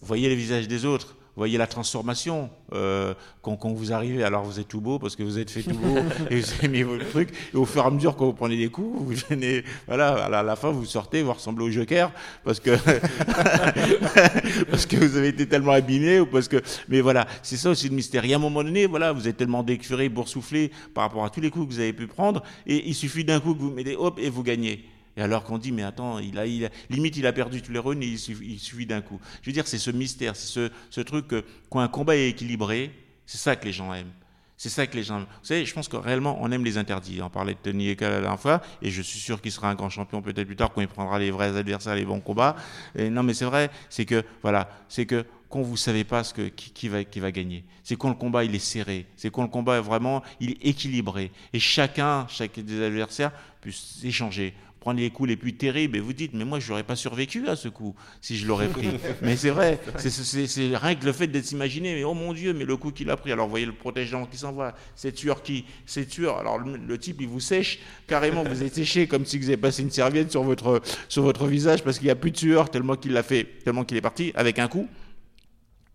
Vous 0.00 0.06
voyez 0.06 0.28
les 0.28 0.36
visages 0.36 0.68
des 0.68 0.84
autres. 0.84 1.16
Vous 1.36 1.40
voyez 1.40 1.58
la 1.58 1.66
transformation 1.66 2.48
euh, 2.72 3.12
quand, 3.42 3.56
quand 3.56 3.70
vous 3.70 3.92
arrivez. 3.92 4.24
Alors 4.24 4.42
vous 4.42 4.58
êtes 4.58 4.68
tout 4.68 4.80
beau 4.80 4.98
parce 4.98 5.16
que 5.16 5.22
vous 5.22 5.38
êtes 5.38 5.50
fait 5.50 5.62
tout 5.62 5.76
beau 5.76 5.98
et 6.30 6.40
vous 6.40 6.52
avez 6.54 6.68
mis 6.68 6.82
votre 6.82 7.06
truc. 7.10 7.28
Et 7.52 7.56
au 7.58 7.66
fur 7.66 7.84
et 7.84 7.86
à 7.86 7.90
mesure, 7.90 8.16
quand 8.16 8.24
vous 8.24 8.32
prenez 8.32 8.56
des 8.56 8.70
coups, 8.70 8.98
vous 8.98 9.14
venez, 9.28 9.62
voilà, 9.86 10.14
à 10.14 10.28
la, 10.30 10.38
à 10.38 10.42
la 10.42 10.56
fin, 10.56 10.70
vous 10.70 10.86
sortez, 10.86 11.22
vous 11.22 11.34
ressemblez 11.34 11.66
au 11.66 11.70
Joker 11.70 12.10
parce 12.42 12.58
que 12.58 12.70
parce 14.70 14.86
que 14.86 14.96
vous 14.96 15.18
avez 15.18 15.28
été 15.28 15.46
tellement 15.46 15.72
abîmé 15.72 16.20
ou 16.20 16.26
parce 16.26 16.48
que. 16.48 16.62
Mais 16.88 17.02
voilà, 17.02 17.26
c'est 17.42 17.58
ça 17.58 17.68
aussi 17.68 17.90
le 17.90 17.94
mystère. 17.94 18.24
Et 18.24 18.32
à 18.32 18.36
un 18.36 18.40
moment 18.40 18.64
donné, 18.64 18.86
voilà, 18.86 19.12
vous 19.12 19.28
êtes 19.28 19.36
tellement 19.36 19.62
décuré, 19.62 20.08
boursouflé 20.08 20.70
par 20.94 21.04
rapport 21.04 21.22
à 21.22 21.28
tous 21.28 21.42
les 21.42 21.50
coups 21.50 21.68
que 21.68 21.74
vous 21.74 21.80
avez 21.80 21.92
pu 21.92 22.06
prendre, 22.06 22.42
et 22.66 22.88
il 22.88 22.94
suffit 22.94 23.24
d'un 23.24 23.40
coup 23.40 23.54
que 23.54 23.60
vous 23.60 23.70
mettez 23.70 23.94
hop 23.94 24.18
et 24.18 24.30
vous 24.30 24.42
gagnez. 24.42 24.86
Et 25.16 25.22
alors 25.22 25.44
qu'on 25.44 25.58
dit, 25.58 25.72
mais 25.72 25.82
attends, 25.82 26.18
il 26.18 26.38
a, 26.38 26.44
limite, 26.90 27.16
il 27.16 27.26
a 27.26 27.32
perdu 27.32 27.62
tous 27.62 27.72
les 27.72 27.78
runs, 27.78 28.00
et 28.00 28.06
il 28.06 28.18
il 28.42 28.58
suffit 28.58 28.86
d'un 28.86 29.00
coup. 29.00 29.20
Je 29.42 29.50
veux 29.50 29.54
dire, 29.54 29.66
c'est 29.66 29.78
ce 29.78 29.90
mystère, 29.90 30.36
c'est 30.36 30.46
ce, 30.46 30.70
ce 30.90 31.00
truc 31.00 31.26
un 31.72 31.88
combat 31.88 32.16
est 32.16 32.30
équilibré, 32.30 32.90
c'est 33.26 33.38
ça 33.38 33.56
que 33.56 33.64
les 33.64 33.72
gens 33.72 33.92
aiment. 33.92 34.12
C'est 34.58 34.70
ça 34.70 34.86
que 34.86 34.96
les 34.96 35.02
gens. 35.02 35.20
Vous 35.20 35.26
savez, 35.42 35.66
je 35.66 35.74
pense 35.74 35.86
que 35.86 35.96
réellement, 35.96 36.38
on 36.40 36.50
aime 36.50 36.64
les 36.64 36.78
interdits. 36.78 37.20
On 37.20 37.28
parlait 37.28 37.52
de 37.52 37.58
Tony 37.58 37.90
Eka 37.90 38.08
la 38.08 38.20
dernière 38.20 38.40
fois, 38.40 38.62
et 38.80 38.90
je 38.90 39.02
suis 39.02 39.18
sûr 39.18 39.42
qu'il 39.42 39.52
sera 39.52 39.68
un 39.68 39.74
grand 39.74 39.90
champion 39.90 40.22
peut-être 40.22 40.46
plus 40.46 40.56
tard 40.56 40.72
quand 40.72 40.80
il 40.80 40.88
prendra 40.88 41.18
les 41.18 41.30
vrais 41.30 41.56
adversaires, 41.56 41.94
les 41.94 42.06
bons 42.06 42.20
combats. 42.20 42.56
Non, 42.98 43.22
mais 43.22 43.34
c'est 43.34 43.44
vrai, 43.44 43.70
c'est 43.90 44.06
que 44.06 44.24
voilà, 44.40 44.70
c'est 44.88 45.04
que 45.04 45.26
quand 45.50 45.60
vous 45.60 45.76
savez 45.76 46.04
pas 46.04 46.24
ce 46.24 46.32
que 46.32 46.48
qui, 46.48 46.70
qui 46.70 46.88
va 46.88 47.04
qui 47.04 47.20
va 47.20 47.30
gagner, 47.32 47.64
c'est 47.84 47.96
quand 47.96 48.08
le 48.08 48.14
combat 48.14 48.44
il 48.44 48.54
est 48.54 48.58
serré, 48.58 49.06
c'est 49.16 49.30
quand 49.30 49.42
le 49.42 49.48
combat 49.48 49.76
est 49.76 49.82
vraiment 49.82 50.22
il 50.40 50.56
équilibré, 50.62 51.30
et 51.52 51.60
chacun, 51.60 52.26
chaque 52.28 52.58
des 52.58 52.82
adversaires 52.82 53.32
peut 53.60 53.70
s'échanger 53.70 54.54
prendre 54.86 55.00
les 55.00 55.10
coups 55.10 55.28
les 55.30 55.36
plus 55.36 55.54
terribles 55.56 55.96
et 55.96 56.00
vous 56.00 56.12
dites 56.12 56.32
mais 56.32 56.44
moi 56.44 56.60
je 56.60 56.68
n'aurais 56.70 56.84
pas 56.84 56.94
survécu 56.94 57.48
à 57.48 57.56
ce 57.56 57.66
coup 57.66 57.96
si 58.20 58.36
je 58.38 58.46
l'aurais 58.46 58.68
pris. 58.68 58.86
Mais 59.22 59.34
c'est 59.36 59.50
vrai 59.50 59.80
c'est 59.98 60.10
c'est- 60.10 60.46
c'est 60.46 60.76
rien 60.76 60.94
que 60.94 61.04
le 61.04 61.12
fait 61.12 61.26
d'être 61.26 61.44
s'imaginer 61.44 61.92
mais 61.96 62.04
oh 62.04 62.14
mon 62.14 62.32
dieu 62.32 62.52
mais 62.52 62.64
le 62.64 62.76
coup 62.76 62.92
qu'il 62.92 63.10
a 63.10 63.16
pris. 63.16 63.32
Alors 63.32 63.46
vous 63.46 63.50
voyez 63.50 63.66
le 63.66 63.72
protégeant 63.72 64.26
qui 64.26 64.36
s'envoie 64.38 64.74
cette 64.94 65.16
tueur 65.16 65.42
qui 65.42 65.64
cette 65.86 66.08
tueur 66.10 66.38
alors 66.38 66.58
le, 66.58 66.76
le 66.76 66.98
type 66.98 67.20
il 67.20 67.26
vous 67.26 67.40
sèche 67.40 67.80
carrément 68.06 68.44
vous 68.44 68.62
êtes 68.62 68.76
séché 68.76 69.08
comme 69.08 69.24
si 69.26 69.38
vous 69.40 69.48
avez 69.48 69.56
passé 69.56 69.82
une 69.82 69.90
serviette 69.90 70.30
sur 70.30 70.44
votre 70.44 70.80
sur 71.08 71.24
votre 71.24 71.46
visage 71.48 71.82
parce 71.82 71.98
qu'il 71.98 72.06
n'y 72.06 72.12
a 72.12 72.14
plus 72.14 72.30
de 72.30 72.36
sueur 72.36 72.70
tellement 72.70 72.94
qu'il 72.94 73.10
l'a 73.12 73.24
fait 73.24 73.42
tellement 73.64 73.82
qu'il 73.84 73.96
est 73.96 74.00
parti 74.10 74.30
avec 74.36 74.60
un 74.60 74.68
coup. 74.68 74.86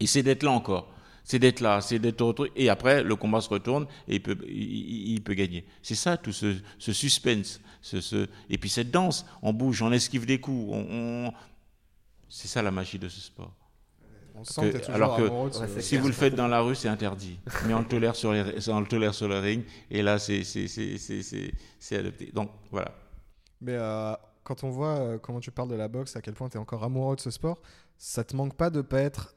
Et 0.01 0.06
c'est 0.06 0.21
d'être 0.23 0.43
là 0.43 0.51
encore. 0.51 0.91
C'est 1.23 1.39
d'être 1.39 1.60
là, 1.60 1.81
c'est 1.81 1.99
d'être 1.99 2.21
au 2.21 2.34
truc. 2.34 2.51
Et 2.55 2.69
après, 2.69 3.03
le 3.03 3.15
combat 3.15 3.41
se 3.41 3.49
retourne 3.49 3.86
et 4.07 4.15
il 4.15 4.21
peut, 4.21 4.38
il, 4.47 5.21
peut 5.21 5.34
gagner. 5.34 5.65
C'est 5.81 5.95
ça, 5.95 6.17
tout 6.17 6.31
ce, 6.34 6.55
ce 6.79 6.93
suspense. 6.93 7.62
Ce, 7.81 8.01
ce- 8.01 8.27
Et 8.49 8.57
puis 8.57 8.69
cette 8.69 8.91
danse, 8.91 9.25
on 9.41 9.53
bouge, 9.53 9.81
on 9.81 9.91
esquive 9.91 10.25
des 10.25 10.39
coups. 10.39 10.71
On, 10.73 10.86
on- 11.27 11.34
C'est 12.29 12.47
ça 12.47 12.62
la 12.62 12.71
magie 12.71 12.97
de 12.99 13.07
ce 13.10 13.19
sport. 13.21 13.53
On 14.34 14.43
sent 14.43 14.71
que- 14.71 14.77
que 14.77 14.91
alors 14.91 15.17
que- 15.17 15.23
amoureux 15.23 15.49
de 15.49 15.53
ce- 15.55 15.60
Ouais, 15.60 15.67
c'est 15.67 15.81
Si 15.81 15.97
vous 15.97 16.07
le 16.07 16.13
faites 16.13 16.34
dans 16.36 16.47
la 16.47 16.62
rue, 16.62 16.75
c'est 16.75 16.88
interdit. 16.88 17.38
Mais 17.67 17.73
on 17.73 17.79
le 17.79 17.86
tolère 17.88 18.15
sur, 18.15 18.31
les, 18.34 18.69
on 18.69 18.79
le 18.79 18.88
tolère 18.88 19.13
sur 19.13 19.27
le 19.27 19.38
ring. 19.39 19.63
Et 19.89 20.01
là, 20.01 20.17
c'est 20.19 20.43
c'est- 20.43 20.67
c'est- 20.67 20.97
c'est- 20.97 21.21
c'est- 21.21 21.51
c'est 21.79 21.97
adopté. 21.97 22.31
Donc 22.34 22.49
voilà. 22.71 22.93
Mais 23.60 23.73
euh, 23.75 24.13
quand 24.43 24.63
on 24.63 24.69
voit 24.69 24.97
euh, 24.99 25.17
comment 25.19 25.39
tu 25.39 25.51
parles 25.51 25.69
de 25.69 25.75
la 25.75 25.88
boxe, 25.88 26.15
à 26.15 26.21
quel 26.21 26.34
point 26.34 26.49
tu 26.49 26.57
es 26.57 26.60
encore 26.60 26.84
amoureux 26.84 27.15
de 27.15 27.21
ce 27.21 27.29
sport, 27.29 27.62
ça 27.97 28.23
te 28.23 28.36
manque 28.36 28.55
pas 28.55 28.69
de 28.69 28.81
pas 28.81 29.01
être 29.01 29.36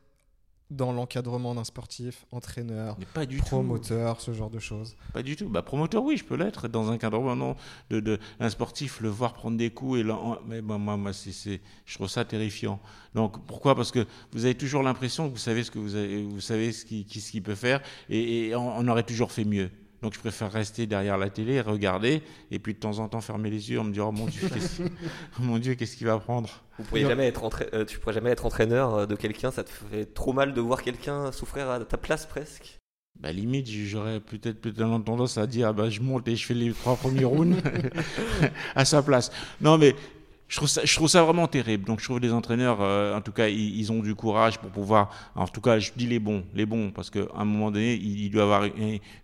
dans 0.70 0.92
l'encadrement 0.92 1.54
d'un 1.54 1.62
sportif, 1.64 2.24
entraîneur, 2.32 2.96
Mais 2.98 3.04
pas 3.12 3.26
du 3.26 3.38
tout. 3.38 3.44
promoteur, 3.46 4.20
ce 4.20 4.32
genre 4.32 4.50
de 4.50 4.58
choses. 4.58 4.96
Pas 5.12 5.22
du 5.22 5.36
tout. 5.36 5.48
Bah, 5.48 5.62
promoteur, 5.62 6.02
oui, 6.02 6.16
je 6.16 6.24
peux 6.24 6.36
l'être 6.36 6.68
dans 6.68 6.90
un 6.90 6.98
cadre 6.98 7.34
non, 7.34 7.54
de, 7.90 8.00
de 8.00 8.18
un 8.40 8.48
sportif, 8.50 9.00
le 9.00 9.08
voir 9.10 9.34
prendre 9.34 9.56
des 9.58 9.70
coups 9.70 10.00
et 10.00 10.02
l'en- 10.02 10.38
mais 10.46 10.62
moi, 10.62 10.78
moi, 10.78 10.96
moi, 10.96 11.12
c'est, 11.12 11.32
c'est- 11.32 11.60
je 11.84 11.94
trouve 11.94 12.08
ça 12.08 12.24
terrifiant. 12.24 12.80
Donc 13.14 13.44
pourquoi? 13.46 13.74
Parce 13.76 13.92
que 13.92 14.06
vous 14.32 14.44
avez 14.46 14.54
toujours 14.56 14.82
l'impression 14.82 15.26
que 15.28 15.32
vous 15.32 15.38
savez 15.38 15.62
ce 15.64 15.70
que 15.70 15.78
vous 15.78 15.94
avez, 15.94 16.22
vous 16.22 16.40
savez 16.40 16.72
ce 16.72 16.84
qui, 16.84 17.04
qui- 17.04 17.20
qu'il 17.20 17.42
peut 17.42 17.54
faire 17.54 17.80
et, 18.08 18.48
et 18.48 18.56
on, 18.56 18.76
on 18.78 18.88
aurait 18.88 19.04
toujours 19.04 19.32
fait 19.32 19.44
mieux. 19.44 19.70
Donc 20.04 20.12
je 20.12 20.18
préfère 20.18 20.52
rester 20.52 20.86
derrière 20.86 21.16
la 21.16 21.30
télé, 21.30 21.62
regarder 21.62 22.20
et 22.50 22.58
puis 22.58 22.74
de 22.74 22.78
temps 22.78 22.98
en 22.98 23.08
temps 23.08 23.22
fermer 23.22 23.48
les 23.48 23.70
yeux 23.70 23.80
en 23.80 23.84
me 23.84 23.90
disant 23.90 24.10
oh 24.10 24.12
mon 24.12 24.26
Dieu, 24.26 24.50
qu'est-ce, 24.52 24.82
mon 25.40 25.58
Dieu, 25.58 25.76
qu'est-ce 25.76 25.96
qu'il 25.96 26.06
va 26.06 26.18
prendre? 26.18 26.62
Vous 26.78 26.84
pourriez 26.84 27.06
jamais 27.06 27.26
être 27.26 27.42
entra- 27.42 27.64
euh, 27.72 27.86
tu 27.86 27.98
pourrais 27.98 28.12
jamais 28.12 28.28
être 28.28 28.44
entraîneur 28.44 28.94
euh, 28.94 29.06
de 29.06 29.16
quelqu'un, 29.16 29.50
ça 29.50 29.64
te 29.64 29.70
fait 29.70 30.04
trop 30.04 30.34
mal 30.34 30.52
de 30.52 30.60
voir 30.60 30.82
quelqu'un 30.82 31.32
souffrir 31.32 31.70
à 31.70 31.80
ta 31.80 31.96
place 31.96 32.26
presque? 32.26 32.76
Bah 33.18 33.32
limite, 33.32 33.66
j'aurais 33.66 34.20
peut-être 34.20 34.60
peut-être 34.60 35.04
tendance 35.04 35.38
à 35.38 35.46
dire, 35.46 35.68
ah 35.68 35.72
bah, 35.72 35.88
je 35.88 36.02
monte 36.02 36.28
et 36.28 36.36
je 36.36 36.44
fais 36.44 36.52
les 36.52 36.70
trois 36.74 36.96
premiers 36.96 37.24
rounds 37.24 37.56
à 38.74 38.84
sa 38.84 39.02
place. 39.02 39.32
Non, 39.62 39.78
mais 39.78 39.96
je 40.48 40.56
trouve 40.94 41.08
ça, 41.08 41.22
vraiment 41.22 41.48
terrible. 41.48 41.84
Donc 41.84 42.00
je 42.00 42.04
trouve 42.04 42.20
les 42.20 42.32
entraîneurs, 42.32 42.78
euh, 42.80 43.16
en 43.16 43.20
tout 43.20 43.32
cas, 43.32 43.48
ils, 43.48 43.90
ont 43.90 44.00
du 44.00 44.14
courage 44.14 44.58
pour 44.58 44.70
pouvoir, 44.70 45.10
en 45.34 45.48
tout 45.48 45.60
cas, 45.60 45.78
je 45.78 45.90
dis 45.96 46.06
les 46.06 46.18
bons, 46.18 46.44
les 46.54 46.66
bons, 46.66 46.90
parce 46.90 47.10
qu'à 47.10 47.26
un 47.34 47.44
moment 47.44 47.70
donné, 47.70 47.94
il, 47.94 48.30
doit 48.30 48.42
y 48.42 48.44
avoir 48.44 48.64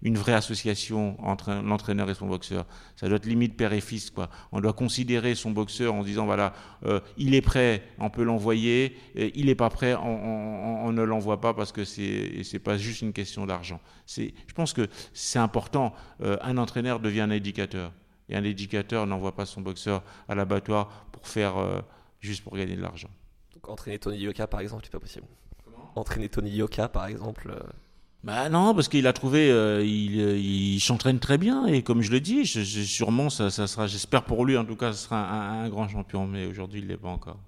une, 0.03 0.17
vraie 0.17 0.33
association 0.33 1.17
entre 1.25 1.53
l'entraîneur 1.63 2.09
et 2.11 2.15
son 2.15 2.27
boxeur. 2.27 2.65
Ça 2.97 3.07
doit 3.07 3.17
être 3.17 3.27
limite 3.27 3.57
père 3.57 3.73
et 3.73 3.81
fils, 3.81 4.11
quoi. 4.11 4.31
On 4.51 4.61
doit 4.61 4.73
considérer 4.73 5.35
son 5.35 5.51
boxeur 5.51 5.95
en 5.95 6.03
disant, 6.03 6.25
voilà, 6.25 6.53
euh, 6.87 7.01
il 7.19 7.35
est 7.35 7.43
prêt, 7.43 7.83
on 7.99 8.11
peut 8.11 8.25
l'envoyer, 8.25 8.97
il 9.15 9.47
n'est 9.47 9.55
pas 9.55 9.71
prêt, 9.71 9.95
on, 9.95 10.91
ne 10.93 11.03
l'envoie 11.03 11.41
pas 11.41 11.55
parce 11.55 11.71
que 11.71 11.85
c'est 11.85 12.43
c'est 12.43 12.59
pas 12.59 12.77
juste 12.77 13.03
une 13.03 13.13
question 13.13 13.47
d'argent. 13.47 13.81
Je 14.17 14.55
pense 14.55 14.73
que 14.73 14.89
c'est 15.13 15.39
important. 15.39 15.95
Euh, 16.23 16.37
un 16.43 16.57
entraîneur 16.57 17.01
devient 17.01 17.21
un 17.21 17.31
éducateur. 17.31 17.93
Et 18.31 18.37
un 18.37 18.45
éducateur 18.45 19.07
n'envoie 19.07 19.35
pas 19.35 19.45
son 19.45 19.61
boxeur 19.61 20.03
à 20.29 20.35
l'abattoir 20.35 20.89
pour 21.13 21.27
faire 21.29 21.59
euh, 21.59 21.81
juste 22.21 22.43
pour 22.43 22.57
gagner 22.57 22.77
de 22.77 22.81
l'argent. 22.83 23.11
Donc, 23.55 23.69
entraîner 23.69 23.99
Tony 23.99 24.19
Yoka 24.19 24.47
par 24.47 24.61
exemple, 24.61 24.85
c'est 24.85 24.93
pas 24.93 25.01
possible. 25.01 25.27
Entraîner 25.97 26.29
Tony 26.29 26.51
Yoka 26.51 26.89
par 26.89 27.07
exemple. 27.07 27.51
euh, 27.55 27.61
Bah 28.23 28.49
non, 28.49 28.75
parce 28.75 28.89
qu'il 28.89 29.07
a 29.07 29.13
trouvé, 29.13 29.51
euh, 29.51 29.85
il, 29.85 30.21
euh, 30.21 30.39
il 30.39 30.79
s'entraîne 30.81 31.19
très 31.19 31.39
bien 31.39 31.67
et 31.67 31.83
comme 31.83 32.01
je 32.03 32.11
le 32.13 32.21
dis, 32.21 32.45
je- 32.45 32.61
je- 32.61 32.83
sûrement 32.83 33.31
ça, 33.31 33.51
ça 33.51 33.67
sera, 33.67 33.87
j'espère 33.89 34.25
pour 34.25 34.45
lui 34.47 34.57
en 34.57 34.65
tout 34.65 34.77
cas, 34.77 34.93
ce 34.93 35.05
sera 35.05 35.19
un, 35.29 35.65
un 35.65 35.69
grand 35.69 35.89
champion, 35.89 36.27
mais 36.27 36.47
aujourd'hui 36.47 36.81
il 36.81 36.87
l'est 36.87 36.97
pas 36.97 37.09
encore. 37.09 37.39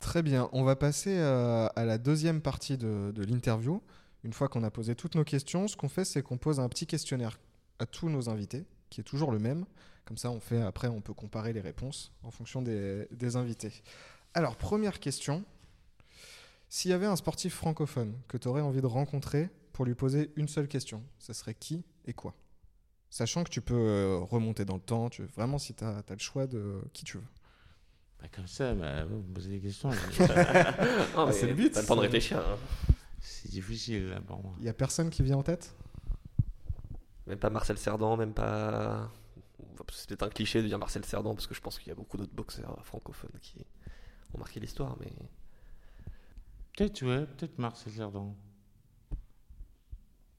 Très 0.00 0.22
bien, 0.22 0.48
on 0.52 0.62
va 0.62 0.76
passer 0.76 1.16
euh, 1.18 1.68
à 1.74 1.84
la 1.84 1.98
deuxième 1.98 2.40
partie 2.40 2.76
de, 2.76 3.12
de 3.14 3.24
l'interview. 3.24 3.82
Une 4.24 4.32
fois 4.32 4.48
qu'on 4.48 4.62
a 4.62 4.70
posé 4.70 4.94
toutes 4.94 5.14
nos 5.14 5.24
questions, 5.24 5.68
ce 5.68 5.76
qu'on 5.76 5.88
fait, 5.88 6.04
c'est 6.04 6.22
qu'on 6.22 6.36
pose 6.36 6.60
un 6.60 6.68
petit 6.68 6.86
questionnaire 6.86 7.38
à 7.78 7.86
tous 7.86 8.08
nos 8.08 8.28
invités, 8.28 8.64
qui 8.90 9.00
est 9.00 9.04
toujours 9.04 9.30
le 9.32 9.38
même. 9.38 9.64
Comme 10.04 10.16
ça, 10.16 10.30
on 10.30 10.38
fait 10.40 10.62
après, 10.62 10.88
on 10.88 11.00
peut 11.00 11.14
comparer 11.14 11.52
les 11.52 11.60
réponses 11.60 12.12
en 12.22 12.30
fonction 12.30 12.62
des, 12.62 13.06
des 13.10 13.36
invités. 13.36 13.72
Alors, 14.34 14.56
première 14.56 15.00
question. 15.00 15.44
S'il 16.68 16.90
y 16.90 16.94
avait 16.94 17.06
un 17.06 17.16
sportif 17.16 17.54
francophone 17.54 18.14
que 18.28 18.36
tu 18.36 18.48
aurais 18.48 18.60
envie 18.60 18.80
de 18.80 18.86
rencontrer 18.86 19.48
pour 19.72 19.84
lui 19.84 19.94
poser 19.94 20.32
une 20.36 20.48
seule 20.48 20.68
question, 20.68 21.02
ça 21.18 21.32
serait 21.34 21.54
qui 21.54 21.84
et 22.06 22.12
quoi? 22.12 22.34
Sachant 23.10 23.44
que 23.44 23.50
tu 23.50 23.60
peux 23.60 23.74
euh, 23.74 24.18
remonter 24.18 24.64
dans 24.64 24.74
le 24.74 24.80
temps, 24.80 25.08
tu, 25.08 25.22
vraiment 25.36 25.58
si 25.58 25.74
tu 25.74 25.84
as, 25.84 26.02
le 26.08 26.18
choix 26.18 26.46
de 26.46 26.80
qui 26.92 27.04
tu 27.04 27.18
veux. 27.18 27.24
Pas 28.18 28.28
comme 28.28 28.46
ça, 28.48 28.74
bah, 28.74 29.04
vous 29.04 29.16
me 29.18 29.34
posez 29.34 29.50
des 29.50 29.60
questions, 29.60 29.90
Ah, 31.16 31.30
c'est 31.32 31.46
le 31.46 31.54
but, 31.54 31.72
T'as 31.72 31.82
le 31.82 31.86
temps 31.86 31.94
de 31.94 32.00
c'est- 32.00 32.06
réfléchir. 32.06 32.38
hein. 32.38 32.56
c'est 33.20 33.50
difficile 33.50 34.08
là 34.08 34.20
pour 34.20 34.42
moi. 34.42 34.52
Il 34.58 34.64
y 34.64 34.68
a 34.68 34.74
personne 34.74 35.08
qui 35.10 35.22
vient 35.22 35.36
en 35.36 35.42
tête? 35.42 35.74
Même 37.26 37.38
pas 37.38 37.50
Marcel 37.50 37.78
Cerdan, 37.78 38.16
même 38.16 38.34
pas. 38.34 39.10
C'est 39.92 40.08
peut-être 40.08 40.22
un 40.24 40.28
cliché 40.28 40.62
de 40.62 40.68
dire 40.68 40.78
Marcel 40.78 41.04
Cerdan 41.04 41.34
parce 41.34 41.46
que 41.46 41.54
je 41.54 41.60
pense 41.60 41.78
qu'il 41.78 41.88
y 41.88 41.92
a 41.92 41.94
beaucoup 41.94 42.16
d'autres 42.16 42.34
boxeurs 42.34 42.84
francophones 42.84 43.38
qui 43.40 43.64
ont 44.34 44.38
marqué 44.38 44.60
l'histoire, 44.60 44.96
mais 45.00 45.12
Peut-être 46.76 47.02
ouais, 47.02 47.26
peut-être 47.26 47.58
Marcel 47.58 47.92
Cerdan. 47.92 48.34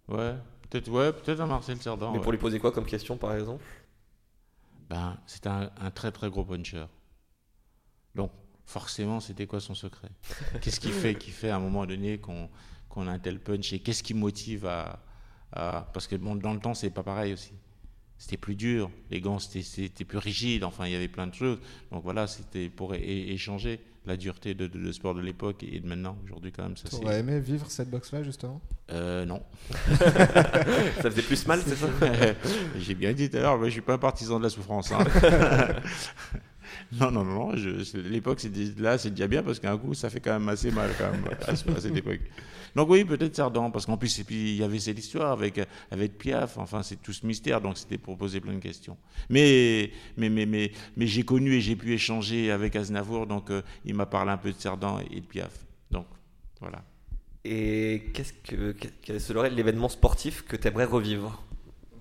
Ouais, 0.08 0.36
peut-être 0.70 0.90
ouais, 0.90 1.12
peut-être 1.12 1.40
un 1.40 1.48
Marcel 1.48 1.82
Cerdan. 1.82 2.12
mais 2.12 2.18
ouais. 2.18 2.24
pour 2.24 2.32
lui 2.32 2.38
poser 2.38 2.60
quoi 2.60 2.72
comme 2.72 2.86
question 2.86 3.18
par 3.18 3.36
exemple? 3.36 3.66
Ben, 4.88 5.18
c'était 5.26 5.50
un, 5.50 5.72
un 5.82 5.92
très 5.92 6.12
très 6.12 6.30
gros 6.30 6.46
puncher. 6.46 6.86
Donc, 8.16 8.32
forcément, 8.66 9.20
c'était 9.20 9.48
quoi 9.48 9.60
son 9.60 9.74
secret? 9.74 10.10
Qu'est-ce 10.62 10.80
qui 10.80 10.92
fait, 10.92 11.16
qui 11.16 11.32
fait 11.32 11.50
à 11.50 11.56
un 11.58 11.60
moment 11.60 11.86
donné 11.86 12.20
qu'on 12.20 12.50
qu'on 12.90 13.08
a 13.08 13.12
un 13.12 13.20
tel 13.20 13.40
punch 13.40 13.74
et 13.74 13.80
qu'est-ce 13.80 14.02
qui 14.02 14.14
motive 14.14 14.66
à, 14.66 15.04
à- 15.54 15.88
Parce 15.94 16.08
que 16.08 16.16
bon, 16.16 16.36
dans 16.36 16.54
le 16.54 16.60
temps, 16.60 16.74
c'est 16.74 16.90
pas 16.90 17.04
pareil 17.04 17.34
aussi. 17.34 17.52
C'était 18.20 18.38
plus 18.38 18.56
dur, 18.56 18.90
les 19.12 19.22
gants 19.22 19.38
c'était- 19.38 20.04
plus 20.06 20.18
rigide, 20.18 20.64
enfin 20.64 20.88
il 20.88 20.92
y 20.92 20.96
avait 20.96 21.08
plein 21.08 21.28
de 21.28 21.36
choses. 21.36 21.60
Donc 21.92 22.04
voilà, 22.04 22.26
c'était 22.26 22.68
pour 22.70 22.96
échanger 22.96 23.80
la 24.08 24.18
dureté 24.18 24.56
de, 24.56 24.66
de, 24.68 24.80
de 24.80 24.92
sport 24.92 25.14
de 25.14 25.22
l'époque 25.22 25.62
et 25.64 25.80
de 25.80 25.86
maintenant. 25.88 26.18
Aujourd'hui, 26.24 26.52
quand 26.52 26.64
même, 26.64 26.78
ça 26.78 26.88
Tu 26.90 26.96
aurais 26.96 27.20
aimé 27.20 27.40
vivre 27.40 27.70
cette 27.70 27.90
boxe-là, 27.92 28.24
justement? 28.24 28.60
Euh, 28.92 29.26
non. 29.26 29.44
Ça 30.00 31.12
faisait 31.12 31.22
plus 31.22 31.46
mal, 31.46 31.62
c'est 31.66 31.76
ça? 31.76 31.88
J'ai 32.80 32.96
bien 32.96 33.12
dit 33.14 33.30
tout 33.30 33.36
à 33.38 33.42
l'heure, 33.42 33.64
je 33.66 33.70
suis 33.70 33.82
pas 33.82 33.96
un 33.96 33.98
partisan 33.98 34.40
de 34.40 34.44
la 34.46 34.50
souffrance. 34.50 34.92
hein. 34.94 35.00
non, 37.00 37.12
non, 37.12 37.24
non, 37.24 37.56
je- 37.56 37.98
l'époque, 37.98 38.40
c'est 38.40 38.52
là, 38.80 38.98
c'est 38.98 39.12
déjà 39.12 39.28
bien 39.28 39.44
parce 39.44 39.60
qu'un 39.60 39.78
coup, 39.78 39.94
ça 39.94 40.10
fait 40.10 40.20
quand 40.20 40.34
même 40.34 40.50
assez 40.50 40.72
mal 40.72 40.92
quand 40.98 41.12
même, 41.12 41.24
à, 41.48 41.56
ce- 41.56 41.70
à 41.70 41.80
cette 41.80 41.96
époque. 41.96 42.20
Donc 42.76 42.90
oui, 42.90 43.04
peut-être 43.06 43.36
Sardan, 43.36 43.72
parce 43.72 43.86
qu'en 43.86 43.98
plus, 43.98 44.20
et 44.20 44.24
puis, 44.24 44.52
il 44.52 44.58
y 44.58 44.64
avait 44.64 44.78
cette 44.80 45.00
histoire 45.00 45.32
avec, 45.32 45.60
avec 45.90 46.18
Piaf, 46.18 46.58
enfin, 46.58 46.84
c'est 46.84 47.02
tout 47.02 47.14
ce 47.14 47.26
mystère, 47.26 47.60
donc 47.62 47.78
c'était 47.78 47.98
pour 47.98 48.18
poser 48.18 48.40
plein 48.40 48.54
de 48.54 48.60
questions. 48.60 48.98
Mais, 49.30 49.92
mais, 50.18 50.30
mais, 50.30 50.46
mais, 50.46 50.72
mais 50.96 51.08
j'ai 51.08 51.24
connu 51.24 51.54
et 51.56 51.62
j'ai 51.62 51.76
pu 51.76 51.94
échanger 51.94 52.52
avec 52.52 52.76
Aznavour, 52.76 53.26
donc 53.26 53.50
euh, 53.50 53.62
il 53.86 53.96
m'a 53.96 54.06
parlé 54.06 54.32
un 54.32 54.38
peu 54.38 54.52
de 54.52 54.60
Sardan 54.60 55.00
et 55.12 55.22
de 55.22 55.26
Piaf. 55.26 55.66
Donc, 55.90 56.06
voilà. 56.60 56.84
Et 57.46 58.12
qu'est-ce 58.14 58.34
que 58.34 58.76
quel 59.02 59.22
serait 59.22 59.50
l'événement 59.50 59.90
sportif 59.90 60.44
que 60.44 60.58
tu 60.58 60.68
aimerais 60.68 60.86
revivre? 60.86 61.42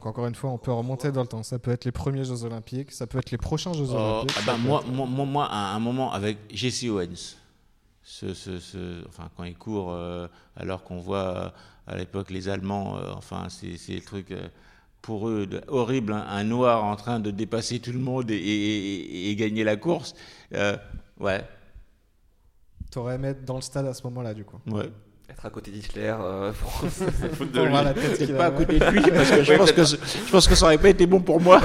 Donc, 0.07 0.14
encore 0.19 0.29
une 0.29 0.37
fois, 0.37 0.51
on 0.51 0.59
peut 0.59 0.71
remonter 0.73 1.11
dans 1.11 1.23
le 1.23 1.27
temps. 1.27 1.42
Ça 1.42 1.59
peut 1.59 1.73
être 1.73 1.85
les 1.85 1.90
premiers 1.90 2.23
Jeux 2.25 2.45
Olympiques, 2.45 2.92
ça 2.92 3.09
peut 3.09 3.19
être 3.19 3.33
les 3.33 3.38
prochains 3.38 3.73
Jeux 3.73 3.87
Oh, 3.90 3.95
Olympiques. 3.97 4.37
bah, 4.47 4.53
peut 4.55 4.61
moi, 4.61 4.81
être- 4.81 4.92
moi, 4.92 5.05
moi, 5.07 5.25
moi, 5.27 5.47
à 5.51 5.75
un 5.75 5.81
moment 5.81 6.12
avec 6.12 6.38
Jesse 6.55 6.85
Owens, 6.85 7.35
ce, 8.05 8.33
ce, 8.33 8.61
ce- 8.61 9.05
enfin, 9.09 9.29
quand 9.37 9.42
il 9.42 9.57
court, 9.59 9.88
euh, 9.90 10.29
alors 10.55 10.85
qu'on 10.85 11.01
voit 11.01 11.19
euh, 11.37 11.49
à 11.88 11.97
l'époque 11.97 12.31
les 12.31 12.49
Allemands, 12.49 12.99
euh, 12.99 13.12
enfin, 13.16 13.49
c'est 13.49 13.95
le 13.95 14.01
truc 14.01 14.31
euh, 14.31 14.47
pour 15.03 15.29
eux 15.29 15.49
horrible, 15.66 16.12
hein, 16.12 16.25
un 16.29 16.45
noir 16.45 16.85
en 16.85 16.95
train 16.95 17.19
de 17.19 17.33
dépasser 17.33 17.81
tout 17.81 17.90
le 17.92 17.99
monde 17.99 18.31
et, 18.31 18.37
et- 18.37 19.27
et- 19.27 19.31
et 19.31 19.35
gagner 19.35 19.64
la 19.64 19.75
course. 19.77 20.14
Euh, 20.55 20.77
ouais, 21.19 21.45
T'aurais 22.92 23.16
aimé 23.16 23.29
être 23.29 23.45
dans 23.45 23.57
le 23.57 23.61
stade 23.61 23.87
à 23.87 23.92
ce 23.92 24.05
moment-là, 24.05 24.35
du 24.35 24.45
coup. 24.45 24.59
ouais. 24.69 24.88
Être 25.38 25.46
à 25.46 25.51
côté 25.51 25.70
d'Hitler, 25.70 26.14
euh, 26.18 26.51
pour 26.61 26.81
se 26.90 27.05
foutre 27.35 27.53
de 27.53 27.61
lui. 27.62 27.72
Peut-être 27.94 28.37
pas 28.38 28.46
à 28.46 28.51
côté 28.53 28.79
de 28.79 29.11
parce 29.14 29.31
que 29.31 29.42
je, 29.44 29.51
Ouais, 29.53 29.59
pense 29.59 29.70
que, 29.70 29.75
peut-être 29.77 29.87
ce- 29.88 29.96
je 30.27 30.31
pense 30.33 30.49
que 30.49 30.55
ça 30.55 30.64
aurait 30.66 30.79
pas 30.79 30.88
été 30.88 31.07
bon 31.07 31.20
pour 31.20 31.40
moi. 31.42 31.61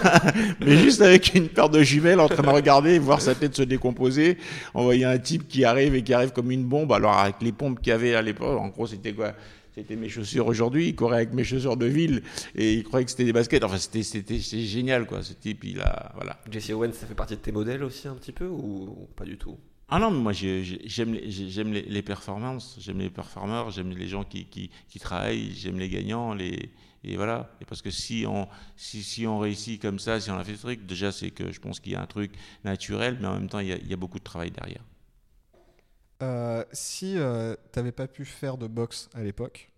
Mais 0.60 0.76
juste 0.76 1.00
avec 1.00 1.34
une 1.34 1.48
paire 1.48 1.70
de 1.70 1.82
jumelles 1.82 2.20
en 2.20 2.28
train 2.28 2.42
de 2.42 2.48
regarder 2.48 2.90
et 2.94 2.98
voir 2.98 3.20
sa 3.22 3.34
tête 3.34 3.54
se 3.56 3.62
décomposer, 3.62 4.36
on 4.74 4.84
voyait 4.84 5.04
un 5.06 5.18
type 5.18 5.48
qui 5.48 5.64
arrive 5.64 5.94
et 5.94 6.02
qui 6.02 6.12
arrive 6.12 6.32
comme 6.32 6.50
une 6.50 6.64
bombe. 6.64 6.92
Alors 6.92 7.16
avec 7.18 7.36
les 7.40 7.52
pompes 7.52 7.80
qu'il 7.80 7.88
y 7.90 7.92
avait 7.92 8.14
à 8.14 8.20
l'époque, 8.22 8.58
en 8.60 8.68
gros 8.68 8.86
c'était 8.86 9.12
quoi? 9.12 9.32
C'était 9.74 9.96
mes 9.96 10.08
chaussures 10.08 10.46
aujourd'hui, 10.46 10.88
il 10.88 10.94
courait 10.96 11.16
avec 11.16 11.34
mes 11.34 11.44
chaussures 11.44 11.76
de 11.76 11.84
ville 11.86 12.22
et 12.54 12.72
il 12.74 12.82
croyait 12.82 13.04
que 13.04 13.10
c'était 13.10 13.24
des 13.24 13.32
baskets. 13.32 13.62
Enfin 13.64 13.76
c'était 13.78 14.02
c'était 14.02 14.38
c'était 14.40 14.62
génial 14.62 15.06
quoi, 15.06 15.22
ce 15.22 15.32
type 15.34 15.64
il 15.64 15.80
a 15.80 16.12
voilà. 16.16 16.38
Jesse 16.50 16.70
Owens, 16.70 16.92
ça 16.92 17.06
fait 17.06 17.14
partie 17.14 17.34
de 17.36 17.40
tes 17.40 17.52
modèles 17.52 17.82
aussi 17.82 18.08
un 18.08 18.14
petit 18.14 18.32
peu 18.32 18.46
ou 18.46 19.08
pas 19.16 19.24
du 19.24 19.36
tout? 19.38 19.56
Ah 19.88 20.00
non, 20.00 20.10
mais 20.10 20.18
moi 20.18 20.32
j'ai- 20.32 20.64
j'ai- 20.64 20.80
j'aime 20.84 21.12
les, 21.72 21.82
les, 21.82 22.02
performances, 22.02 22.76
j'aime 22.80 22.98
les 22.98 23.10
performeurs, 23.10 23.70
j'aime 23.70 23.90
les 23.90 24.08
gens 24.08 24.24
qui, 24.24 24.46
qui, 24.46 24.98
travaillent, 24.98 25.52
j'aime 25.54 25.78
les 25.78 25.88
gagnants, 25.88 26.34
les, 26.34 26.72
et 27.04 27.16
voilà. 27.16 27.50
Et 27.60 27.64
parce 27.64 27.82
que 27.82 27.90
si 27.90 28.24
on, 28.26 28.48
si, 28.76 29.04
si 29.04 29.26
on 29.28 29.38
réussit 29.38 29.80
comme 29.80 30.00
ça, 30.00 30.18
si 30.20 30.28
on 30.30 30.38
a 30.38 30.44
fait 30.44 30.56
ce 30.56 30.62
truc, 30.62 30.86
déjà 30.86 31.12
c'est 31.12 31.30
que 31.30 31.52
je 31.52 31.60
pense 31.60 31.78
qu'il 31.78 31.92
y 31.92 31.94
a 31.94 32.02
un 32.02 32.06
truc 32.06 32.32
naturel, 32.64 33.18
mais 33.20 33.28
en 33.28 33.34
même 33.34 33.48
temps 33.48 33.60
il 33.60 33.68
y 33.68 33.92
a, 33.92 33.96
beaucoup 33.96 34.18
de 34.18 34.24
travail 34.24 34.50
derrière. 34.50 34.82
Euh, 36.22 36.64
si 36.72 37.14
tu 37.14 37.70
t'avais 37.72 37.92
pas 37.92 38.08
pu 38.08 38.24
faire 38.24 38.58
de 38.58 38.66
boxe 38.66 39.08
à 39.14 39.22
l'époque 39.22 39.70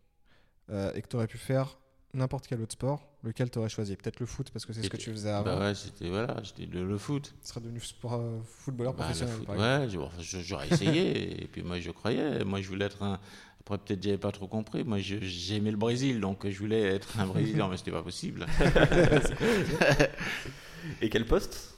euh, 0.71 0.93
et 0.95 1.03
que 1.03 1.09
tu 1.09 1.17
aurais 1.17 1.27
pu 1.27 1.39
faire 1.39 1.79
n'importe 2.15 2.47
quel 2.47 2.61
autre 2.61 2.73
sport, 2.73 3.03
lequel 3.23 3.51
t'aurais 3.51 3.69
choisi 3.69 3.97
Peut-être 3.97 4.21
le 4.21 4.27
foot 4.27 4.51
parce 4.51 4.65
que 4.67 4.73
c'est 4.73 4.83
ce 4.83 4.91
que 4.91 4.97
tu 4.97 5.11
faisais 5.11 5.31
avant. 5.31 5.57
Bah 5.57 5.67
ouais, 5.69 5.75
c'était 5.75 6.09
voilà, 6.09 6.37
le, 6.73 6.87
le 6.87 6.99
foot. 6.99 7.35
Tu 7.43 7.49
serais 7.49 7.61
devenu 7.61 7.81
sport, 7.81 8.15
euh, 8.15 8.39
footballeur 8.45 8.95
Bah, 8.95 9.09
le 9.09 9.15
professionnel. 9.15 9.35
foot, 9.37 9.47
par 9.47 9.55
exemple. 9.57 9.83
ouais, 9.83 9.91
je- 9.91 9.99
enfin, 9.99 10.23
je- 10.23 10.41
j'aurais 10.41 10.69
essayé. 10.69 11.43
et 11.43 11.47
puis 11.47 11.63
moi 11.63 11.81
je 11.81 11.91
croyais, 11.91 12.45
moi 12.45 12.61
je 12.61 12.69
voulais 12.69 12.87
être 12.87 13.03
un. 13.03 13.21
Après 13.61 13.79
peut-être 13.79 14.03
j'avais 14.03 14.19
pas 14.19 14.33
trop 14.33 14.47
compris. 14.49 14.85
Moi 14.85 14.99
je- 15.01 15.19
j'aimais 15.21 15.71
le 15.71 15.77
Brésil, 15.77 16.21
donc 16.21 16.49
je 16.49 16.59
voulais 16.59 16.83
être 16.83 17.19
un 17.21 17.27
Brésilien, 17.27 17.69
mais 17.69 17.77
c'était 17.77 17.91
pas 17.91 18.03
possible. 18.03 18.47
Et 21.03 21.11
quel 21.11 21.27
poste? 21.27 21.75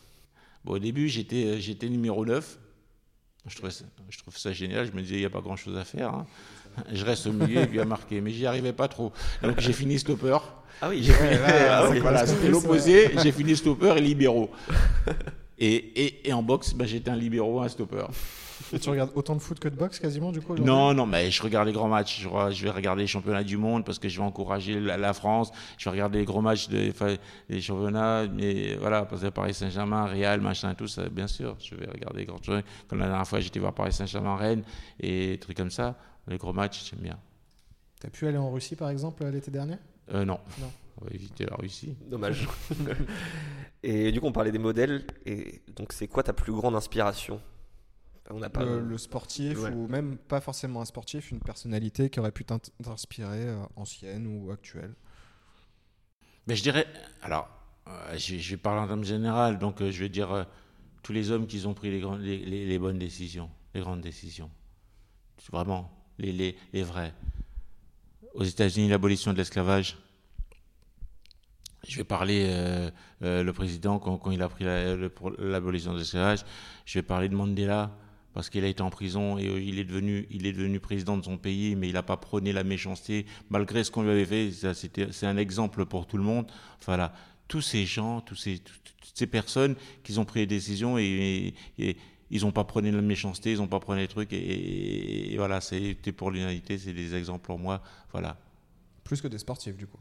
Bon, 0.64 0.75
au 0.75 0.79
début, 0.79 1.09
j'étais, 1.09 1.47
euh, 1.47 1.59
j'étais 1.59 1.88
numéro 1.88 2.25
9. 2.25 2.59
Je, 3.47 3.57
trouvais 3.57 3.73
ça, 3.73 3.85
je 4.11 4.19
trouve 4.19 4.37
ça 4.37 4.53
génial. 4.53 4.87
Je 4.87 4.93
me 4.93 5.01
disais, 5.01 5.14
il 5.16 5.21
n'y 5.21 5.25
a 5.25 5.31
pas 5.31 5.40
grand 5.40 5.57
chose 5.57 5.77
à 5.77 5.85
faire. 5.85 6.14
hein. 6.14 6.27
Je 6.92 7.04
reste 7.04 7.26
au 7.26 7.33
milieu 7.33 7.61
et 7.62 7.66
puis 7.66 7.80
à 7.80 7.85
marquer. 7.85 8.20
Mais 8.20 8.30
j'y 8.30 8.46
arrivais 8.46 8.72
pas 8.72 8.88
trop. 8.88 9.12
Donc 9.42 9.59
j'ai 9.61 9.72
fini 9.72 9.98
stopper. 9.98 10.38
Ah 10.83 10.88
oui, 10.88 11.02
J'ai 11.02 11.12
fini- 11.12 11.28
Ah 11.70 11.88
oui, 11.90 11.98
voilà, 12.02 12.26
c'était 12.26 12.48
l'opposé. 12.48 13.11
J'ai 13.22 13.33
fini 13.33 13.54
stopper 13.56 13.94
et 13.96 14.00
libéraux. 14.00 14.50
Et, 15.59 15.74
et, 15.74 16.28
et 16.28 16.33
en 16.33 16.42
boxe, 16.42 16.72
bah, 16.72 16.87
j'étais 16.87 17.11
un 17.11 17.16
libéraux, 17.16 17.61
un 17.61 17.68
stopper. 17.68 18.04
Et 18.72 18.78
tu 18.78 18.88
regardes 18.90 19.11
autant 19.14 19.35
de 19.35 19.40
foot 19.40 19.59
que 19.59 19.68
de 19.68 19.74
boxe 19.74 19.98
quasiment 19.98 20.33
du 20.33 20.40
coup 20.40 20.54
Non, 20.56 20.92
non, 20.94 21.06
mais 21.06 21.30
je 21.30 21.42
regarde 21.42 21.66
les 21.66 21.72
grands 21.72 21.88
matchs. 21.88 22.20
Je, 22.50 22.64
vais 22.64 22.70
regarder 22.70 23.02
les 23.02 23.06
championnats 23.09 23.42
du 23.42 23.56
monde 23.56 23.85
parce 23.85 23.98
que 23.98 24.09
je 24.09 24.18
vais 24.20 24.24
encourager 24.26 24.78
la, 24.80 24.96
la 24.96 25.12
France. 25.12 25.50
Je 25.78 25.85
vais 25.87 25.90
regarder 25.90 26.18
les 26.20 26.24
gros 26.24 26.40
matchs 26.42 26.68
des, 26.68 26.92
des 27.48 27.61
championnats. 27.61 28.26
Mais 28.33 28.74
voilà, 28.76 29.04
parce 29.06 29.22
que 29.22 29.28
Paris 29.28 29.54
Saint-Germain, 29.54 30.04
Real, 30.06 30.40
machin, 30.40 30.74
tout 30.74 30.87
ça, 30.88 31.09
bien 31.11 31.26
sûr. 31.26 31.56
Je 31.62 31.74
vais 31.74 31.87
regarder 31.90 32.20
les 32.20 32.26
grands 32.26 32.38
trucs. 32.38 32.64
Comme 32.88 33.00
la 33.00 33.06
dernière 33.09 33.26
fois, 33.26 33.40
j'étais 33.40 33.61
voir 33.61 33.72
Paris 33.74 33.92
Saint-Germain, 33.92 34.37
Rennes 34.37 34.62
et 35.00 35.38
trucs 35.40 35.56
comme 35.56 35.70
ça. 35.70 35.96
Les 36.26 36.38
gros 36.38 36.52
matchs, 36.52 36.90
j'aime 36.90 37.00
bien. 37.00 37.18
T'as 38.00 38.11
pu 38.11 38.26
aller 38.26 38.38
en 38.38 38.50
Russie 38.50 38.76
par 38.76 38.88
exemple 38.90 39.24
l'été 39.26 39.50
dernier? 39.50 39.76
Euh, 40.12 40.24
non. 40.24 40.40
Non. 40.59 40.70
On 41.00 41.04
va 41.04 41.11
éviter 41.12 41.46
la 41.46 41.56
Russie. 41.56 41.96
Dommage. 42.06 42.46
et 43.83 44.12
du 44.12 44.20
coup, 44.20 44.26
on 44.26 44.33
parlait 44.33 44.52
des 44.52 44.59
modèles. 44.59 45.06
Et 45.26 45.62
donc, 45.74 45.92
c'est 45.92 46.09
quoi 46.09 46.22
ta 46.22 46.33
plus 46.33 46.52
grande 46.52 46.74
inspiration? 46.74 47.40
On 48.30 48.38
n'a 48.38 48.50
pas. 48.50 48.64
le, 48.64 48.80
le 48.80 48.98
sportif 48.98 49.59
Ouais. 49.59 49.70
ou 49.72 49.88
même 49.88 50.16
pas 50.16 50.40
forcément 50.40 50.80
un 50.80 50.85
sportif, 50.85 51.30
une 51.30 51.40
personnalité 51.40 52.11
qui 52.11 52.20
aurait 52.20 52.33
pu 52.33 52.44
t'in- 52.44 52.59
t'inspirer, 52.83 53.48
euh, 53.48 53.62
ancienne 53.76 54.26
ou 54.26 54.50
actuelle? 54.50 54.94
Mais 56.46 56.54
je 56.54 56.62
dirais, 56.62 56.87
alors, 57.23 57.48
euh, 57.88 58.16
je, 58.16 58.37
je 58.37 58.50
vais 58.50 58.56
parler 58.56 58.81
en 58.81 58.87
termes 58.87 59.04
général, 59.04 59.58
donc 59.58 59.81
euh, 59.81 59.90
je 59.90 60.00
vais 60.00 60.08
dire 60.08 60.31
euh, 60.33 60.44
tous 61.02 61.12
les 61.12 61.31
hommes 61.31 61.46
qui 61.46 61.64
ont 61.66 61.75
pris 61.75 61.90
les, 61.90 62.00
grandes, 62.00 62.21
les, 62.21 62.38
les- 62.38 62.66
les 62.66 62.79
bonnes 62.79 62.98
décisions, 62.98 63.50
les 63.75 63.81
grandes 63.81 64.00
décisions. 64.00 64.50
Vraiment, 65.50 65.90
les, 66.21 66.33
les, 66.33 66.56
les 66.73 66.83
vrais. 66.83 67.12
Aux 68.35 68.44
États-Unis, 68.44 68.88
l'abolition 68.88 69.33
de 69.33 69.38
l'esclavage. 69.38 69.96
Je 71.88 71.96
vais 71.96 72.04
parler 72.04 72.46
euh, 72.48 72.90
euh, 73.23 73.42
le 73.42 73.52
président 73.52 73.98
quand, 73.98 74.18
quand 74.18 74.31
il 74.31 74.42
a 74.42 74.48
pris 74.48 74.64
l'abolition 74.64 75.92
de 75.94 75.98
l'esclavage. 75.98 76.40
Je 76.85 76.98
vais 76.98 77.02
parler 77.02 77.29
de 77.29 77.35
Mandela 77.35 77.96
parce 78.35 78.48
qu'il 78.50 78.62
a 78.64 78.68
été 78.68 78.83
en 78.83 78.90
prison 78.90 79.38
et 79.38 79.48
euh, 79.48 79.60
il 79.60 79.79
est 79.79 79.85
devenu, 79.85 80.27
il 80.31 80.46
est 80.46 80.52
devenu 80.52 80.79
président 80.79 81.16
de 81.16 81.25
son 81.25 81.38
pays, 81.38 81.75
mais 81.75 81.88
il 81.88 81.94
n'a 81.94 82.02
pas 82.02 82.18
prôné 82.18 82.52
la 82.52 82.62
méchanceté 82.64 83.27
malgré 83.48 83.83
ce 83.83 83.90
qu'on 83.90 84.02
lui 84.02 84.10
avait 84.10 84.27
fait. 84.27 84.50
C'est 85.10 85.27
un 85.27 85.37
exemple 85.38 85.87
pour 85.87 86.06
tout 86.06 86.18
le 86.18 86.23
monde. 86.23 86.46
Voilà, 86.85 87.14
tous 87.48 87.62
ces 87.62 87.87
gens, 87.87 88.21
tous 88.21 88.37
ces, 88.37 88.58
tout- 88.58 88.75
toutes 89.00 89.16
ces 89.18 89.27
personnes 89.27 89.75
qui 90.04 90.16
ont 90.18 90.25
pris 90.25 90.40
des 90.40 90.54
décisions 90.54 90.98
et 90.98 91.54
ils 92.31 92.42
n'ont 92.42 92.52
pas 92.52 92.64
prôné 92.64 92.90
la 92.92 93.00
méchanceté, 93.02 93.52
ils 93.52 93.58
n'ont 93.58 93.66
pas 93.68 93.81
prôné 93.81 94.02
les 94.02 94.08
trucs. 94.08 94.33
Et, 94.33 95.33
et 95.33 95.37
voilà, 95.37 95.60
c'était 95.60 96.12
pour 96.12 96.31
l'unité, 96.31 96.78
c'est 96.78 96.92
des 96.92 97.14
exemples 97.14 97.44
pour 97.46 97.58
moi. 97.58 97.83
Voilà. 98.12 98.37
Plus 99.04 99.20
que 99.20 99.28
des 99.28 99.38
sportifs, 99.38 99.76
du 99.76 99.87
coup. 99.87 99.98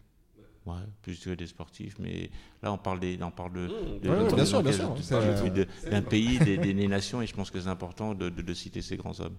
Ouais, 0.66 0.76
plus 1.02 1.18
que 1.20 1.32
des 1.32 1.48
sportifs, 1.48 1.98
mais 2.00 2.30
là 2.62 2.72
on 2.72 2.78
parle 2.78 3.00
des, 3.00 3.18
on 3.24 3.32
parle 3.32 3.54
de, 3.54 3.68
de- 3.68 3.74
Ouais, 3.74 4.00
de- 4.02 4.10
ouais, 4.10 4.30
de- 4.30 4.36
bien 4.36 4.46
sûr, 4.46 4.60
de- 4.62 4.70
bien 4.70 4.72
de- 4.72 4.78
sûr, 4.78 4.96
de- 4.96 5.02
c'est- 5.02 5.50
de- 5.50 5.64
de- 5.64 5.90
d'un 5.90 6.02
pays, 6.02 6.38
des, 6.40 6.58
des- 6.58 6.74
des 6.74 6.88
nations, 6.88 7.22
et 7.22 7.28
je 7.28 7.34
pense 7.34 7.50
que 7.50 7.60
c'est 7.60 7.70
important 7.70 8.14
de, 8.14 8.30
de- 8.30 8.42
de 8.42 8.54
citer 8.54 8.82
ces 8.82 8.98
grands 8.98 9.18
hommes. 9.22 9.38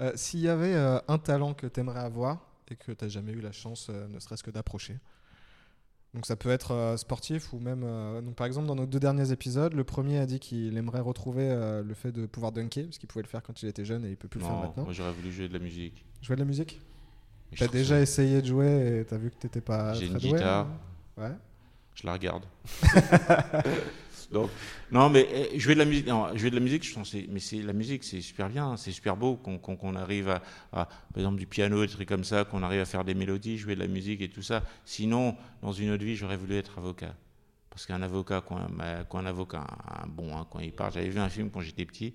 Euh, 0.00 0.12
S'il 0.14 0.40
y 0.40 0.48
avait 0.48 0.74
euh, 0.74 0.98
un 1.08 1.18
talent 1.18 1.52
que 1.54 1.66
tu 1.66 1.80
aimerais 1.80 2.00
avoir 2.00 2.46
et 2.70 2.76
que 2.76 2.92
tu 2.92 3.04
n'as 3.04 3.10
jamais 3.10 3.32
eu 3.32 3.40
la 3.40 3.52
chance, 3.52 3.88
euh, 3.90 4.06
ne 4.08 4.18
serait-ce 4.20 4.42
que 4.44 4.50
d'approcher. 4.52 4.96
Donc 6.14 6.26
ça 6.26 6.36
peut 6.36 6.50
être 6.50 6.70
euh, 6.70 6.96
sportif 6.96 7.52
ou 7.52 7.58
même... 7.58 7.82
euh, 7.84 8.20
donc 8.22 8.36
par 8.36 8.46
exemple, 8.46 8.68
dans 8.68 8.76
nos 8.76 8.86
deux 8.86 9.00
derniers 9.00 9.32
épisodes, 9.32 9.74
le 9.74 9.82
premier 9.84 10.18
a 10.18 10.26
dit 10.26 10.38
qu'il 10.38 10.76
aimerait 10.76 11.00
retrouver 11.00 11.48
euh, 11.50 11.82
le 11.82 11.92
fait 11.94 12.12
de 12.12 12.26
pouvoir 12.26 12.52
dunker, 12.52 12.84
parce 12.84 12.98
qu'il 12.98 13.08
pouvait 13.08 13.24
le 13.24 13.28
faire 13.28 13.42
quand 13.42 13.62
il 13.62 13.68
était 13.68 13.84
jeune 13.84 14.04
et 14.04 14.10
il 14.10 14.16
peut 14.16 14.28
plus 14.28 14.38
le 14.40 14.46
faire 14.46 14.54
maintenant. 14.56 14.84
moi 14.84 14.92
j'aurais 14.92 15.12
voulu 15.12 15.32
jouer 15.32 15.48
de 15.48 15.52
la 15.52 15.58
musique. 15.58 16.04
Jouer 16.22 16.36
de 16.36 16.40
la 16.42 16.46
musique? 16.46 16.80
Mais 17.50 17.56
je 17.56 17.60
T'as 17.60 17.66
trouve 17.66 17.80
déjà 17.80 17.96
ça- 17.96 18.00
essayé 18.02 18.40
de 18.42 18.46
jouer 18.46 19.00
et 19.00 19.04
t'as 19.04 19.16
vu 19.16 19.30
que 19.30 19.36
t'étais 19.36 19.60
pas 19.60 19.92
J'ai 19.94 20.06
très 20.08 20.14
une 20.14 20.20
doué, 20.20 20.38
guitare. 20.38 20.66
hein? 21.18 21.22
Ouais. 21.22 21.32
je 21.96 22.06
la 22.06 22.12
regarde. 22.12 22.44
Non, 24.90 25.08
mais 25.08 25.26
eh, 25.52 25.58
jouer 25.58 25.74
de 25.74 25.80
la 25.80 25.84
musique, 25.84 26.06
non, 26.06 26.32
de 26.32 26.48
la 26.48 26.60
musique, 26.60 26.84
je 26.84 26.94
pense, 26.94 27.14
mais 27.14 27.40
c'est 27.40 27.62
la 27.62 27.72
musique, 27.72 28.04
c'est 28.04 28.20
super 28.20 28.48
bien, 28.48 28.76
c'est 28.76 28.92
super 28.92 29.16
beau 29.16 29.36
qu'on 29.36 29.58
qu'on 29.58 29.94
arrive 29.94 30.28
à, 30.28 30.40
par 30.72 30.88
exemple, 31.16 31.38
du 31.38 31.46
piano, 31.46 31.80
des 31.84 31.92
trucs 31.92 32.08
comme 32.08 32.24
ça, 32.24 32.44
qu'on 32.44 32.62
arrive 32.62 32.80
à 32.80 32.84
faire 32.84 33.04
des 33.04 33.14
mélodies, 33.14 33.58
jouer 33.58 33.74
de 33.74 33.80
la 33.80 33.86
musique 33.86 34.20
et 34.20 34.28
tout 34.28 34.42
ça. 34.42 34.62
Sinon, 34.84 35.36
dans 35.62 35.72
une 35.72 35.90
autre 35.90 36.04
vie, 36.04 36.16
j'aurais 36.16 36.36
voulu 36.36 36.56
être 36.56 36.78
avocat. 36.78 37.14
Parce 37.70 37.86
qu'un 37.86 38.02
avocat, 38.02 38.40
quand 38.40 38.56
un, 38.56 39.04
quand 39.04 39.18
un 39.18 39.26
avocat, 39.26 39.66
un 40.02 40.06
bon, 40.06 40.36
hein, 40.36 40.46
quand 40.50 40.60
il 40.60 40.72
parle, 40.72 40.92
j'avais 40.92 41.08
vu 41.08 41.18
un 41.18 41.28
film 41.28 41.50
quand 41.50 41.60
j'étais 41.60 41.84
petit, 41.84 42.14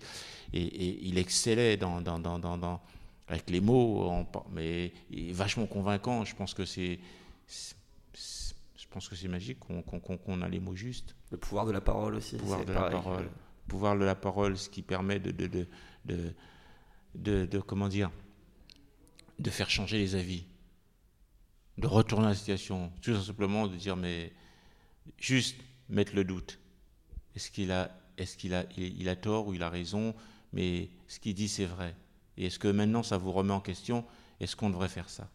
et, 0.53 1.05
il 1.07 1.17
excellait 1.17 1.75
dans, 1.75 1.99
dans, 1.99 2.17
dans, 2.17 2.39
dans, 2.39 2.81
avec 3.27 3.49
les 3.49 3.59
mots, 3.59 4.25
mais 4.51 4.93
il 5.11 5.29
est 5.29 5.33
vachement 5.33 5.65
convaincant. 5.65 6.23
Je 6.23 6.35
pense 6.35 6.53
que 6.53 6.65
c'est, 6.65 6.99
pense 8.89 9.07
que 9.09 9.15
c'est 9.15 9.27
magique 9.27 9.59
qu'on 9.59 10.41
a 10.41 10.49
les 10.49 10.59
mots 10.59 10.75
justes 10.75 11.15
Le 11.31 11.37
pouvoir 11.37 11.65
de 11.65 11.71
la 11.71 11.81
parole 11.81 12.15
aussi. 12.15 12.37
pouvoir 12.37 12.59
c'est 12.59 12.65
de 12.65 12.73
la 12.73 12.89
parole, 12.89 13.29
pouvoir 13.67 13.97
de 13.97 14.03
la 14.03 14.15
parole, 14.15 14.57
ce 14.57 14.69
qui 14.69 14.81
permet 14.81 15.19
de, 15.19 15.31
de, 15.31 15.47
de, 15.47 15.67
de, 16.05 16.33
de- 17.15 17.45
de- 17.45 17.59
comment 17.59 17.87
dire, 17.87 18.09
de 19.37 19.49
faire 19.49 19.69
changer 19.69 19.97
les 19.99 20.15
avis, 20.15 20.45
de 21.77 21.87
retourner 21.87 22.27
la 22.27 22.35
situation, 22.35 22.91
tout 23.01 23.15
simplement 23.21 23.67
de 23.67 23.75
dire 23.75 23.95
mais 23.95 24.33
juste 25.17 25.55
mettre 25.87 26.15
le 26.15 26.23
doute. 26.23 26.59
Est-ce 27.35 27.51
qu'il 27.51 27.71
a, 27.71 27.91
est-ce 28.17 28.35
qu'il 28.37 28.53
a, 28.53 28.65
il, 28.75 28.99
il 28.99 29.07
a 29.09 29.15
tort 29.15 29.47
ou 29.47 29.53
il 29.53 29.63
a 29.63 29.69
raison, 29.69 30.13
mais 30.51 30.89
ce 31.07 31.19
qu'il 31.19 31.35
dit 31.35 31.47
c'est 31.47 31.65
vrai. 31.65 31.95
Et 32.37 32.47
est-ce 32.47 32.59
que 32.59 32.67
maintenant 32.67 33.03
ça 33.03 33.17
vous 33.17 33.31
remet 33.31 33.53
en 33.53 33.61
question? 33.61 34.05
Est-ce 34.39 34.55
qu'on 34.55 34.69
devrait 34.69 34.89
faire 34.89 35.09
ça? 35.09 35.29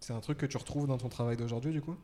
C'est 0.00 0.12
un 0.12 0.20
truc 0.20 0.38
que 0.38 0.46
tu 0.46 0.56
retrouves 0.56 0.86
dans 0.86 0.98
ton 0.98 1.08
travail 1.08 1.36
d'aujourd'hui, 1.36 1.72
du 1.72 1.80
coup? 1.80 1.96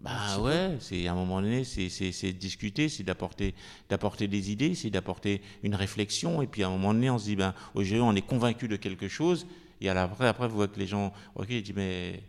Bah 0.00 0.38
ouais, 0.40 0.76
c'est 0.80 1.08
à 1.08 1.12
un 1.12 1.14
moment 1.16 1.40
donné, 1.42 1.64
c'est 1.64 2.32
discuter, 2.32 2.88
c'est 2.88 3.02
d'apporter 3.02 3.54
d'apporter 3.88 4.28
des 4.28 4.52
idées, 4.52 4.76
c'est 4.76 4.90
d'apporter 4.90 5.42
une 5.64 5.74
réflexion, 5.74 6.40
et 6.40 6.46
puis 6.46 6.62
à 6.62 6.68
un 6.68 6.70
moment 6.70 6.94
donné, 6.94 7.10
on 7.10 7.18
se 7.18 7.24
dit 7.24 7.36
ben 7.36 7.52
aujourd'hui 7.74 8.00
on 8.00 8.14
est 8.14 8.22
convaincu 8.26 8.68
de 8.68 8.76
quelque 8.76 9.08
chose, 9.08 9.46
et 9.80 9.88
à 9.88 10.00
après 10.02 10.28
après 10.28 10.46
vous 10.48 10.54
voyez 10.54 10.70
que 10.70 10.78
les 10.78 10.86
gens, 10.86 11.12
ok, 11.34 11.46
ils 11.50 11.62
disent 11.62 11.74
mais 11.74 12.22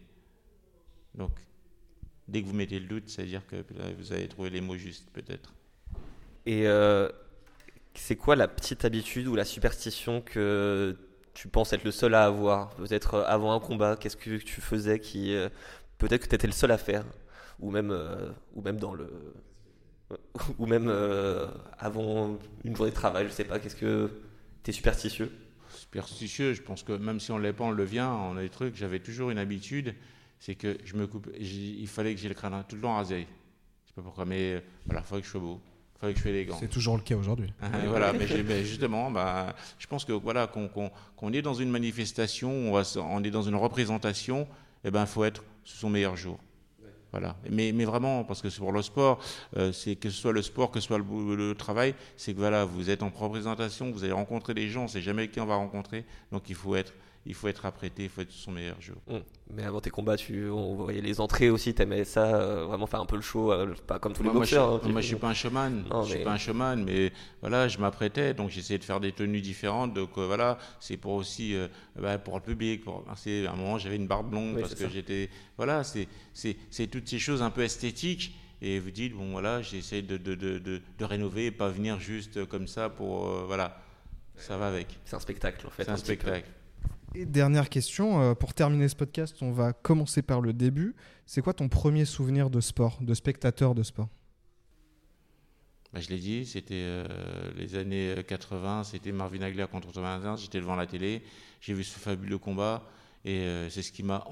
donc 1.13 1.31
dès 2.27 2.41
que 2.41 2.47
vous 2.47 2.53
mettez 2.55 2.79
le 2.79 2.87
doute, 2.87 3.03
c'est 3.07 3.21
à 3.21 3.25
dire 3.25 3.45
que 3.45 3.57
là, 3.57 3.85
vous 3.97 4.11
avez 4.13 4.27
trouvé 4.27 4.49
les 4.49 4.61
mots 4.61 4.77
justes 4.77 5.09
peut-être. 5.13 5.53
Et 6.45 6.67
euh, 6.67 7.09
c'est 7.93 8.15
quoi 8.15 8.35
la 8.35 8.47
petite 8.47 8.85
habitude 8.85 9.27
ou 9.27 9.35
la 9.35 9.45
superstition 9.45 10.21
que 10.21 10.97
tu 11.33 11.47
penses 11.47 11.73
être 11.73 11.83
le 11.83 11.91
seul 11.91 12.15
à 12.15 12.25
avoir? 12.25 12.69
Peut-être 12.75 13.15
euh, 13.15 13.23
avant 13.27 13.53
un 13.53 13.59
combat, 13.59 13.97
qu'est-ce 13.97 14.17
que 14.17 14.37
tu 14.37 14.61
faisais 14.61 14.99
qui. 14.99 15.33
euh, 15.33 15.49
Peut-être 15.97 16.23
que 16.23 16.29
tu 16.29 16.35
étais 16.35 16.47
le 16.47 16.53
seul 16.53 16.71
à 16.71 16.77
faire? 16.77 17.03
Ou 17.59 17.71
même, 17.71 17.91
euh, 17.91 18.29
ou 18.55 18.61
même 18.61 18.77
dans 18.77 18.93
le. 18.93 19.09
Ou 20.57 20.65
même 20.65 20.87
euh, 20.87 21.47
avant 21.77 22.37
une 22.63 22.75
journée 22.75 22.91
de 22.91 22.95
travail, 22.95 23.27
je 23.27 23.31
sais 23.31 23.43
pas, 23.43 23.59
qu'est-ce 23.59 23.75
que. 23.75 24.09
T'es 24.63 24.71
superstitieux? 24.71 25.31
Superstitieux. 25.73 26.53
Je 26.53 26.61
pense 26.61 26.83
que 26.83 26.93
même 26.93 27.19
si 27.19 27.31
on 27.31 27.37
l'est 27.37 27.53
pas, 27.53 27.63
on 27.65 27.71
le 27.71 27.83
vient. 27.83 28.11
On 28.11 28.37
a 28.37 28.41
des 28.41 28.49
trucs. 28.49 28.75
J'avais 28.75 28.99
toujours 28.99 29.29
une 29.29 29.37
habitude, 29.37 29.93
c'est 30.39 30.55
que 30.55 30.77
je 30.83 30.95
me 30.95 31.05
coupe. 31.07 31.29
Il 31.39 31.87
fallait 31.87 32.13
que 32.15 32.19
j'ai 32.19 32.27
le 32.29 32.33
crâne 32.35 32.63
tout 32.67 32.75
le 32.75 32.81
temps 32.81 32.95
rasé. 32.95 33.27
Je 33.83 33.89
sais 33.89 33.93
pas 33.95 34.01
pourquoi, 34.01 34.25
mais 34.25 34.53
euh, 34.55 34.59
voilà, 34.85 35.01
il 35.01 35.07
fallait 35.07 35.21
que 35.21 35.27
je 35.27 35.31
sois 35.31 35.41
beau. 35.41 35.59
Il 35.95 35.99
fallait 35.99 36.13
que 36.13 36.17
je 36.19 36.23
sois 36.23 36.31
élégant. 36.31 36.57
C'est 36.59 36.67
toujours 36.69 36.95
le 36.97 37.03
cas 37.03 37.15
aujourd'hui. 37.15 37.53
Ah, 37.61 37.69
voilà, 37.87 38.13
mais, 38.13 38.25
justement, 38.63 39.11
bah, 39.11 39.53
je 39.77 39.85
pense 39.87 40.05
que 40.05 40.13
voilà, 40.13 40.47
qu'on 40.47 40.67
qu'on- 40.69 40.91
qu'on 41.17 41.33
est 41.33 41.41
dans 41.41 41.53
une 41.55 41.69
manifestation, 41.69 42.49
on, 42.51 42.71
va 42.71 42.83
se- 42.83 42.99
on 42.99 43.21
est 43.23 43.31
dans 43.31 43.41
une 43.41 43.55
représentation, 43.55 44.47
et 44.83 44.91
ben, 44.91 45.05
faut 45.05 45.23
être 45.25 45.43
sous 45.65 45.77
son 45.77 45.89
meilleur 45.89 46.15
jour. 46.15 46.39
Voilà. 47.11 47.35
Mais, 47.49 47.71
mais 47.71 47.85
vraiment, 47.85 48.23
parce 48.23 48.41
que 48.41 48.49
c'est 48.49 48.59
pour 48.59 48.71
le 48.71 48.81
sport, 48.81 49.19
euh, 49.57 49.71
c'est 49.71 49.95
que 49.95 50.09
ce 50.09 50.21
soit 50.21 50.31
le 50.31 50.41
sport, 50.41 50.69
que 50.69 50.79
ce 50.79 50.87
soit 50.87 50.99
le, 50.99 51.35
le 51.35 51.55
travail, 51.55 51.95
c'est 52.17 52.33
que 52.33 52.39
voilà, 52.39 52.65
vous 52.65 52.89
êtes 52.89 53.01
en 53.01 53.09
représentation, 53.09 53.91
vous 53.91 54.03
allez 54.03 54.13
rencontrer 54.13 54.53
des 54.53 54.69
gens, 54.69 54.83
on 54.83 54.87
sait 54.87 55.01
jamais 55.01 55.27
qui 55.27 55.39
on 55.39 55.45
va 55.45 55.55
rencontrer, 55.55 56.05
donc 56.31 56.49
il 56.49 56.55
faut 56.55 56.75
être, 56.75 56.93
il 57.25 57.33
faut 57.33 57.47
être 57.47 57.65
apprêté, 57.65 58.03
il 58.03 58.09
faut 58.09 58.21
être 58.21 58.31
son 58.31 58.51
meilleur 58.51 58.79
jour. 58.81 58.95
Hum. 59.07 59.21
Mais 59.53 59.63
avant 59.63 59.81
tes 59.81 59.89
combats, 59.89 60.15
tu, 60.17 60.49
on 60.49 60.75
voyait 60.75 61.01
les 61.01 61.19
entrées 61.19 61.49
aussi, 61.49 61.73
t'aimais 61.73 62.03
ça, 62.05 62.35
euh, 62.35 62.65
vraiment 62.65 62.87
faire 62.87 63.01
un 63.01 63.05
peu 63.05 63.15
le 63.17 63.21
show, 63.21 63.51
euh, 63.51 63.73
pas 63.87 63.99
comme 63.99 64.13
tous 64.13 64.21
les 64.23 64.27
Moi, 64.29 64.33
moi, 64.33 64.41
boxeurs. 64.41 64.81
je, 64.83 64.87
hein, 64.87 64.91
moi, 64.91 65.01
je 65.01 65.07
suis 65.07 65.15
pas 65.15 65.27
un 65.29 65.33
showman. 65.33 65.83
Non, 65.89 66.03
je 66.03 66.09
suis 66.11 66.17
mais- 66.19 66.23
pas 66.23 66.31
un 66.33 66.37
showman, 66.37 66.77
mais 66.83 67.11
voilà, 67.41 67.67
je 67.67 67.77
m'apprêtais, 67.77 68.33
donc 68.33 68.49
j'essayais 68.49 68.79
de 68.79 68.83
faire 68.83 68.99
des 68.99 69.11
tenues 69.11 69.41
différentes. 69.41 69.93
Donc 69.93 70.11
euh, 70.17 70.25
voilà, 70.25 70.57
c'est 70.79 70.97
pour 70.97 71.13
aussi 71.13 71.55
bah, 71.95 72.17
pour 72.17 72.35
le 72.35 72.41
public. 72.43 72.83
Pour, 72.83 73.03
c'est- 73.15 73.45
à 73.47 73.51
un 73.51 73.55
moment, 73.55 73.77
j'avais 73.77 73.95
une 73.97 74.07
barbe 74.07 74.33
longue 74.33 74.55
Oui, 74.55 74.61
parce 74.61 74.73
que 74.75 74.83
ça. 74.83 74.89
j'étais. 74.89 75.29
Voilà, 75.57 75.83
c'est 75.83 76.07
c'est 76.33 76.55
c'est 76.69 76.87
toutes 76.87 77.07
ces 77.07 77.19
choses 77.19 77.41
un 77.41 77.49
peu 77.51 77.61
esthétiques. 77.63 78.35
Et 78.61 78.77
vous 78.79 78.91
dites 78.91 79.13
bon 79.13 79.31
voilà, 79.31 79.61
j'essaie 79.61 80.01
de 80.01 80.17
de, 80.17 80.35
de, 80.35 80.59
de 80.59 81.05
rénover, 81.05 81.45
et 81.47 81.51
pas 81.51 81.69
venir 81.69 81.99
juste 81.99 82.43
comme 82.45 82.67
ça 82.67 82.89
pour 82.89 83.27
euh, 83.27 83.43
voilà. 83.47 83.81
Ça 84.35 84.57
va 84.57 84.67
avec. 84.67 84.87
C'est 85.05 85.15
un 85.15 85.19
spectacle 85.19 85.65
en 85.67 85.69
fait. 85.69 85.83
C'est 85.85 85.91
un 85.91 85.97
spectacle. 85.97 86.47
Et 87.15 87.25
dernière 87.25 87.69
question, 87.69 88.21
euh, 88.21 88.33
pour 88.35 88.53
terminer 88.53 88.87
ce 88.87 88.95
podcast, 88.95 89.37
on 89.41 89.51
va 89.51 89.73
commencer 89.73 90.21
par 90.21 90.41
le 90.41 90.53
début. 90.53 90.95
C'est 91.25 91.41
quoi 91.41 91.53
ton 91.53 91.67
premier 91.67 92.05
souvenir 92.05 92.49
de 92.49 92.61
sport, 92.61 92.99
de 93.01 93.13
spectateur 93.13 93.73
de 93.73 93.83
sport? 93.83 94.09
Bah, 95.91 95.99
je 96.01 96.09
l'ai 96.09 96.19
dit, 96.19 96.45
c'était 96.45 96.75
euh, 96.75 97.07
les 97.57 97.75
années 97.75 98.15
80, 98.27 98.83
c'était 98.83 99.11
Marvin 99.11 99.41
Hagler 99.41 99.65
contre 99.71 99.91
Thomas 99.91 100.19
Hearns, 100.19 100.37
j'étais 100.37 100.59
devant 100.59 100.75
la 100.75 100.85
télé, 100.85 101.23
j'ai 101.61 101.73
vu 101.73 101.83
ce 101.83 101.97
fabuleux 101.97 102.37
combat 102.37 102.83
et 103.25 103.39
euh, 103.39 103.69
c'est 103.69 103.81
ce 103.81 103.91
qui 103.91 104.03
m'a 104.03 104.23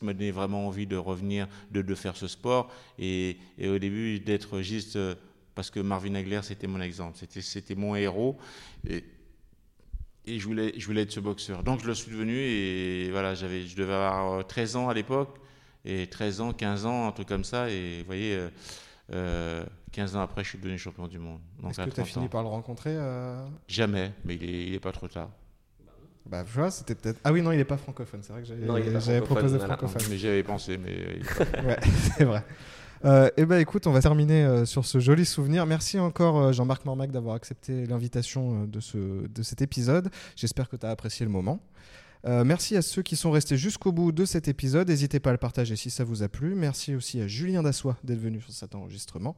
donné 0.00 0.30
vraiment 0.30 0.68
envie 0.68 0.86
de 0.86 0.96
revenir, 0.96 1.48
de, 1.72 1.94
faire 1.94 2.16
ce 2.16 2.28
sport 2.28 2.70
et, 2.98 3.38
au 3.60 3.78
début 3.78 4.20
d'être 4.20 4.60
juste 4.60 4.94
euh, 4.94 5.16
parce 5.56 5.70
que 5.70 5.80
Marvin 5.80 6.14
Hagler 6.14 6.40
c'était 6.42 6.68
mon 6.68 6.80
exemple, 6.80 7.18
c'était 7.40 7.74
mon 7.74 7.96
héros 7.96 8.38
et 10.26 10.38
je 10.38 10.46
voulais 10.46 10.72
je 10.78 10.86
voulais 10.86 11.02
être 11.02 11.12
ce 11.12 11.20
boxeur. 11.20 11.62
Donc 11.62 11.80
je 11.82 11.86
le 11.86 11.94
suis 11.94 12.10
devenu 12.10 12.36
et 12.36 13.10
voilà, 13.10 13.34
j'avais 13.34 13.66
je 13.66 13.76
devais 13.76 13.92
avoir 13.92 14.46
13 14.46 14.76
ans 14.76 14.88
à 14.88 14.94
l'époque 14.94 15.36
et 15.84 16.06
13 16.06 16.40
ans, 16.40 16.52
15 16.52 16.86
ans, 16.86 17.08
un 17.08 17.12
truc 17.12 17.28
comme 17.28 17.44
ça 17.44 17.68
et 17.70 17.98
vous 18.00 18.06
voyez 18.06 18.34
euh, 18.36 18.48
euh, 19.12 19.64
15 19.92 20.16
ans 20.16 20.20
après, 20.20 20.42
je 20.42 20.48
suis 20.50 20.58
devenu 20.58 20.78
champion 20.78 21.06
du 21.06 21.18
monde. 21.18 21.40
Donc 21.60 21.70
Est-ce 21.72 21.78
que 21.82 21.90
tu 21.94 22.00
as 22.00 22.04
30 22.04 22.06
fini 22.06 22.24
ans. 22.24 22.28
par 22.28 22.42
le 22.42 22.48
rencontrer 22.48 22.94
euh? 22.94 23.44
Jamais, 23.68 24.12
mais 24.24 24.34
il 24.36 24.44
est, 24.44 24.66
il 24.68 24.74
est 24.74 24.80
pas 24.80 24.92
trop 24.92 25.08
tard. 25.08 25.30
Bah, 26.26 26.42
vois, 26.42 26.70
c'était 26.70 26.94
peut-être. 26.94 27.20
Ah 27.22 27.32
oui, 27.32 27.42
non, 27.42 27.52
il 27.52 27.60
est 27.60 27.64
pas 27.66 27.76
francophone. 27.76 28.20
C'est 28.22 28.32
vrai 28.32 28.40
que 28.42 28.48
j'avais 28.48 29.00
j'avais 29.00 29.20
proposé 29.20 29.58
voilà. 29.58 29.76
francophone. 29.76 30.02
Mais 30.08 30.16
j'y 30.16 30.26
avais 30.28 30.42
pensé, 30.42 30.78
mais 30.78 30.90
euh, 30.90 31.14
il 31.16 31.20
est 31.20 31.52
pas- 31.52 31.62
ouais, 31.62 31.78
c'est 32.16 32.24
vrai. 32.24 32.42
Euh, 33.04 33.28
eh 33.36 33.44
ben 33.44 33.58
écoute, 33.58 33.86
on 33.86 33.92
va 33.92 34.00
terminer 34.00 34.44
euh, 34.44 34.64
sur 34.64 34.86
ce 34.86 34.98
joli 34.98 35.26
souvenir. 35.26 35.66
Merci 35.66 35.98
encore 35.98 36.38
euh, 36.38 36.52
Jean-Marc 36.52 36.86
Mormac 36.86 37.10
d'avoir 37.10 37.34
accepté 37.34 37.84
l'invitation 37.84 38.64
de, 38.64 38.80
ce, 38.80 39.26
cet 39.42 39.60
épisode. 39.60 40.10
J'espère 40.36 40.70
que 40.70 40.76
tu 40.76 40.86
as 40.86 40.90
apprécié 40.90 41.26
le 41.26 41.32
moment. 41.32 41.60
Merci 42.26 42.74
à 42.74 42.80
ceux 42.80 43.02
qui 43.02 43.16
sont 43.16 43.30
restés 43.30 43.58
jusqu'au 43.58 43.92
bout 43.92 44.10
de 44.10 44.24
cet 44.24 44.48
épisode. 44.48 44.88
N'hésitez 44.88 45.20
pas 45.20 45.28
à 45.28 45.32
le 45.34 45.38
partager 45.38 45.76
si 45.76 45.90
ça 45.90 46.04
vous 46.04 46.22
a 46.22 46.28
plu. 46.30 46.54
Merci 46.54 46.94
aussi 46.94 47.20
à 47.20 47.26
Julien 47.26 47.62
Dassois 47.62 47.98
d'être 48.02 48.18
venu 48.18 48.40
sur 48.40 48.50
cet 48.50 48.74
enregistrement. 48.74 49.36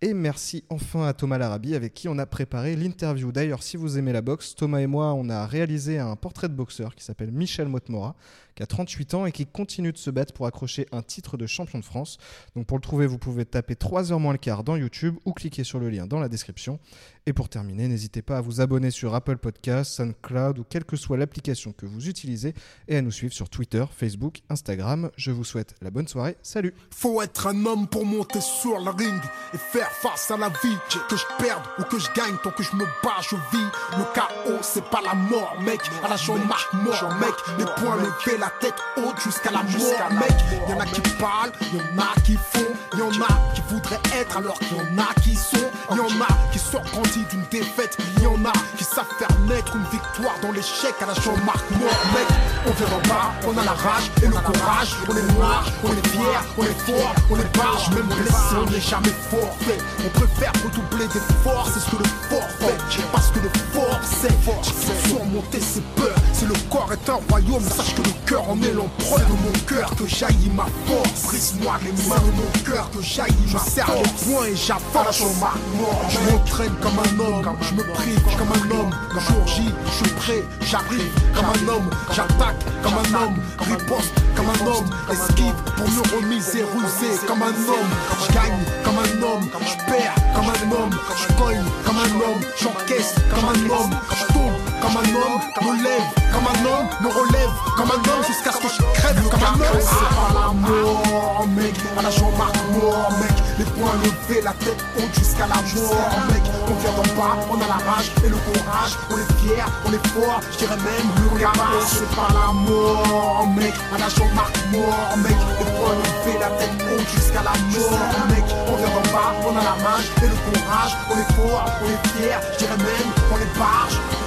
Et 0.00 0.14
merci 0.14 0.62
enfin 0.68 1.08
à 1.08 1.12
Thomas 1.12 1.38
Larabi 1.38 1.74
avec 1.74 1.92
qui 1.92 2.08
on 2.08 2.18
a 2.18 2.26
préparé 2.26 2.76
l'interview. 2.76 3.32
D'ailleurs, 3.32 3.64
si 3.64 3.76
vous 3.76 3.98
aimez 3.98 4.12
la 4.12 4.22
boxe, 4.22 4.54
Thomas 4.54 4.78
et 4.78 4.86
moi, 4.86 5.12
on 5.14 5.28
a 5.28 5.44
réalisé 5.44 5.98
un 5.98 6.14
portrait 6.14 6.48
de 6.48 6.54
boxeur 6.54 6.94
qui 6.94 7.02
s'appelle 7.02 7.32
Michel 7.32 7.66
Motmora, 7.66 8.14
qui 8.54 8.62
a 8.62 8.66
38 8.66 9.14
ans 9.14 9.26
et 9.26 9.32
qui 9.32 9.46
continue 9.46 9.92
de 9.92 9.98
se 9.98 10.10
battre 10.10 10.32
pour 10.32 10.46
accrocher 10.46 10.86
un 10.92 11.02
titre 11.02 11.36
de 11.36 11.46
champion 11.46 11.78
de 11.78 11.84
France. 11.84 12.18
Donc 12.56 12.66
pour 12.66 12.76
le 12.76 12.82
trouver, 12.82 13.06
vous 13.06 13.18
pouvez 13.18 13.44
taper 13.44 13.76
3 13.76 14.12
heures 14.12 14.20
moins 14.20 14.32
le 14.32 14.38
quart 14.38 14.64
dans 14.64 14.76
YouTube 14.76 15.16
ou 15.24 15.32
cliquer 15.32 15.64
sur 15.64 15.78
le 15.78 15.90
lien 15.90 16.06
dans 16.06 16.20
la 16.20 16.28
description. 16.28 16.78
Et 17.26 17.32
pour 17.32 17.48
terminer, 17.48 17.86
n'hésitez 17.86 18.22
pas 18.22 18.38
à 18.38 18.40
vous 18.40 18.60
abonner 18.60 18.90
sur 18.90 19.14
Apple 19.14 19.36
Podcasts, 19.36 19.92
SoundCloud 19.92 20.58
ou 20.58 20.64
quelle 20.64 20.84
que 20.84 20.96
soit 20.96 21.16
l'application 21.16 21.72
que 21.72 21.86
vous 21.86 22.08
utilisez 22.08 22.54
et 22.88 22.96
à 22.96 23.02
nous 23.02 23.10
suivre 23.10 23.34
sur 23.34 23.48
Twitter, 23.48 23.84
Facebook, 23.94 24.40
Instagram. 24.48 25.10
Je 25.16 25.30
vous 25.30 25.44
souhaite 25.44 25.74
la 25.82 25.90
bonne 25.90 26.08
soirée. 26.08 26.36
Salut 26.42 26.74
Faut 26.90 27.20
être 27.22 27.46
un 27.46 27.66
homme 27.66 27.86
pour 27.86 28.06
monter 28.06 28.40
sur 28.40 28.78
le 28.78 28.90
ring 28.90 29.20
et 29.54 29.58
faire 29.58 29.90
face 29.92 30.30
à 30.30 30.36
la 30.36 30.48
vie. 30.48 30.76
Que 31.08 31.16
je 31.16 31.24
perde 31.38 31.62
ou 31.78 31.82
que 31.82 31.98
je 31.98 32.08
gagne, 32.14 32.36
tant 32.42 32.50
que 32.50 32.62
je 32.62 32.74
me 32.74 32.84
bats, 33.02 33.20
je 33.22 33.36
vis. 33.36 33.70
Le 33.98 34.14
chaos, 34.14 34.58
c'est 34.62 34.84
pas 34.84 35.00
la 35.04 35.14
mort, 35.14 35.56
mec. 35.62 35.80
À 36.02 36.08
la 36.08 36.16
Jean-Marc 36.16 36.72
mort, 36.72 37.14
mec. 37.20 37.34
Les 37.58 37.64
poings 37.64 37.96
levés, 37.96 38.38
la 38.40 38.50
tête 38.58 38.74
haute 38.96 39.20
jusqu'à 39.22 39.50
la 39.50 39.62
mort, 39.62 40.12
mec. 40.18 40.32
Y'en 40.68 40.80
a 40.80 40.86
qui 40.86 41.00
parlent, 41.20 41.52
y'en 41.74 42.02
a 42.02 42.20
qui 42.24 42.36
font, 42.36 42.72
y'en 42.96 43.10
a 43.22 43.54
qui 43.54 43.62
voudraient 43.68 44.00
être 44.14 44.38
alors 44.38 44.58
qu'il 44.58 44.76
y 44.76 44.80
en 44.80 44.98
a 44.98 45.14
qui 45.22 45.36
sont. 45.36 45.58
Y'en 45.90 46.06
a 46.22 46.28
qui 46.52 46.58
sortent 46.58 46.90
grandis 46.92 47.24
d'une 47.30 47.44
défaite, 47.50 47.98
y'en 48.22 48.42
a 48.44 48.52
qui 48.78 48.84
savent 48.84 49.10
faire 49.18 49.28
naître 49.48 49.74
une 49.74 49.84
victoire 49.90 50.34
dans 50.40 50.52
l'échec 50.52 50.94
à 51.02 51.06
la 51.06 51.14
Jean-Marc 51.14 51.64
mort, 51.72 52.02
mec. 52.14 52.26
On 52.66 52.70
vient 52.70 52.88
d'en 52.88 53.08
bas, 53.08 53.32
on 53.46 53.58
a 53.58 53.64
la 53.64 53.72
rage 53.72 54.10
et 54.22 54.26
le 54.26 54.32
courage. 54.32 54.96
On 55.08 55.16
est 55.16 55.32
noir, 55.34 55.64
on 55.84 55.90
est 55.90 56.06
fier, 56.08 56.44
on 56.56 56.62
est 56.62 56.80
fort, 56.86 57.14
on 57.30 57.36
est 57.36 57.56
barge, 57.56 57.90
même 57.90 58.06
blessé, 58.06 58.54
on 58.56 58.70
n'est 58.70 58.80
jamais 58.80 59.14
forfait. 59.30 59.78
On 60.04 60.08
préfère 60.18 60.52
redoubler 60.64 61.06
d'efforts, 61.08 61.68
c'est 61.74 61.80
ce 61.80 61.90
que 61.90 62.02
le 62.02 62.08
fort 62.30 62.48
fait. 62.60 62.78
Parce 63.12 63.30
que 63.30 63.40
le 63.40 63.50
fort 63.72 64.00
c'est 64.02 64.32
fort, 64.42 64.64
surmonter 65.08 65.60
ses 65.60 65.80
peurs. 65.96 66.16
Si 66.32 66.46
le 66.46 66.54
corps 66.70 66.90
est 66.92 67.10
un 67.10 67.18
royaume, 67.28 67.62
sache 67.62 67.94
que 67.94 68.02
le 68.02 68.14
cœur 68.30 68.48
en 68.48 68.62
est 68.62 68.72
l'empereur 68.72 69.26
de 69.26 69.32
mon 69.32 69.64
cœur 69.66 69.90
que 69.96 70.06
jaillit 70.06 70.52
ma 70.54 70.66
force. 70.86 71.24
Brise-moi 71.24 71.74
les 71.82 71.90
mains 72.08 72.14
de 72.14 72.30
mon 72.30 72.64
cœur 72.64 72.88
que 72.92 73.02
jaillit 73.02 73.34
je 73.48 73.58
serre 73.58 73.90
les 73.92 74.08
poings 74.24 74.46
et 74.46 74.54
j'avance. 74.54 75.18
Je 75.18 76.30
m'entraîne 76.30 76.72
comme 76.80 76.98
un 77.00 77.18
homme, 77.18 77.56
je 77.60 77.74
me 77.74 77.82
prive 77.92 78.22
comme 78.38 78.52
un 78.52 78.78
homme. 78.78 78.90
Le 79.12 79.20
jour 79.20 79.46
J, 79.48 79.62
je 79.84 79.90
suis 79.90 80.14
prêt, 80.14 80.44
j'arrive 80.60 81.10
comme 81.34 81.46
un 81.46 81.74
homme. 81.74 81.90
J'attaque 82.12 82.62
comme 82.84 82.94
un 82.94 83.20
homme, 83.20 83.36
riposte 83.58 84.14
comme 84.36 84.46
un 84.46 84.66
homme. 84.66 84.88
Esquive 85.10 85.54
pour 85.76 85.88
me 85.88 86.16
remiser, 86.16 86.62
rusé 86.62 87.10
comme 87.26 87.42
un 87.42 87.46
homme. 87.48 87.90
Je 88.22 88.32
gagne 88.32 88.62
comme 88.84 88.98
un 88.98 89.22
homme, 89.26 89.48
je 89.60 89.90
perds 89.90 90.14
comme 90.36 90.46
un 90.46 90.72
homme. 90.76 90.96
Je 91.18 91.34
cogne 91.34 91.64
comme 91.84 91.98
un 91.98 92.14
homme, 92.14 92.40
j'encaisse 92.62 93.14
comme 93.34 93.46
un 93.46 93.74
homme. 93.74 93.90
Je 94.14 94.32
tombe 94.32 94.69
comme 94.90 95.02
un 95.02 95.14
homme, 95.14 95.40
me 95.62 95.82
lève 95.84 96.02
comme 96.32 96.46
un 96.46 96.66
homme, 96.66 96.88
me 97.00 97.08
relève 97.08 97.50
comme 97.76 97.90
un 97.90 98.10
homme 98.10 98.24
jusqu'à 98.26 98.52
ce 98.52 98.58
que 98.58 98.68
je 98.68 98.82
crève 98.98 99.28
comme 99.28 99.42
un 99.42 99.54
homme. 99.54 99.80
C'est 99.80 100.14
pas 100.16 100.32
la 100.34 100.52
mort, 100.52 101.46
mec, 101.56 101.74
à 101.98 102.02
la 102.02 102.10
Jean-Marc 102.10 102.56
mort, 102.72 103.12
mec. 103.20 103.32
Les 103.58 103.64
poings 103.64 103.94
levés, 104.02 104.42
la 104.42 104.52
tête 104.52 104.82
haute 104.96 105.14
jusqu'à 105.14 105.46
la 105.46 105.56
mort, 105.56 106.20
mec. 106.30 106.42
On 106.66 106.74
vient 106.74 106.92
d'en 106.92 107.14
bas, 107.14 107.36
on 107.50 107.56
a 107.56 107.66
la 107.66 107.80
rage 107.90 108.10
et 108.24 108.28
le 108.28 108.36
courage. 108.36 108.94
On 109.10 109.16
est 109.18 109.32
fier, 109.38 109.66
on 109.86 109.92
est 109.92 110.06
fort, 110.08 110.40
je 110.52 110.58
dirais 110.58 110.76
même 110.76 111.08
le 111.22 111.38
garage. 111.38 111.86
C'est 111.86 112.10
pas 112.16 112.28
la 112.34 112.52
mort, 112.52 113.46
mec, 113.56 113.74
à 113.94 113.98
la 113.98 114.08
Jean-Marc 114.08 114.54
mort, 114.72 115.16
mec. 115.18 115.36
Les 115.58 115.70
poings 115.76 115.98
levés, 116.02 116.38
la 116.38 116.50
tête 116.58 116.74
haute 116.82 117.08
jusqu'à 117.14 117.42
la 117.42 117.54
mort, 117.70 118.26
mec. 118.30 118.44
On 118.66 118.76
vient 118.76 118.90
d'en 118.90 119.06
bas, 119.12 119.34
on 119.46 119.56
a 119.56 119.62
la 119.62 119.76
rage 119.86 120.08
et 120.22 120.26
le 120.26 120.36
courage. 120.50 120.96
On 121.10 121.14
est 121.18 121.32
fort, 121.34 121.66
on 121.82 121.86
est 121.86 122.08
fier, 122.18 122.40
je 122.54 122.58
dirais 122.58 122.78
même 122.78 123.10
on 123.32 123.36
est 123.36 123.58
pas 123.58 124.19